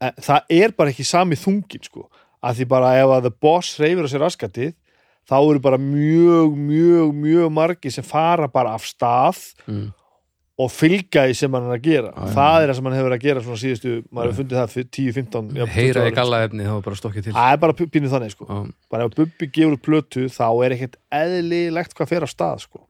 [0.00, 2.06] en það er bara ekki sami þungin sko
[2.40, 4.70] að því bara ef að The Boss reyfir á sér raskatið
[5.30, 9.90] þá eru bara mjög, mjög, mjög margi sem fara bara af stað Mm.
[10.60, 12.26] Og fylgja í sem hann er að gera já.
[12.34, 14.88] það er það sem hann hefur að gera svona síðustu maður hefur fundið það fyrir
[14.96, 16.16] 10-15 jafnvel 20 heyra árum.
[16.20, 18.58] galla efni þá var bara stokkið til það er bara pínuð þannig sko Já.
[18.94, 22.82] bara ef Bubbi gefur plötu þá er ekkert eðlilegt hvað fer á stað sko.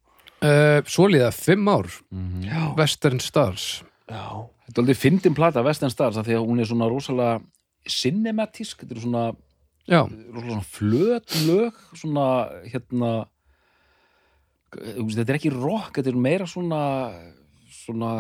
[0.43, 2.43] uh, Svo líða fimm ár Mhm.
[2.49, 4.25] já, Western Stars já.
[4.71, 7.41] Þetta er aldrei fyndin plata Western Stars af því að hún er svona rosalega
[7.91, 9.25] cinematísk, þetta er svona
[9.91, 12.27] Já, rosalega svona flöt lög svona
[12.71, 13.13] hérna
[14.71, 16.81] þetta er ekki rock, þetta er meira svona
[17.71, 18.11] svona,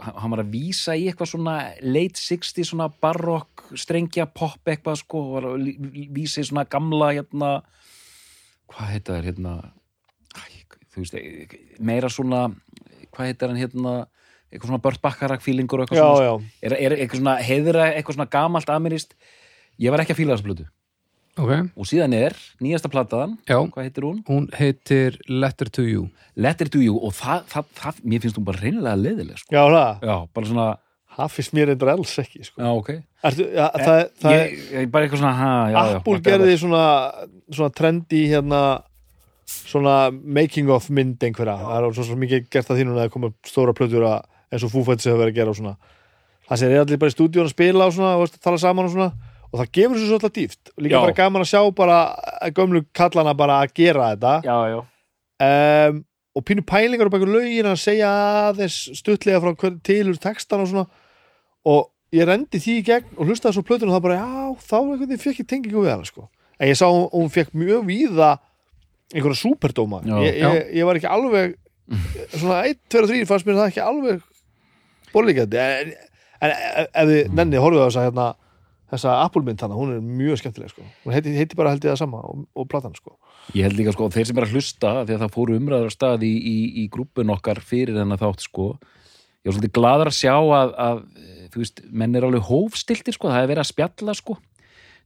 [0.00, 5.22] hann var að vísa í eitthvað svona late 60 svona barokk, strengja pop eitthvað sko,
[5.36, 5.70] var að
[6.14, 7.52] vísa í svona gamla hérna
[8.72, 9.54] hvað heita þær hérna
[10.32, 10.42] Æ,
[10.92, 11.16] þú veist,
[11.80, 12.46] meira svona
[13.12, 13.94] hvað heitir hann hérna
[14.52, 16.52] eitthvað svona Bört Bakkarak fílingur og eitthvað já, svona já.
[16.68, 19.16] er, er eitthvað svona heiðra, eitthvað svona gamalt amirist
[19.80, 20.68] ég var ekki að fíla þessu blötu
[21.40, 23.58] ok, og síðan er nýjasta plataðan, já.
[23.72, 24.20] Hvað heitir hún?
[24.28, 26.06] Hún heitir Letter to You.
[26.36, 26.98] Letter to You.
[27.00, 29.54] Og það, það, það mér finnst hún bara reynilega leiðileg sko.
[29.56, 30.68] já það, já, bara svona,
[31.16, 32.62] það finnst mér endur alls ekki sko.
[32.62, 32.92] já ok.
[33.22, 36.38] Ertu, ja, það, það ég, ég, bara eitthvað svona, ha, já, já Apple whatever.
[36.42, 36.86] gerði svona,
[37.52, 38.62] svona trendi hérna
[39.52, 41.56] svona making of mynd einhverja.
[41.60, 44.72] Það er svo, svo mikið gert að núna að koma stóra plötur að, eins og
[44.72, 45.74] Foo Fighters hefur verið að gera og svona.
[46.48, 48.94] Það sem er allir bara í stúdíun að spila og svona og tala saman og
[48.94, 49.10] svona
[49.52, 50.72] og það gefur svo svolítið dýft.
[50.80, 51.02] Líka Já.
[51.04, 51.98] bara gaman að sjá bara
[52.56, 54.34] gömlu kallana bara að gera þetta.
[54.48, 54.80] Já, já,
[55.46, 56.02] um,
[56.32, 58.10] og pínu pælingar og bækur lögin að segja
[58.48, 60.86] aðeins stuttlega frá hver, til úr textan og svona.
[61.68, 64.76] Og ég rendi því í gegn og hlustaði svo plötun og það bara, já, þá
[64.78, 66.28] einhvern veginn fekk ég tengingu við hana sko.
[66.58, 68.30] en ég sá hún, hún fekk mjög víða
[69.12, 70.16] einhverja superdóma Já.
[70.22, 71.56] ég, ég, ég var ekki alveg
[72.36, 74.22] svona 1, 2 og 3 fannst mér það ekki alveg
[75.12, 75.92] bólíkandi en,
[76.44, 78.28] en ef þið nenni horfðu á þessa hérna,
[78.92, 80.84] þessa Apple mynd hana, hún er mjög skemmtileg sko.
[81.04, 83.16] hún heiti, heiti bara held ég það sama og, og platan sko.
[83.56, 85.96] ég held líka sko, þeir sem er að hlusta því að það fóru umræður af
[85.96, 88.68] stað í, í, í grúppun okkar fyrir þennan þátt sko
[89.42, 91.02] ég var svolítið gladur að sjá að, að
[91.52, 94.38] þú veist, menn er alveg hófstiltir sko, það er verið að spjalla sko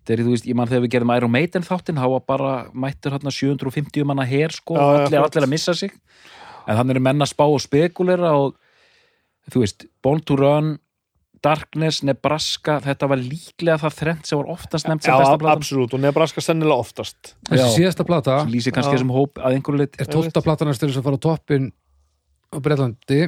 [0.07, 3.17] þegar þú veist, ég man þegar við gerðum Iron Maiden þáttinn þá var bara mættur
[3.17, 5.31] hérna 750 manna her sko, Já, já, allir, flott.
[5.33, 5.95] allir að missa sig
[6.67, 8.55] en þannig er menn að spá og spekulera og
[9.51, 10.77] þú veist, Born to Run
[11.45, 15.61] Darkness, Nebraska þetta var líklega það þrennt sem var oftast nefnt sem Já, besta platan.
[15.61, 17.35] absolutt, og Nebraska sennilega oftast.
[17.51, 17.75] Þessi Já.
[17.77, 18.99] síðasta plata sem lýsir kannski Já.
[18.99, 21.69] þessum hóp að einhverju lit er tólta platan að styrja sem fara á toppin
[22.53, 23.21] á Breitlandi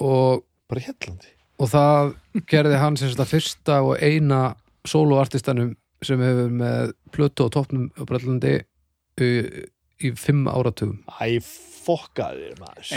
[0.00, 0.44] og,
[0.74, 2.14] Hellandi og það
[2.50, 4.40] gerði hann sem þetta fyrsta og eina
[4.88, 5.74] soloartistanum
[6.04, 9.62] sem hefur með plötu á toppnum á Breitlandi uh,
[10.04, 10.98] í fimm áratugum.
[11.20, 11.38] Æ,
[11.84, 12.90] fokkaði maður.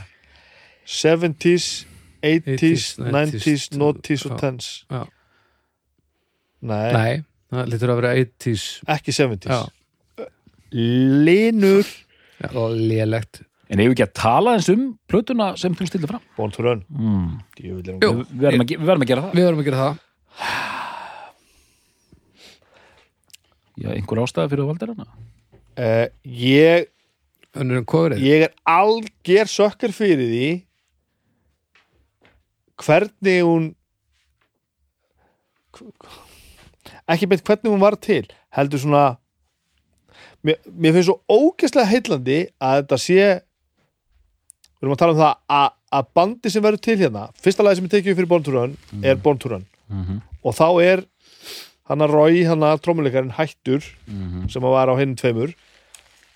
[0.90, 1.86] 70s
[2.22, 4.40] 80s, 80s, 90s, 90s, noughties og já.
[4.44, 5.02] 10s Já.
[6.60, 7.12] Nei, Nei,
[7.52, 8.64] það lítur að vera 80s
[8.96, 10.26] ekki 70s Já.
[10.70, 11.86] Linur
[12.40, 13.42] Já, og lélegt.
[13.70, 16.22] En hefur ekki að tala eins um plötuna sem þú stildir fram?
[16.36, 16.84] Born to Run.
[16.90, 17.34] Mm.
[17.60, 17.78] Jú.
[17.84, 19.34] við, verðum að, að gera það.
[19.36, 20.00] Við verðum að gera það.
[23.80, 25.06] Já, einhver ástæða fyrir að valda hana?
[25.80, 26.88] Uh, ég,
[27.56, 30.48] önnur en kofrið ég er alger sökkar fyrir því
[32.80, 33.70] hvernig hún
[37.10, 38.24] ekki beint hvernig hún var til
[38.56, 39.04] heldur svona
[40.46, 43.20] mér, mér finnst svo ógeðslega heillandi að þetta sé
[44.80, 47.80] við erum að tala um það að, að bandi sem verður til hérna fyrsta lagi
[47.80, 49.66] sem er tekið fyrir Born to Run er Born to Run.
[49.90, 50.20] Mm -hmm.
[50.42, 51.04] og þá er
[51.90, 53.82] hann að Rói, hann að trómuleikarinn hættur
[54.48, 55.54] sem að var á hinn tveimur.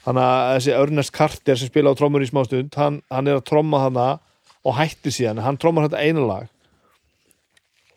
[0.04, 3.46] Hann að þessi Ernest Carter sem spila á trómur í smástund hann, hann er að
[3.46, 4.18] tróma hana
[4.64, 5.42] og hættir síðan.
[5.44, 6.50] Hann trómar þetta eina lag.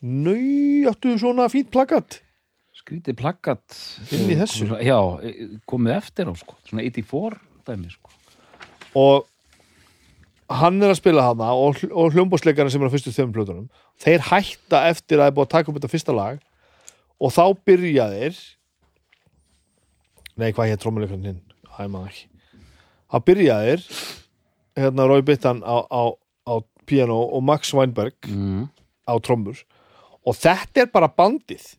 [0.03, 0.37] Nau,
[0.91, 2.19] áttu svona fínt plakat?
[2.77, 3.77] Skrítið plaggat
[4.13, 4.67] Inn í þessu?
[4.85, 4.99] Já,
[5.67, 6.53] komið eftir á sko.
[6.69, 8.13] Svona 84 dæmi sko.
[8.97, 9.25] Og
[10.47, 13.65] hann er að spila hana og, og hljómbósleikarinn sem er á fyrstu þöfum plötunum
[13.99, 16.39] þeir hætta eftir að það er búið að taka upp þetta fyrsta lag
[17.17, 18.39] og þá byrja þeir
[20.37, 21.43] nei, hvað hér trómuleikarinn hinn?
[21.75, 22.29] Hæ maður ekki.
[23.11, 23.83] Þá byrja þeir
[24.77, 26.01] hérna Rói Bittan á, á
[26.87, 28.63] piano og Max Weinberg mm.
[29.07, 29.59] á trommur.
[30.27, 31.75] Og þetta er bara bandið.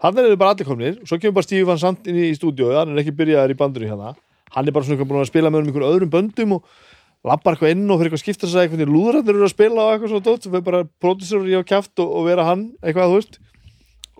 [0.00, 0.98] Hann er bara allir komnir.
[1.00, 3.58] Og svo kemur bara Stífi Van Sant inn í stúdíu hann er ekki byrjaður í
[3.58, 4.14] bandinu hérna.
[4.54, 6.70] Hann er bara svona búin að spila með um einhverjum öðrum böndum og
[7.26, 9.92] lappar eitthvað inn og fyrir eitthvað að skipta sig eitthvað lúðrættir eru að spila og
[9.94, 13.12] eitthvað svo dótt sem er bara pródusur í á kjaft og, og vera hann eitthvað
[13.12, 13.40] þú veist.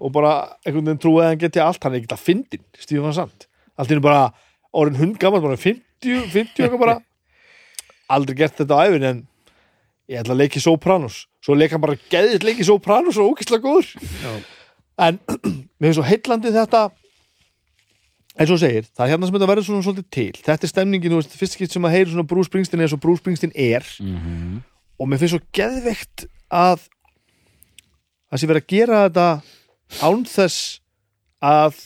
[0.01, 0.35] Og bara
[0.65, 1.83] einhvern veginn trúið að hann geti allt.
[1.85, 3.49] Hann er ekkert að fyndin, Stífi Van Sant.
[3.81, 4.29] Allt er bara
[4.77, 7.01] orðin hund gammal bara 50, 50 eitthvað bara.
[8.11, 9.25] Aldrei gert þetta á æfin en
[10.11, 11.25] ég ætla að leiki Sopranos.
[11.45, 13.93] Svo leika hann bara geðið leiki Sopranos og ókislega góður.
[14.25, 14.33] Já.
[15.07, 15.21] en
[15.81, 16.89] mér finnst svo heillandi þetta
[18.41, 20.43] eins og segir, það er hérna sem þetta verður svona svolítið til.
[20.45, 23.01] Þetta er stemningin, þú veist, fyrst skipt sem að heyri svona Bruce Springsteen eins og
[23.03, 23.87] Bruce Springsteen er.
[24.01, 24.61] Mm
[25.01, 26.85] og mér finnst svo geðveikt að
[28.29, 29.29] það sé verið að gera þetta
[30.05, 30.59] án þess
[31.41, 31.79] að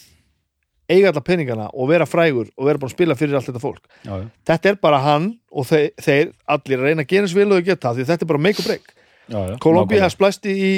[0.90, 3.82] eiga alla peningana og vera frægur og vera búin að spila fyrir allt þetta fólk.
[4.05, 7.36] Já, já, þetta er bara hann og þeir, þeir allir að reyna að gera eins
[7.36, 8.94] vel og þau geta því þetta er bara make or break.
[9.24, 10.01] Já, já nákvæmlega.
[10.05, 10.73] has splæsti í,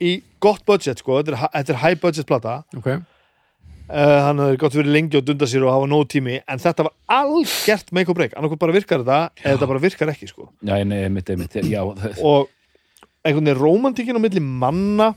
[0.00, 0.14] í
[0.44, 2.56] gott budget sko, þetta er, þetta er high budget plata.
[2.76, 6.62] Ok, uh, hann hefur gott verið lengi og dunda sér og hafa nóg tími en
[6.62, 8.36] þetta var algjört make or break.
[8.36, 10.50] Annarkoð bara virkar þetta eða þetta bara virkar ekki sko.
[10.60, 11.80] Já, nei, mitt, mitt, já,
[12.30, 12.50] og
[13.26, 15.14] einhvern veginn romantíkin á milli manna.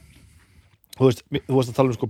[1.00, 2.10] Þú veist, þú veist að tala um sko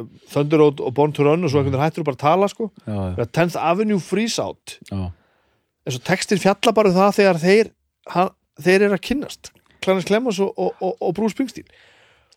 [0.00, 2.50] uh, Thunder Road og Born to Run og svo einhvern veginn hættur bara að tala
[2.52, 2.68] sko.
[2.86, 4.78] Já, já, 10th Avenue Freeze Out.
[4.92, 7.72] Eins og textin fjalla bara um það þegar þeir,
[8.14, 8.30] hann,
[8.62, 9.52] þeir eru að kynnast.
[9.82, 11.68] Clarence Clemens og, og, og, og Bruce Springsteen.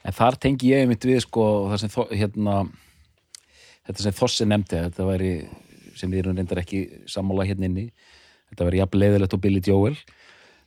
[0.06, 1.46] En þar tengi ég mitt við sko
[1.82, 2.66] sem hérna
[3.86, 5.32] þetta sem Þossi nefndi þetta væri,
[5.98, 7.88] sem við erum reyndar ekki sammála hérna inni,
[8.52, 9.98] þetta væri jafn leiðilegt og Billy Joel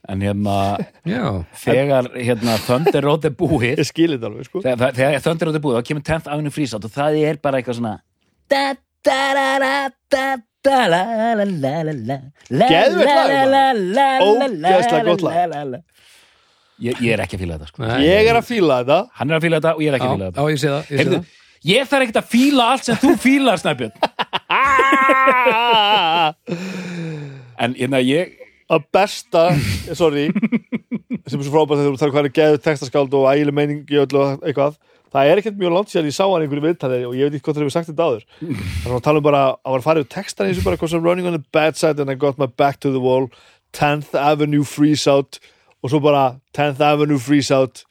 [0.09, 0.57] en hérna
[1.15, 1.25] já
[1.65, 5.59] þegar hérna Thunder Road er búið ég skilir þetta alveg sko þegar, þegar Thunder Road
[5.59, 7.95] er búið þá kemur 10th Avenue Freeze Out og það er bara eitthvað svona
[14.25, 15.33] Ógeðslega gott lag.
[15.35, 15.81] la, la, la.
[16.83, 17.79] ég, ég er ekki að fíla þetta sko.
[18.05, 20.11] Ég er að fíla þetta hann er að fíla þetta og ég er ekki já,
[20.11, 21.25] að fíla já, þetta ég sé það, ég sé Heyrðu, það.
[21.71, 23.95] ég þarf ekkert að fíla allt sem þú fílar Snæbjörn
[27.65, 28.25] en hérna ég
[28.69, 29.49] að besta,
[29.97, 30.29] sorry
[31.29, 34.23] sem er svo frábært þegar þú hvað er geðu textaskáld og ægileg meining í öllu
[34.23, 34.79] og eitthvað.
[35.13, 37.47] Það er ekkert mjög langt sér ég sá hann einhverju viðtali og ég veit ekki
[37.47, 38.25] hvað það hefur sagt þetta áður.
[38.41, 41.37] Þannig að tala um bara að var yfir textan eins og bara sem running on
[41.37, 43.31] the bad side and I got my back to the wall
[43.73, 45.41] 10th Avenue freeze out
[45.83, 47.85] og svo bara 10th Avenue freeze out.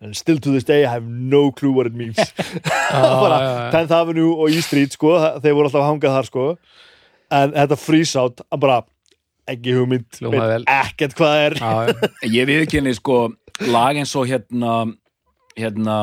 [0.00, 2.16] And still to this day I have no clue what it means.
[2.90, 3.72] Bara já, já.
[3.74, 5.10] 10th Avenue og E Street sko,
[5.42, 6.46] þeir voru alltaf að hangað þar sko.
[7.30, 8.78] En þetta freeze out bara
[9.54, 11.56] ekki hugmynd, veit ekkert hvað það er.
[11.60, 12.10] Já, já.
[12.38, 13.20] ég viðkynni sko
[13.68, 14.74] lag eins og hérna
[15.58, 15.96] hérna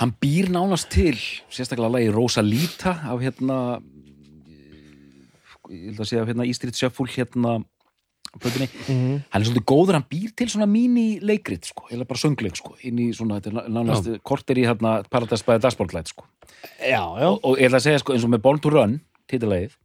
[0.00, 1.16] hann býr nánast til
[1.52, 3.58] sérstaklega lagi Rosalita af hérna
[5.72, 7.60] ég held að segja af hérna Ístrit Sjöfull hérna
[8.40, 8.68] plötunni.
[8.88, 12.76] hann er svolítið góður, hann býr til svona míní leikrit sko, eða bara söngleik sko
[12.88, 16.24] inn í svona, þetta er nánast korter í hérna Paradise by the Dashboard Light sko.
[16.80, 19.76] Já, já, og, ég ætla að segja sko eins og með Born to Run titilægið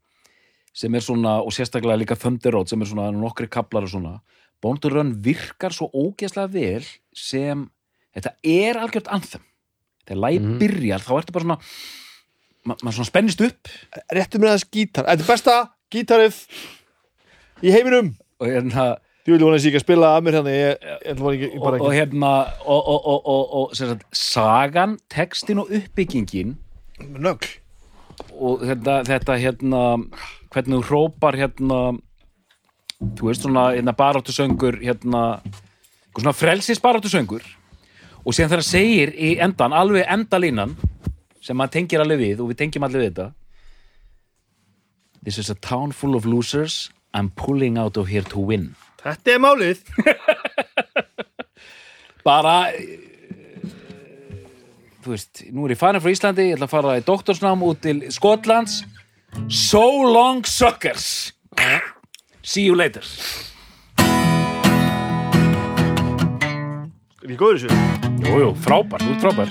[0.77, 4.19] sem er svona, og sérstaklega líka Thunder Road sem er svona nokkri kaplar og svona.
[4.61, 6.85] Born to Run virkar svo ógeðslega vel
[7.17, 7.63] sem,
[8.13, 9.41] þetta er algjört anthem.
[10.07, 10.59] Þegar lægi Mhm.
[10.61, 11.59] byrjar þá ertu bara svona
[12.67, 13.67] ma- maður svona spennist upp.
[14.13, 15.05] Réttu mér aðeins gítar.
[15.09, 15.57] Þetta er besta
[15.93, 16.39] gítarið
[17.63, 18.13] í heiminum.
[18.39, 21.41] Og hérna, þú vil vona að ég ekki að spila að mér hérna ég, ég,
[21.41, 21.97] ég og, bara og ekki.
[21.99, 22.31] hérna
[22.65, 26.55] og, og, og, og, og sem sagt, sagan, textin og uppbyggingin
[27.01, 27.47] nögl.
[28.39, 29.81] og þetta, þetta hérna
[30.53, 31.79] hvernig þú hrópar hérna
[32.97, 35.23] þú veist svona hérna, baráttu söngur hérna
[36.15, 37.43] svona frelsis baráttu söngur
[38.23, 40.77] og síðan þegar það segir í endan alveg endalínan
[41.41, 43.29] sem maður tengir alveg við og við tengjum alveg við þetta
[45.27, 46.89] This is a town full of losers.
[47.13, 48.75] I'm pulling out of here to win.
[49.03, 49.81] Þetta er málið.
[52.27, 52.93] Bara eh,
[55.03, 57.81] þú veist, nú er ég farin frá Íslandi ég ætla að fara í doktorsnám út
[57.83, 58.81] til Skotlands
[59.49, 61.33] So long suckers.
[62.43, 63.03] See you later.
[67.23, 67.77] Er ég góður í þessu?
[68.23, 69.49] Jú, jú, frábær, þú ert frábær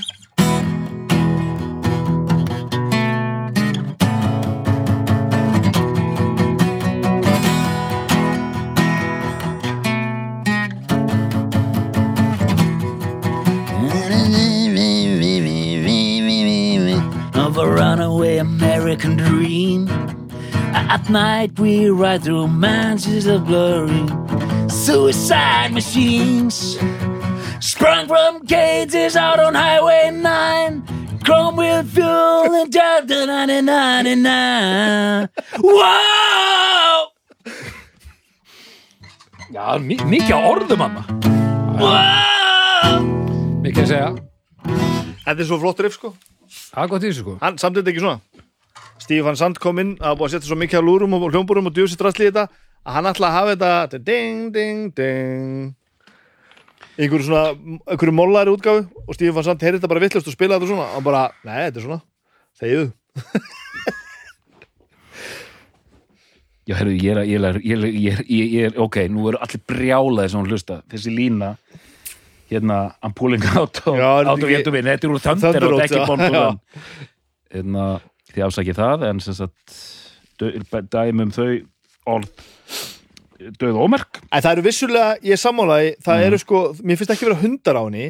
[17.56, 18.38] of a runaway
[18.86, 19.88] American dream.
[20.70, 24.06] At night we ride through mansions of glory,
[24.70, 26.78] suicide machines.
[27.58, 35.30] Sprung from cages out on Highway 9, chrome wheel fuel and Delta 99.
[35.58, 37.10] Wow!
[39.50, 41.02] Já, mi mikið á orðum mamma
[41.74, 43.02] Wow!
[43.66, 44.14] Mikið að segja,
[45.26, 46.14] Þetta er svo flott riff sko
[46.46, 48.18] það er gott í þessu sko Hann samt þetta ekki svona
[49.02, 51.74] Stefan Sand kom inn að búið að setja svo mikið af lúrum og hljómburum og
[51.76, 52.46] djúsi drasli í þetta
[52.86, 55.74] að hann ætla að hafa þetta ding, ding, ding.
[56.96, 57.50] Einhverju svona
[57.92, 60.88] einhverju mollari útgáfu og Stefan Sand heyrði þetta bara vittlust og spila þetta svona.
[60.96, 62.00] Og bara, nei, þetta er svona
[62.60, 62.86] þegiðu
[66.66, 69.28] Já, herru, ég er, að- ég er, ég er, ég er, ég er ok, nú
[69.30, 71.52] eru allir brjálaði sem hún hlusta, þessi lína
[72.50, 76.34] hérna, I'm pulling out of, Já, yet to win, þetta er úr Thunder Thunder og.
[76.34, 76.58] Run.
[77.54, 77.84] Hérna,
[78.36, 79.80] þið ásakið það en sem sagt
[80.92, 81.50] dæmum þau
[82.12, 82.46] orð
[83.60, 87.28] döð ómerk En það eru vissulega, ég er sammálaði, það eru sko, mér finnst ekki
[87.28, 88.06] vera hundar á henni,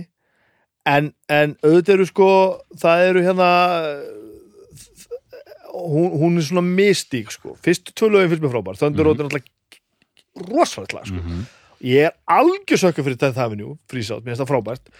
[0.86, 2.28] en, en auðvitað eru sko,
[2.78, 3.50] það eru hérna,
[5.74, 7.56] hún, hún er svona mystík sko.
[7.64, 11.22] Fyrstu tvölaugin finnst mér frábær, Thunder Road er náttúrulega rosalegt lag sko.
[11.86, 14.94] Ég er algjör sökkur fyrir Death Avenue, Freezout, mér finnst það frábært.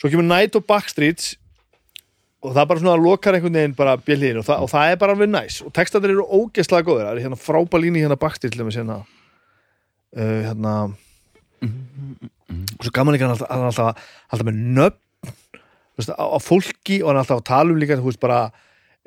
[0.00, 1.34] Svo kemur Night og Backstreets
[2.44, 5.00] og það er bara svona að lokar einhvern veginn bara bjöliðin og, og það er
[5.00, 5.62] bara alveg næs.
[5.64, 9.00] Og textatir eru ógeðslega góðir, það er hérna frábær líni hérna Backstreet til dæmis hérna.
[10.16, 10.74] Uh, hérna.
[11.66, 15.02] Og svo gaman ekki hann alltaf, hann alltaf, alltaf með nöfn.
[15.96, 18.40] Veist, á, á fólki og hann alltaf að tala um líka þú veist bara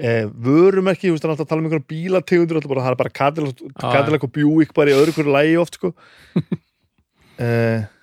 [0.01, 3.61] eh, vörumerki, þú veist hann alltaf tala um einhverja bílategundur það er bara Cadillac.
[3.77, 5.93] Cadillac og Buick bara í öðru hverju lægi oft sko.
[7.37, 7.85] Uh,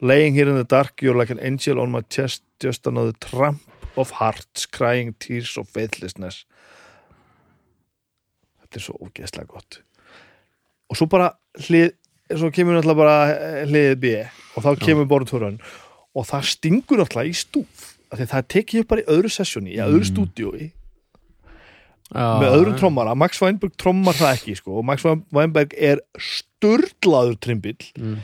[0.00, 3.67] laying here in the dark you're like an angel on my chest just another tramp
[3.98, 6.44] of hearts crying tears of faithlessness.
[8.62, 9.80] Þetta er svo ógeðslega gott.
[10.88, 11.32] Og svo bara
[11.66, 11.92] hlið
[12.28, 14.10] svo kemur náttúrulega bara eh, hliðið B
[14.56, 15.60] og þá kemur borðtúrun
[16.12, 19.80] og það stingur náttúrulega í stúf það er tekið upp bara í öðru sessjóni í
[19.84, 20.68] öðru stúdíói.
[22.08, 27.82] Með öðrum trommara, Max Weinberg trommar það ekki sko, og Max Weinberg er sturlaður trimbill.
[28.00, 28.22] Mm.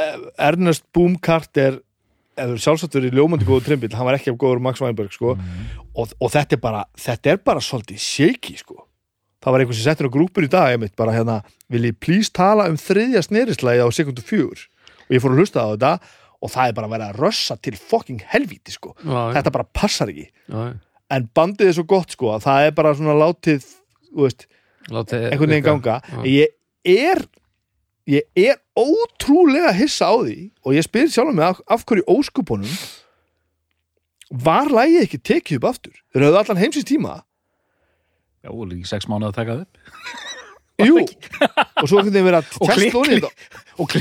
[0.00, 1.82] Eh, Ernest Boom Carter
[2.40, 5.36] eða sjálfsagt verið ljómandi góður trimbill hann var ekki af góður Max Weinberg sko.
[5.94, 8.80] Og, og þetta er bara, þetta er bara svolítið shaky sko.
[9.44, 12.32] Það var einhvers sem settur á grúpur í dag einmitt, bara hérna, vil ég please
[12.32, 14.62] tala um þriðja snerislæði á sekundu fjögur?
[15.04, 15.92] Og ég fór að hlusta á þetta
[16.44, 18.94] og það er bara að vera að rössa til fucking helvíti sko.
[19.04, 20.26] Já, þetta bara passar ekki.
[20.48, 20.64] Já,
[21.14, 23.66] en bandið er svo gott sko að það er bara svona látið
[24.16, 24.46] veist,
[24.92, 25.98] látið einhvern veginn ganga.
[26.08, 26.24] Já.
[26.24, 27.24] ég er
[28.10, 32.74] ég er ótrúlega hissa á því og ég spyr sjálf mig af, af hverju óskupunum
[34.44, 37.14] var lægið ekki tekið upp aftur þeir höfðu allan heimsins tíma
[38.44, 42.40] Já, og líka sex mánuð að taka það upp Jú, og svo einhvern veginn verið
[42.40, 43.28] að Og testa í þetta.
[43.78, 44.00] og kli...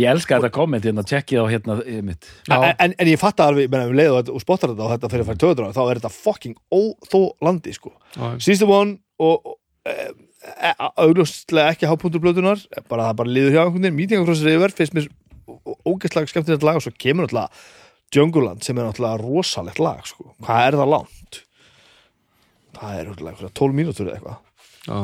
[0.00, 1.74] Ég elska þetta komment hérna, tjekkið á hérna
[2.06, 2.28] mitt.
[2.48, 4.92] En, en, en ég fatta alveg, menn, um leið og, þetta- og spottar þetta og
[4.94, 7.92] þetta fyrir að færa töður á þá er þetta fucking óþólandi sko.
[8.40, 9.96] Síðustu von og, og e,
[10.40, 15.08] augljóslega ekki hápunktur blötunar bara það bara liður hjá einhvern veginn the River finnst mér
[15.84, 17.48] ógæstlega skemmtilegt lag og svo kemur náttúrulega
[18.14, 20.32] Jungleland sem er náttúrulega rosalegt lag sko.
[20.40, 21.42] hvað er það langt?
[22.78, 24.38] það er náttúrulega 12 mínútur eða eitthvað
[24.88, 24.98] já.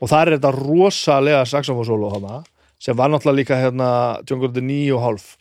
[0.00, 2.42] og það er þetta rosalega saxofónsólo hana,
[2.80, 3.88] sem var náttúrulega líka hérna
[4.24, 5.36] Jungle the 9 og hálf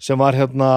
[0.00, 0.70] sem var hérna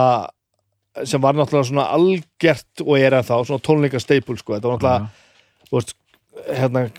[1.04, 5.70] sem var náttúrulega svona algert og er ennþá svona tónleika staple sko þetta var náttúrulega,
[5.70, 5.96] þú veist
[6.52, 6.90] hérna,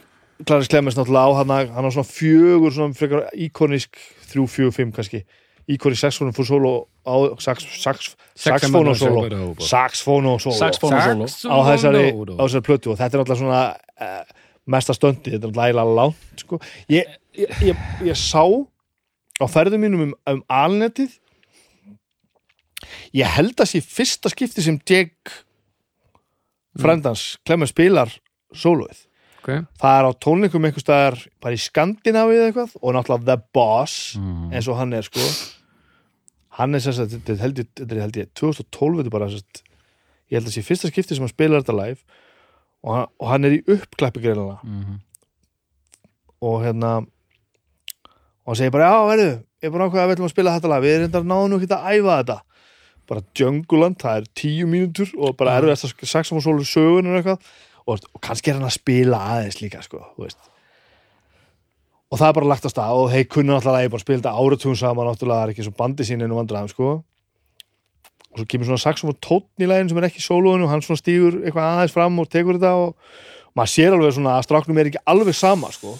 [0.44, 3.96] Klaris Clemens náttúrulega á hann hann á svona fjögur svona frekar íkonisk
[4.28, 5.22] 3, 4, 5 kannski.
[5.66, 6.72] Íkonisk saxofón fyrir solo
[7.08, 9.24] á sax, sax, saxofón og solo.
[9.56, 10.76] saxofón og solo.
[11.48, 14.24] Á þessari, plötu og þetta er náttúrulega svona uh,
[14.68, 16.60] mesta stöndi, þetta er náttúrulega langt sko.
[16.92, 21.16] ég, ég, ég, ég sá á ferðum mínum um, um alnetið.
[23.16, 25.32] Ég held að sé fyrsta skipti sem Jake
[26.76, 28.12] frendans, Clemens spilar
[28.52, 29.05] sólóið
[29.47, 33.36] ok, það er á tónleikum einhvers staðar bara í Skandinavíu eða eitthvað og náttúrulega The
[33.55, 34.51] Boss Mm.
[34.52, 35.23] eins og hann er sko.
[36.59, 39.62] Hann er sagt, þetta held ég, þetta held ég 2012 þetta bara sagt,
[40.31, 42.01] ég held að sé fyrsta skipti sem hann spilar þetta live.
[42.86, 45.01] Og hann, og hann er í uppklæppi greinlega Mhm.
[46.43, 46.90] og hérna
[48.47, 49.31] og hann segir bara, já, verðu,
[49.62, 51.51] ég er bara ákveða að við ætlum að spila þetta lag, við erum reyndar náðum
[51.51, 52.36] nú ekki að æfa þetta.
[53.06, 57.40] Bara Djönguland, það er tíu mínútur og bara erfið að saxofónsólu sögun og eitthvað
[57.86, 60.02] og, og kannski er hann að spila aðeins líka, sko,
[62.06, 64.20] og það er bara lagt á stað og þeir kunna alltaf að ég bara spila
[64.20, 66.90] þetta áratugum saman náttúrulega það er ekki svo bandi sín ennum vandræðum, sko.
[68.30, 70.84] Og svo kemur svona saxofón tónn í lægin sem er ekki í sólóinu og hann
[70.84, 73.16] svona stígur eitthvað aðeins fram og tekur þetta og
[73.56, 75.96] maður sér alveg svona að stráknum er ekki alveg sama, sko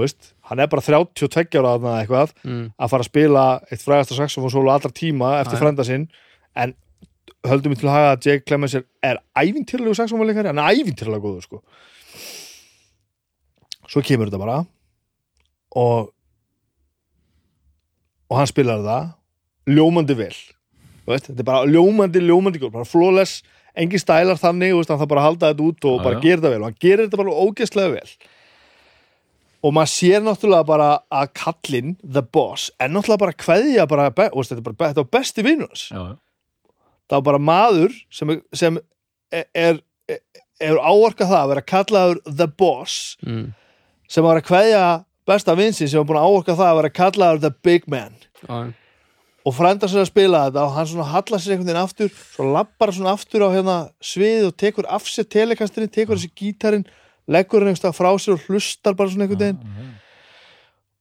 [0.00, 2.64] veist, hann er bara 32 ára þarna eitthvað mm.
[2.76, 6.08] að fara að spila eitt frægasta saxofónsólu allra tíma eftir frenda sinn.
[6.56, 6.74] En
[7.50, 11.22] höldum við til að haga að Jake Clemens er, er ævintýrlegu saxofónleikari hann er ævintýrlega
[11.22, 11.62] góður sko.
[13.86, 14.60] Svo kemur þetta bara
[15.76, 16.12] og
[18.26, 19.10] og hann spilar það
[19.76, 20.34] ljómandi vel.
[21.06, 23.44] Veist, þetta er bara ljómandi, ljómandi góð bara flawless,
[23.78, 26.40] engin stælar þannig veist, hann þarf bara að halda þetta út og Já, bara gera
[26.40, 28.16] þetta vel og hann gerir þetta bara ógeðslega vel.
[29.66, 34.52] Og maður sér náttúrulega bara að kallinn, the boss er náttúrulega bara kveðja bara, veist,
[34.52, 35.88] þetta, er bara, besti vinnur hans.
[35.90, 36.16] Já, já.
[37.10, 38.78] Var bara maður sem, er- sem
[39.32, 39.78] er, er,
[40.60, 43.52] er áorkað það að vera kallaður the boss Mm.
[44.08, 44.82] sem var að kveðja
[45.26, 48.14] besta vinsin sem var búin að áorka það að vera kallaður the big man.
[48.46, 48.72] Já,
[49.46, 52.46] og frænda sér að spila þetta og hann svona hallar sér einhvern veginn aftur svo
[52.54, 56.86] lappar hann svona aftur á hérna svið og tekur af sér telekasturinn, tekur þessi gítarinn
[57.30, 59.94] leggur hann einhvers stað frá sér og hlustar bara svona einhvern veginn.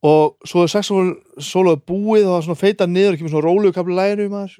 [0.05, 3.47] Og svo er saxofón sólóið búið og það er svona feita niður og kemur svona
[3.47, 4.57] rólegu kapli læginu maður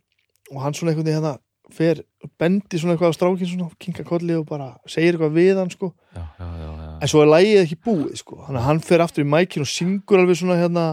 [0.52, 1.36] og hann svona einhvern veginn hérna
[1.74, 2.02] fer,
[2.40, 5.92] bendi svona eitthvað á strákin svona, kinka kolli og bara segir eitthvað við hann sko.
[6.14, 6.92] Já, já, já, já.
[7.02, 8.40] en svo er lægið ekki búið sko.
[8.46, 10.86] Þannig að hann fer aftur í mækin og syngur alveg svona hérna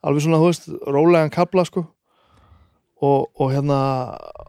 [0.00, 1.84] alveg svona, þú veist, rólegan kapla sko.
[3.00, 3.78] Og, og hérna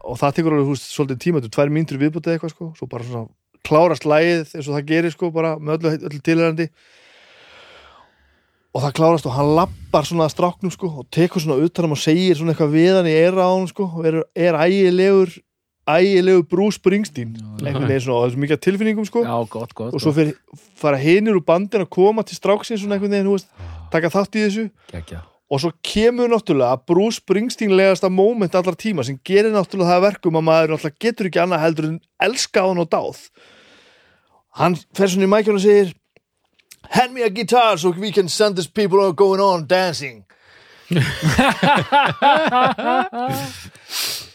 [0.04, 2.72] og það tekur alveg, þú veist, svolítið tíma þetta er tvær mínútur viðbútið eitthvað sko.
[2.78, 3.28] Svo bara svona
[3.66, 6.68] klárast lægið eins og það gerir sko bara með öllu, öllu tilhærandi
[8.72, 12.00] og það klárast og hann lappar svona að stráknum sko og tekur svona utanum og
[12.00, 15.34] segir svona eitthvað við hann í era á hann sko og er, er ægilegur
[15.88, 17.34] ægilegur Bruce Springsteen.
[17.62, 19.24] Einhvern veginn svona og það er svo mikið tilfinningum sko.
[19.26, 19.94] Já, gott, gott.
[19.94, 20.36] og svo fyrir,
[20.78, 23.50] fara hinir úr bandin að koma til stráksins svona einhvern veginn, veist,
[23.92, 24.66] taka þátt í þessu.
[24.92, 25.24] Gekja.
[25.52, 30.06] og svo kemur náttúrulega Bruce Springsteen legasta moment allar tíma sem gerir náttúrulega það að
[30.06, 33.20] verkum að maður náttúrulega getur ekki annað heldur en elska hann og dáð.
[34.56, 35.92] Hann fer svona í mækjum og segir
[36.90, 40.24] hand me a guitar so we can send these people all going on dancing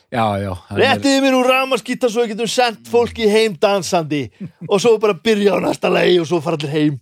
[0.07, 0.53] Já, já.
[0.71, 4.21] réttiði mér úr ramaskítar svo við getum sendt fólki heim dansandi
[4.69, 6.95] og svo bara byrja á næsta lei og svo fara allir heim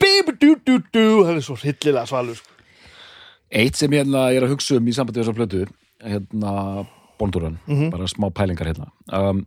[0.00, 2.48] Bíbi-dú-dú-dú hann er svo hryllilega svalur sko.
[3.52, 5.60] Eitt sem hérna ég er að hugsa um í sambandi við þessar plötu,
[6.00, 6.86] hérna
[7.20, 7.90] bóndúran, Mhm.
[7.92, 8.88] bara smá pælingar hérna.
[9.12, 9.44] Um,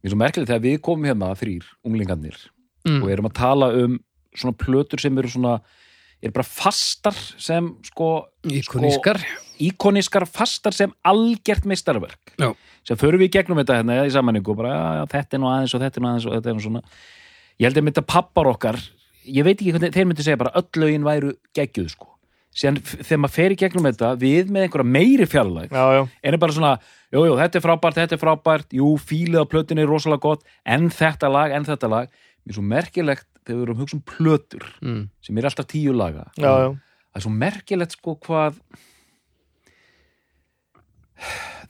[0.00, 2.36] mér er svo merkilegt þegar við komum hérna þrýr, unglingarnir,
[2.86, 3.02] Mm.
[3.02, 4.00] og erum að tala um
[4.36, 5.56] svona plötur sem eru svona,
[6.22, 8.10] er bara fastar sem sko
[8.48, 9.20] Íkonískar.
[9.60, 12.34] íkonískar fastar sem algjert meistarverk.
[12.40, 12.52] Já.
[12.86, 15.48] sem förum við í gegnum þetta hérna í samanningu og bara, já, þetta er nú
[15.50, 16.82] aðeins og þetta er nú aðeins og þetta er nú svona.
[17.56, 18.78] Ég held að mynda pappar okkar
[19.26, 22.12] ég veit ekki hvernig, þeir myndi segja bara öll lögin væru geggjuð sko.
[22.56, 26.36] Síðan þegar maður fer í gegnum þetta við með einhverja meiri fjarlæg já, já, en
[26.36, 26.70] er bara svona,
[27.12, 30.46] jú, jú, þetta er frábært, þetta er frábært jú, fílið á plötunni er rosalega gott
[30.64, 32.14] en þetta lag, en þetta lag.
[32.46, 35.00] Mér er svo merkilegt þegar við erum hugsa um plötur mm.
[35.24, 36.68] sem er alltaf tíu laga já, já.
[36.74, 38.60] það er svo merkilegt sko hvað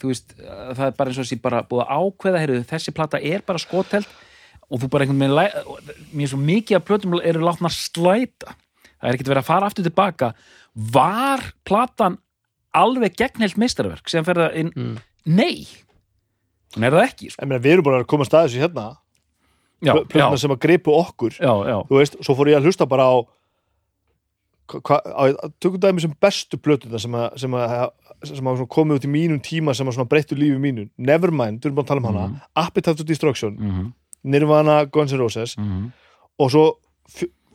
[0.01, 3.23] þú veist það er bara eins og þessi bara búið að ákveða heyrðu, þessi plata
[3.23, 4.09] er bara skoteld
[4.67, 5.37] og þú bara einhvern veginn
[6.11, 9.71] mér er svo mikið að plötum eru látna slæta það er ekkert verið að fara
[9.71, 10.33] aftur tilbaka
[10.93, 12.19] var platan
[12.77, 14.97] alveg gegnhelt meistarverk sem fer það inn Mm.
[15.25, 15.67] nei,
[16.75, 17.43] hún er það ekki sko.
[17.43, 18.85] Ég meina, við erum bara að koma að staði þessu hérna
[19.83, 21.37] plötuna sem að gripu okkur.
[21.39, 23.17] Já, já, þú veist, svo fór ég að hlusta bara á
[24.67, 25.25] á,
[25.63, 27.75] tökum dæmi sem bestu plötuna sem að, sem að,
[28.27, 30.89] sem að komið út í mínum tíma sem að breyttu lífi mínu.
[30.99, 32.27] Nevermind, við erum bara að tala um hana.
[32.27, 32.51] Mhm.
[32.65, 33.95] Appetite of Destruction, mm
[34.27, 35.55] Nirvana, Guns N' Roses.
[35.55, 35.93] -hmm.
[36.39, 36.65] og svo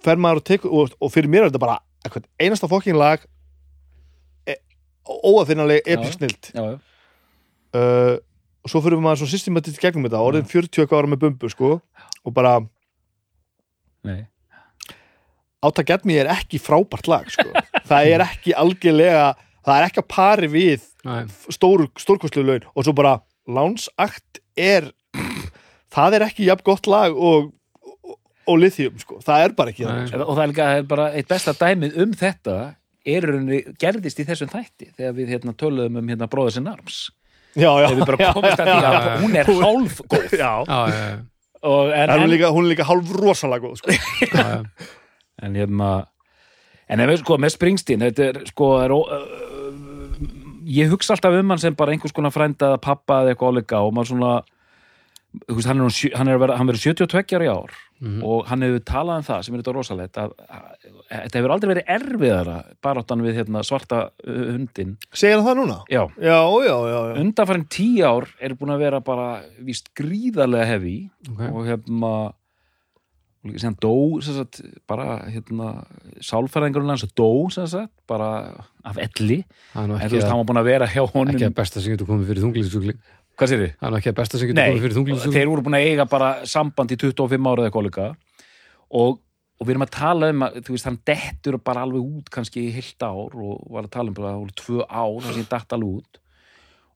[0.01, 3.25] fer maður og tekur og, og fyrir mér er þetta bara eitthvað, einasta fokking lag
[4.47, 4.55] e,
[5.05, 6.17] óafinnanleg epic Já.
[6.17, 8.17] snilt uh,
[8.61, 11.71] og svo fyrir maður svo systematist gegnum þetta, orðin 40 eitthvað ára með bumbu sko,
[12.21, 12.59] og bara
[14.07, 14.27] nei.
[15.61, 17.49] Átta Get Me er ekki frábært lag sko.
[17.89, 19.31] það er ekki algjörlega
[19.61, 20.87] það er ekki að pari við
[21.53, 22.65] stór, stórkostlu laun.
[22.73, 23.19] Og svo bara
[23.49, 24.91] Láns Akt er
[25.91, 27.51] það er ekki jafn gott lag og,
[28.45, 30.05] og, lithium sko, það er bara ekki Nei.
[30.11, 32.57] það og það er líka það er bara eitt besta dæmið um þetta
[33.01, 36.69] er í rauninni gerðist í þessum þætti þegar við hérna töluðum um hérna bróður sinn
[36.71, 37.03] arms
[37.55, 39.13] þegar við bara komist að því já, að já.
[39.23, 40.51] hún er hálf góð já.
[40.67, 41.19] Já, já, já,
[41.61, 43.97] og, en, En hún, er líka, hún er líka hálf rosalega góð sko.
[44.31, 44.87] já, já.
[45.41, 45.91] en hérna
[46.91, 50.21] en ef við sko með Springsteen þetta er sko er, uh,
[50.67, 53.83] ég hugsa alltaf um hann sem bara einhvers konar frænda eða pappa eða eitthvað áleika
[53.85, 54.33] og maður svona
[55.47, 57.75] veist, hann, er, hann, er hann verið 72 ára í ár.
[58.25, 60.63] Og hann hefur talað um það sem er þetta rosalegt að, að,
[61.05, 65.77] að þetta hefur aldrei verið erfiðara baráttan við hérna, svarta hundin segir hann það núna?
[65.93, 67.15] já, já, já, já, já.
[67.21, 69.27] undanfærin tíu ár er búin að vera bara
[69.61, 70.95] víst gríðarlega hefi
[71.29, 71.43] Ok.
[71.51, 72.11] og hérna
[73.45, 74.59] líka sem dó sem sagt,
[74.89, 75.69] bara hérna
[76.21, 79.43] sálfæðingurinn hans dó sem sagt, bara af elli.
[79.77, 81.33] En þú veist, hann var búin að vera hjá honum.
[81.33, 82.99] ekki að besta sem getur komið fyrir þunglýsugling
[83.39, 83.73] hvað sér þið?
[83.79, 85.89] Það er ekki að besta sem getur Nei, komið fyrir þunglýsugling þeir voru búin að
[85.89, 88.07] eiga bara samband í 25 ára eða kollega
[89.01, 92.31] og, og við erum að tala um að þú veist, hann dettur bara alveg út
[92.33, 95.21] kannski í heilt ár og var að tala um bara að það voru tvö ár
[95.25, 96.21] þar sem ég dett alveg út.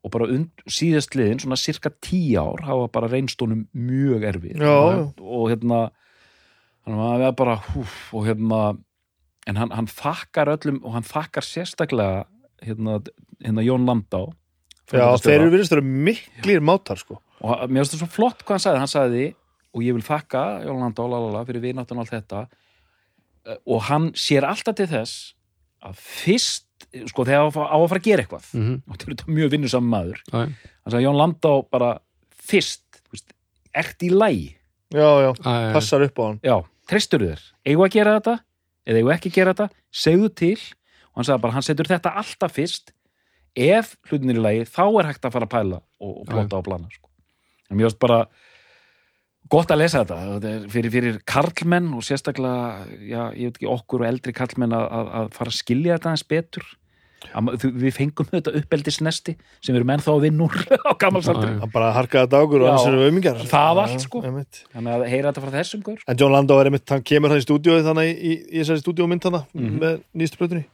[0.05, 4.65] Og bara und, síðast liðin, svona cirka 10 ár hafa bara reynst honum mjög erfið.
[4.69, 5.79] Og, og hérna
[6.85, 8.59] hann var bara húf, og hérna
[9.49, 12.25] en hann, hann þakkar öllum og hann þakkar sérstaklega
[12.65, 12.99] hérna,
[13.41, 14.27] hérna Jón Landá
[14.91, 17.19] já þeir eru virðist að vera miklir mátar sko.
[17.41, 18.77] og hann- mér finnst það svo flott hvað hann sagði.
[18.83, 19.25] Hann sagði,
[19.75, 22.47] og ég vil þakka Jólanda og lalala fyrir vináttan og allt þetta
[23.47, 25.33] Eh, og hann sér alltaf til þess
[25.85, 26.63] að fyrst
[27.11, 29.13] sko þegar á að fá- á að fara að gera eitthvað Mhm, og þetta er
[29.13, 30.17] þetta mjög vinnusam maður.
[30.33, 30.39] Já.
[30.39, 31.99] hann sagði Jón Landá bara
[32.41, 33.33] fyrst, þú veist,
[33.75, 34.55] ert í lægi
[34.91, 35.73] já, já, já.
[35.73, 36.39] passar upp á hann.
[36.41, 38.39] Já, treystur þér, eigum að gera þetta
[38.87, 40.57] eða eigum ekki að gera þetta, segðu til.
[41.13, 42.91] Og hann sagði bara, hann setur þetta alltaf fyrst
[43.56, 46.60] ef hlutin er í lægi þá er hægt að fara að pæla og, og plota
[46.60, 47.10] og plana sko.
[47.69, 48.19] en mér finnst bara
[49.49, 54.02] gott að lesa þetta, þetta fyrir, fyrir karlmenn og sérstaklega já, ég veit ekki okkur
[54.03, 56.65] og eldri karlmenn að, að, að fara að skilja þetta eins betur.
[57.34, 57.48] Að,
[57.82, 59.34] við fengum þetta uppeldisnesti
[59.64, 60.57] sem við erum ennþá að vinna úr
[60.90, 61.52] á gammalsaldri.
[61.61, 62.72] Hann bara harkaði dagur og Já.
[62.73, 64.22] annars eru auðmingjar Það allt, sko.
[64.26, 66.03] þannig að heyra þetta frá þessum gaur.
[66.11, 68.84] En John Landau er einmitt, hann kemur hann í stúdíóið þannig í, í, í þessari
[68.84, 69.80] stúdíómynd þannig Mhm.
[69.82, 70.65] með nýstu plötunni.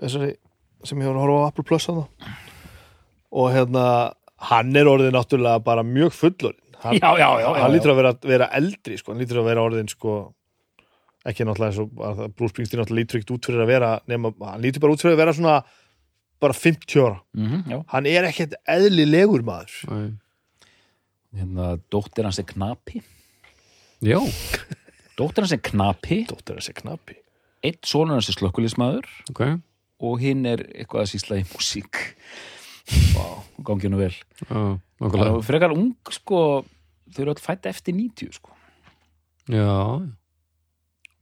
[0.00, 0.30] Þessari
[0.86, 2.30] sem ég var að horfa á Apple Plus þannig
[3.38, 3.84] og hérna
[4.50, 7.98] hann er orðið náttúrulega bara mjög fullorinn hann, já, já, já, já, hann lítur að
[8.02, 10.14] vera, vera eldri sko, hann lítur að vera orðin sko
[11.28, 14.80] ekki náttúrulega eins og Bruce Springsteen lítur ekkert út fyrir að vera nema, hann lítur
[14.84, 15.56] bara út fyrir að vera svona
[16.38, 17.78] bara 50 ára, Mhm, já.
[17.90, 19.72] hann er ekkert eðlilegur maður.
[19.90, 23.02] Já, hérna, dóttir hans er knapi.
[24.00, 24.20] Já,
[25.18, 26.20] dóttir hans er knapi.
[26.30, 27.16] Dóttir þessi knappi
[27.66, 29.40] einn sonur hans er slökkulismæður ok
[29.98, 32.02] og hinn er eitthvað að sýsla í músík.
[33.14, 33.24] Vá,
[33.66, 34.14] gangi nú vel.
[34.48, 36.64] Er frekar ung sko
[37.12, 38.54] þau eru öll fætt eftir 90 sko.
[39.48, 40.04] Já,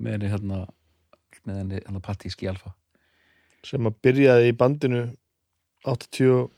[0.02, 0.64] með henni hérna
[1.46, 2.74] með henni hérna patíski alfa.
[3.66, 5.02] Sem að byrjaði í bandinu
[5.86, 6.50] 83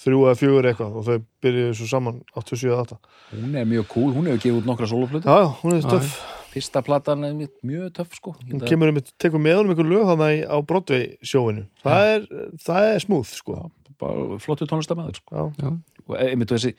[0.00, 2.98] eða 4 eitthvað og þau byrjuðu svo saman 87 eða 8
[3.36, 5.90] hún er mjög cool, hún hefur gefið út nokkra sóluflutu já, já, hún er Já,
[5.90, 8.34] töff fyrsta platan er mitt mjög töff sko.
[8.48, 12.26] Hún kemur um, tekur með honum einhver lög þannig á Broadway sjóinu það er,
[12.64, 13.58] það er smúð sko.
[14.00, 15.36] Bara flottu tónlistamæður sko.
[15.36, 16.72] Já, já, og einmitt þessi,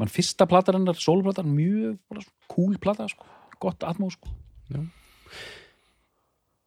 [0.00, 3.28] mann fyrsta platan hennar sólplatan, mjög bara, svona cool plata sko,
[3.62, 4.32] gott atmó sko.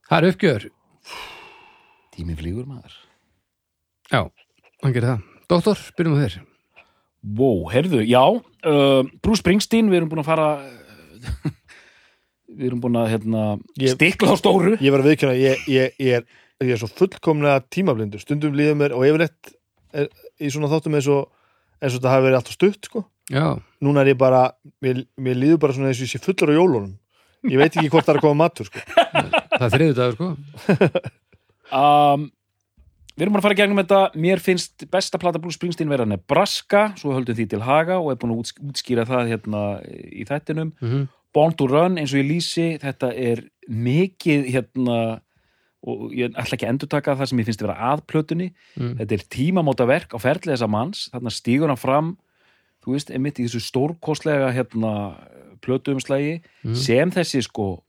[0.05, 0.67] Það er uppgjör.
[2.13, 2.93] Tími flýgur maður.
[4.11, 4.21] Já,
[4.83, 5.25] hann gerir það.
[5.49, 6.37] Doktor, byrjum á þér.
[7.25, 10.49] Wow, heyrðu, já uh, Bruce Springsteen, við erum búin að fara
[12.55, 13.43] við erum búin að hérna,
[13.81, 14.75] Ég- stikla á stóru.
[14.79, 16.25] Ég var að viðkjöna ég, ég, ég, er,
[16.63, 18.21] ég er svo fullkomlega tímablindur.
[18.23, 19.53] Stundum líður mér og yfirleitt
[19.93, 20.07] er,
[20.39, 21.27] í svona þáttum eins og
[21.81, 23.03] eins og þetta hafi verið alltaf stutt sko.
[23.33, 23.45] Já,
[23.81, 24.45] núna er ég bara,
[24.85, 26.93] mér, mér líður bara svona eins og ég sé fullur á jólunum.
[27.45, 28.81] Ég veit ekki hvort það er að koma matur sko.
[29.55, 30.31] Það er þriðu dagur sko.
[31.75, 32.27] Um,
[33.15, 33.99] Við erum að fara í gegnum þetta.
[34.19, 38.17] Mér finnst besta plata Bruce Springsteen vera Nebraska, svo höldum því til Haga og er
[38.19, 40.73] búin að úts- útskýra það hérna í þættinum.
[40.83, 41.05] Mm
[41.35, 44.97] Born to Run, eins og ég lýsi þetta er mikið hérna
[45.85, 48.47] og ég ætla ekki að endurtaka það sem ég finnst að vera að plötunni
[48.79, 48.95] Mm.
[48.99, 52.17] þetta er tímamóta verk á ferli þessa manns þarna stígur hann fram
[52.85, 54.91] þú veist, einmitt í þessu stórkostlega hérna,
[55.61, 56.75] plötuumslægi Mhm.
[56.75, 57.83] sem þessi sko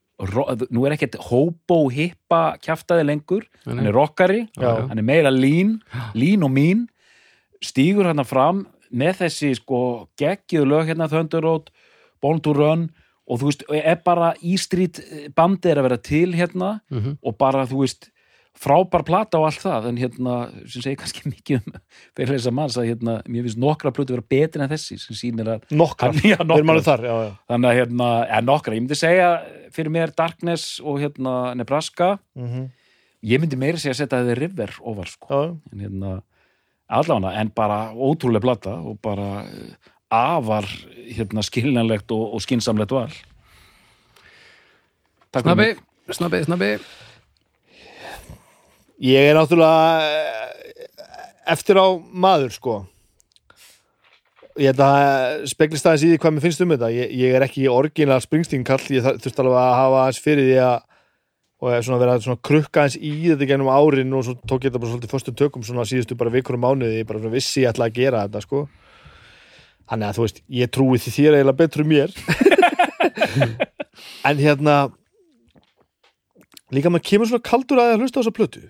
[0.73, 3.75] nú er ekkert hobo hippa kjaftaði lengur, nei.
[3.77, 4.89] hann er rockari Já.
[4.89, 5.81] hann er meira lín,
[6.15, 6.87] lín og mín
[7.63, 11.71] stígur hann fram með þessi sko geggjuðu lög hérna Thunder Road,
[12.23, 12.91] Born to Run
[13.27, 15.01] og þú veist, er bara E Street
[15.37, 17.19] bandið er að vera til hérna Mhm.
[17.23, 18.11] og bara þú veist
[18.57, 20.35] frábær plata og allt það en hérna,
[20.65, 21.75] sem segir kannski mikið um
[22.17, 25.15] fyrir þess að manns að hérna, mér finnst nokkra plötu vera betri en þessi sem
[25.19, 25.67] sýnir að
[26.57, 26.87] erum alveg nokkrar.
[26.87, 27.33] þar já, já.
[27.53, 29.29] þannig að hérna, eða nokkra, ég myndi segja
[29.77, 32.69] fyrir mér Darkness og hérna Nebraska, Mm
[33.27, 36.11] ég myndi meira segja að setja þið River ofar sko já, en hérna,
[36.89, 39.73] allavega en bara ótrúlega plata og bara eh,
[40.13, 40.69] afar
[41.07, 43.13] hérna skiljanlegt og, og skinsamlegt val.
[45.35, 45.71] Takk Snabbi,
[46.15, 46.71] snabbi, snabbi.
[49.05, 50.87] Ég er náttúrulega eh,
[51.53, 52.77] eftir á maður sko.
[54.57, 56.93] Ég held að speglist aðeins í því hvað mér finnst um þetta.
[56.95, 60.61] Ég, ég er ekki orginal Springsteen kall ég þurfti alveg að hafa aðeins fyrir því
[60.65, 60.79] að
[61.57, 64.67] og er svona verið að svona krukka aðeins í þetta gennum árin og svo tók
[64.67, 67.63] ég þetta bara svolítið föstum tökum svona síðustu bara vikur og mánuði ég bara vissi
[67.65, 68.67] ég ætla að gera þetta sko
[69.91, 72.11] þannig að þú veist, ég trúi því þér eiginlega betur um mér
[74.29, 74.75] en hérna
[76.75, 78.63] líka maður kemur svona kaldur að að hlusta á þessa plötu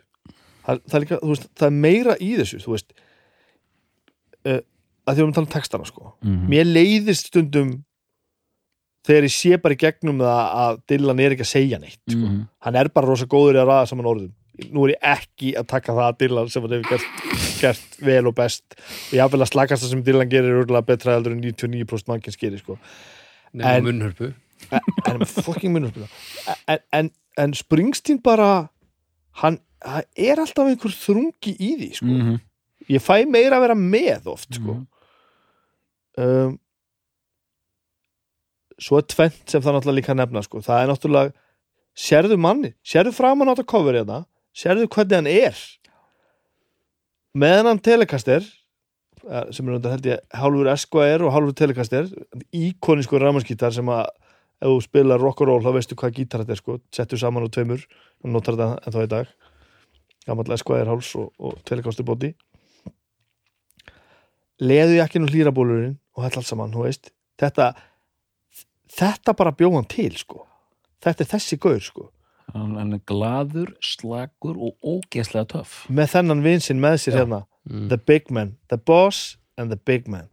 [0.67, 2.89] það, það, er líka, veist, það er meira í þessu þú veist
[4.47, 4.61] uh,
[5.07, 6.45] að því við erum að tala um textana sko Mhm.
[6.53, 7.71] mér leiðist stundum
[9.07, 12.19] þegar ég sé bara í gegnum það að Dylan er ekki að segja neitt sko.
[12.27, 12.41] Mhm.
[12.67, 14.33] hann er bara rosa góður í að ræða saman orðum
[14.73, 17.07] nú er ég ekki að taka það að Dylan sem hann hefur gert,
[17.61, 21.15] gert vel og best og hafði að slagast það sem Dylan gerir er örgulega betra
[21.16, 22.78] heldur en 99% mannkins gerir sko.
[23.53, 24.33] Nefnum En- munnhörpu
[25.07, 25.93] en fucking munum
[26.66, 28.69] en, en, en Springsteen bara
[29.43, 32.07] hann, hann er alltaf einhver þrungi í því sko.
[32.12, 32.39] Mhm.
[32.89, 34.78] ég fæ meira að vera með oft sko.
[36.19, 36.57] um,
[38.81, 40.61] svo er tvent sem það náttúrulega líka að nefna sko.
[40.65, 41.33] það er náttúrulega
[41.97, 44.23] sérðu manni, sérðu framan á þetta cover hérna
[44.57, 45.61] sérðu hvernig hann er
[47.37, 52.09] meðan hann telekaster eh, sem er held ég hálfur Esquire og hálfur telekaster
[52.55, 54.07] íkonisku ramaskítar sem að
[54.57, 56.79] ef þú spilar rock and roll þá veistu hvað gítar þetta er sko.
[56.95, 57.85] Settur saman á tveimur
[58.25, 59.35] og notar þetta ennþá í dag.
[60.27, 62.33] Gamall Esquire háls og, og telekaster bóti
[64.63, 67.11] leðu jakkinu hlýrabólurinn og þetta allt saman, þú veist.
[67.37, 67.71] Þetta,
[68.97, 70.47] þetta bara bjóðan til sko.
[71.05, 72.11] Þetta er þessi gaur sko
[72.55, 75.85] hann hann er glaður, slagur og ógeðslega töff.
[75.89, 77.18] Með þennan vinsinn með sér Já.
[77.23, 77.89] hérna mm.
[77.93, 80.28] the big man, the boss and the big man.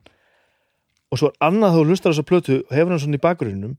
[1.14, 3.76] Og svo er annað þú hlustar á þessa plötu og hefur hann svona í bakgrunnum.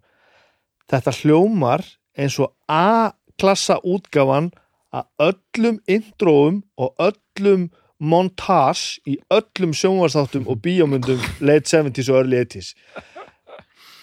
[0.90, 1.86] Þetta hljómar
[2.18, 4.52] eins og A-klassa útgáfan
[4.94, 12.42] að öllum intróum og öllum montage í öllum sjónvarsþáttum og bíómyndum late 70s og early
[12.42, 12.74] 80s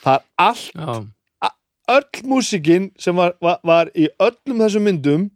[0.01, 0.93] það er allt Já,
[1.95, 5.27] öll músikinn sem var, var, var í öllum þessum myndum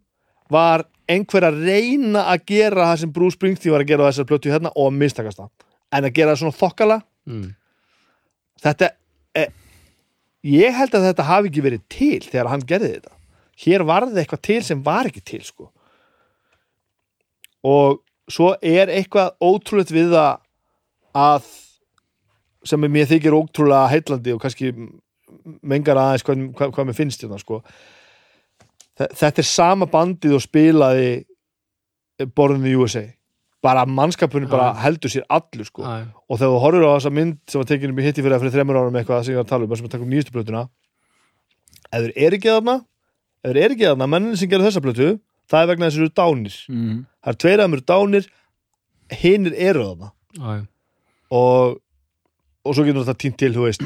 [0.52, 4.28] var einhver að reyna að gera það sem Bruce Springsteen var að gera á þessar
[4.30, 5.50] plötu hérna og að mistakast það.
[5.94, 6.98] En að gera það svona þokkala.
[7.26, 7.46] Mm.
[8.62, 8.88] þetta
[9.34, 9.44] e,
[10.46, 13.14] ég held að þetta hafi ekki verið til þegar hann gerði þetta.
[13.64, 15.70] Hér varði eitthvað til sem var ekki til sko.
[17.66, 20.42] Og svo er eitthvað ótrúlegt við það
[21.16, 21.48] að
[22.66, 24.72] sem mér þykir ótrúlega heitlandi og kannski
[25.62, 27.60] mengar aðeins hvað, hvað, hvað mér finnst hérna sko.
[28.96, 31.10] Þe- þetta er sama bandið og spilaði
[32.34, 33.04] Born in the USA
[33.66, 35.82] bara mannskapunni bara heldur sér allur sko.
[36.30, 38.52] Og þegar þú horfir á þessa mynd sem var tekin upp í hitti fyrir fyrir
[38.54, 40.62] þreymur árum eitthvað sem ég var að tala um, sem að taka um nýjustu plötuna
[41.90, 42.74] ef þeir eru ekki þarna
[43.42, 45.08] ef þeir eru ekki þarna, mennin sem gerðu þessa plötu
[45.50, 46.56] það er vegna þess að þeir eru dánir.
[46.70, 47.00] Mm.
[47.24, 48.28] það er tveir af þeim eru dánir
[49.20, 50.12] hinnir eru þarna.
[50.36, 50.54] Æ,
[51.40, 51.76] og,
[52.66, 53.82] og svo getur þetta tínt til, þú veist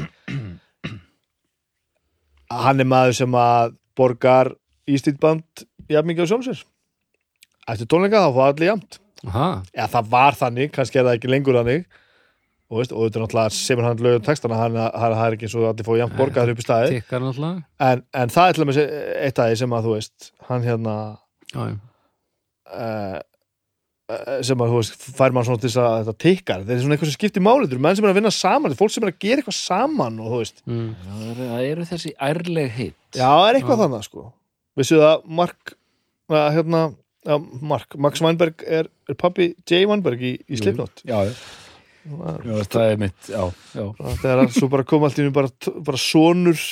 [2.51, 4.53] hann er maður sem að borgar
[4.91, 6.63] ístýtband jafn mikið á sjálfsér
[7.71, 8.73] eftir tónleika þá fá allir
[9.29, 11.85] aha, Já, það var þannig, kannski er það ekki lengur þannig.
[12.71, 15.65] Og, veist, og þetta er náttúrulega semur hann lögum textana, hann er ekki eins og
[15.67, 17.01] allir fóðu jafn borgaður upp í staði
[17.83, 20.95] en, en það er til dæmis eitt af því sem að þú veist, hann hérna
[21.51, 21.75] Já, já,
[22.71, 23.17] uh,
[24.47, 26.97] sem að þú veist, fær mann svona til þess að þetta tikkar, þetta er svona
[26.97, 28.95] eitthvað sem skiptir máli þetta eru menn sem er að vinna saman, þetta er fólk
[28.95, 30.89] sem er að gera eitthvað saman og þú veist, mm.
[31.05, 33.83] það, eru, það eru þessi ærleg hitt já, það er eitthvað Já.
[33.85, 34.27] þannig sko,
[34.81, 35.75] vissu það Mark
[36.31, 36.83] að, hérna,
[37.31, 37.35] já,
[37.73, 41.35] Mark Max Weinberg er, er pappi Jay Weinberg í, í Slipknot já, já.
[42.01, 43.43] Já, það er mitt já,
[43.77, 43.85] já.
[44.23, 45.51] þegar að svo bara kom allt í einu bara,
[45.85, 46.63] bara sonur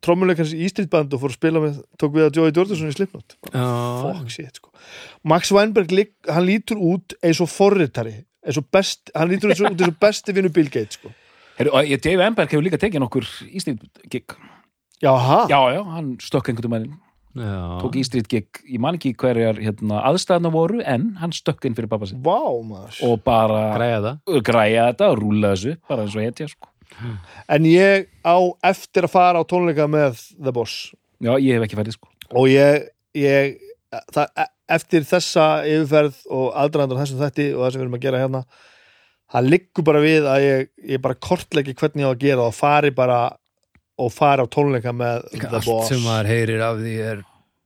[0.00, 2.94] trommuleikans í Street Band og fór að spila með tók við að Joey Jordison í
[2.96, 3.36] Slipknot.
[3.52, 3.66] Já,
[4.02, 4.70] fuck shit sko.
[5.28, 9.60] Max Weinberg, lík- hann lítur út eins og forritari, eins og best hann lítur eins
[9.62, 11.12] og, út eins og besti vinnu Bill Gates sko.
[11.58, 14.24] Heru, og ég, Dave Emberg hefur líka tekið nokkur Ístrít gig.
[15.02, 16.98] Já, ha, já, já, hann stökk einhvern veginn
[17.80, 21.88] tók Ístrít gig, ég man ekki hverjar hérna, aðstæðna voru, en hann stökk inn fyrir
[21.92, 22.98] pappa sin vá maður.
[23.08, 23.70] Og bara
[24.44, 26.68] græja þetta og rúla þessu bara eins og hetja sko.
[27.48, 28.36] En ég á
[28.72, 30.92] eftir að fara á tónleika með The Boss.
[31.22, 32.08] Já, ég hef ekki færið sko.
[32.32, 32.88] og ég,
[33.18, 33.58] ég
[34.14, 38.04] það, e- eftir þessa yfirferð og aðdraðandur þessum þætti og það sem við erum að
[38.06, 38.42] gera hérna
[39.32, 40.64] það liggur bara við að ég,
[40.94, 43.20] ég bara kortleggi hvernig ég á að gera og fari bara
[44.02, 45.92] og fari á tónleika með The allt Boss.
[45.92, 47.22] sem maður heyrir af því er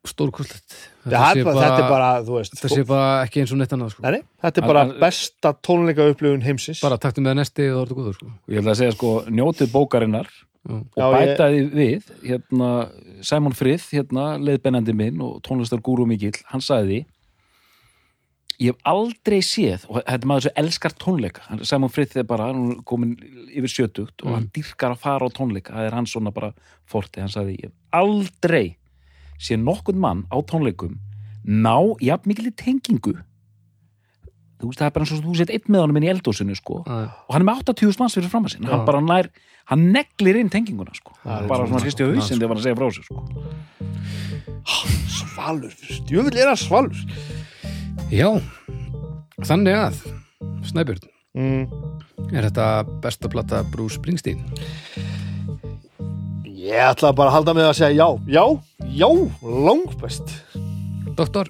[0.07, 0.77] stórkostlegt
[1.07, 3.73] Þetta, er bara, þetta er bara, þú veist þetta sé bara ekki eins og neitt
[3.77, 4.03] annað sko.
[4.03, 7.85] Nei, þetta er bara Al- besta tónleika upplifun heimsins bara taktu með nesti og það
[7.87, 8.27] ertu góður sko.
[8.35, 10.27] og ég ætla að segja sko, njótið bókarinnar
[10.67, 10.75] Já.
[10.75, 12.71] og Já, ég- bætaði við hérna,
[13.23, 17.05] Simon Frith, hérna, leiðbennandi minn og tónlistar gúru mikill, hann sagði
[18.59, 22.25] ég hef aldrei séð og þetta er maður sem elskar tónleika Hann- Simon Frith er
[22.25, 23.13] bara, hann er komin
[23.53, 26.53] yfir sjötugt og hann dyrkar að fara á tónleika það er hann svona bara
[26.89, 28.77] forti, hann sagði ég hef aldrei
[29.39, 30.99] séð nokkurn mann á tónleikum
[31.47, 33.15] ná jafn mikil tengingu
[34.57, 36.57] þú veist, það er bara eins og þú sett einn með honum inn í eldósinu
[36.57, 36.97] sko Já.
[37.13, 39.29] og hann er með 80.000 manns fyrir fram að sinna hann bara nær,
[39.71, 42.67] hann neglir inn tenginguna sko, er bara svona hristi á svona, hausinn þegar hann að
[42.67, 43.19] segja frá sér sko.
[45.17, 46.99] Svalur, stjöfull er að svalur
[48.13, 48.31] Já,
[49.45, 50.01] þannig að
[50.67, 51.05] Snæbjörn,
[51.39, 51.65] mm.
[52.33, 52.67] er þetta
[53.05, 54.41] besta plata Bruce Springsteen?
[56.67, 58.45] Ég ætla bara að halda með að segja já Já,
[58.99, 59.09] já,
[59.47, 60.33] langbest.
[61.15, 61.47] Doktor,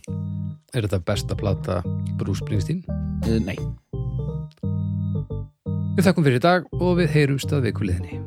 [0.77, 1.79] er þetta besta plata
[2.21, 2.83] Bruce Springsteen?
[3.25, 3.57] Uh, nei.
[5.97, 8.21] Við þakkum fyrir í dag og við heyrumst að vikuliðinni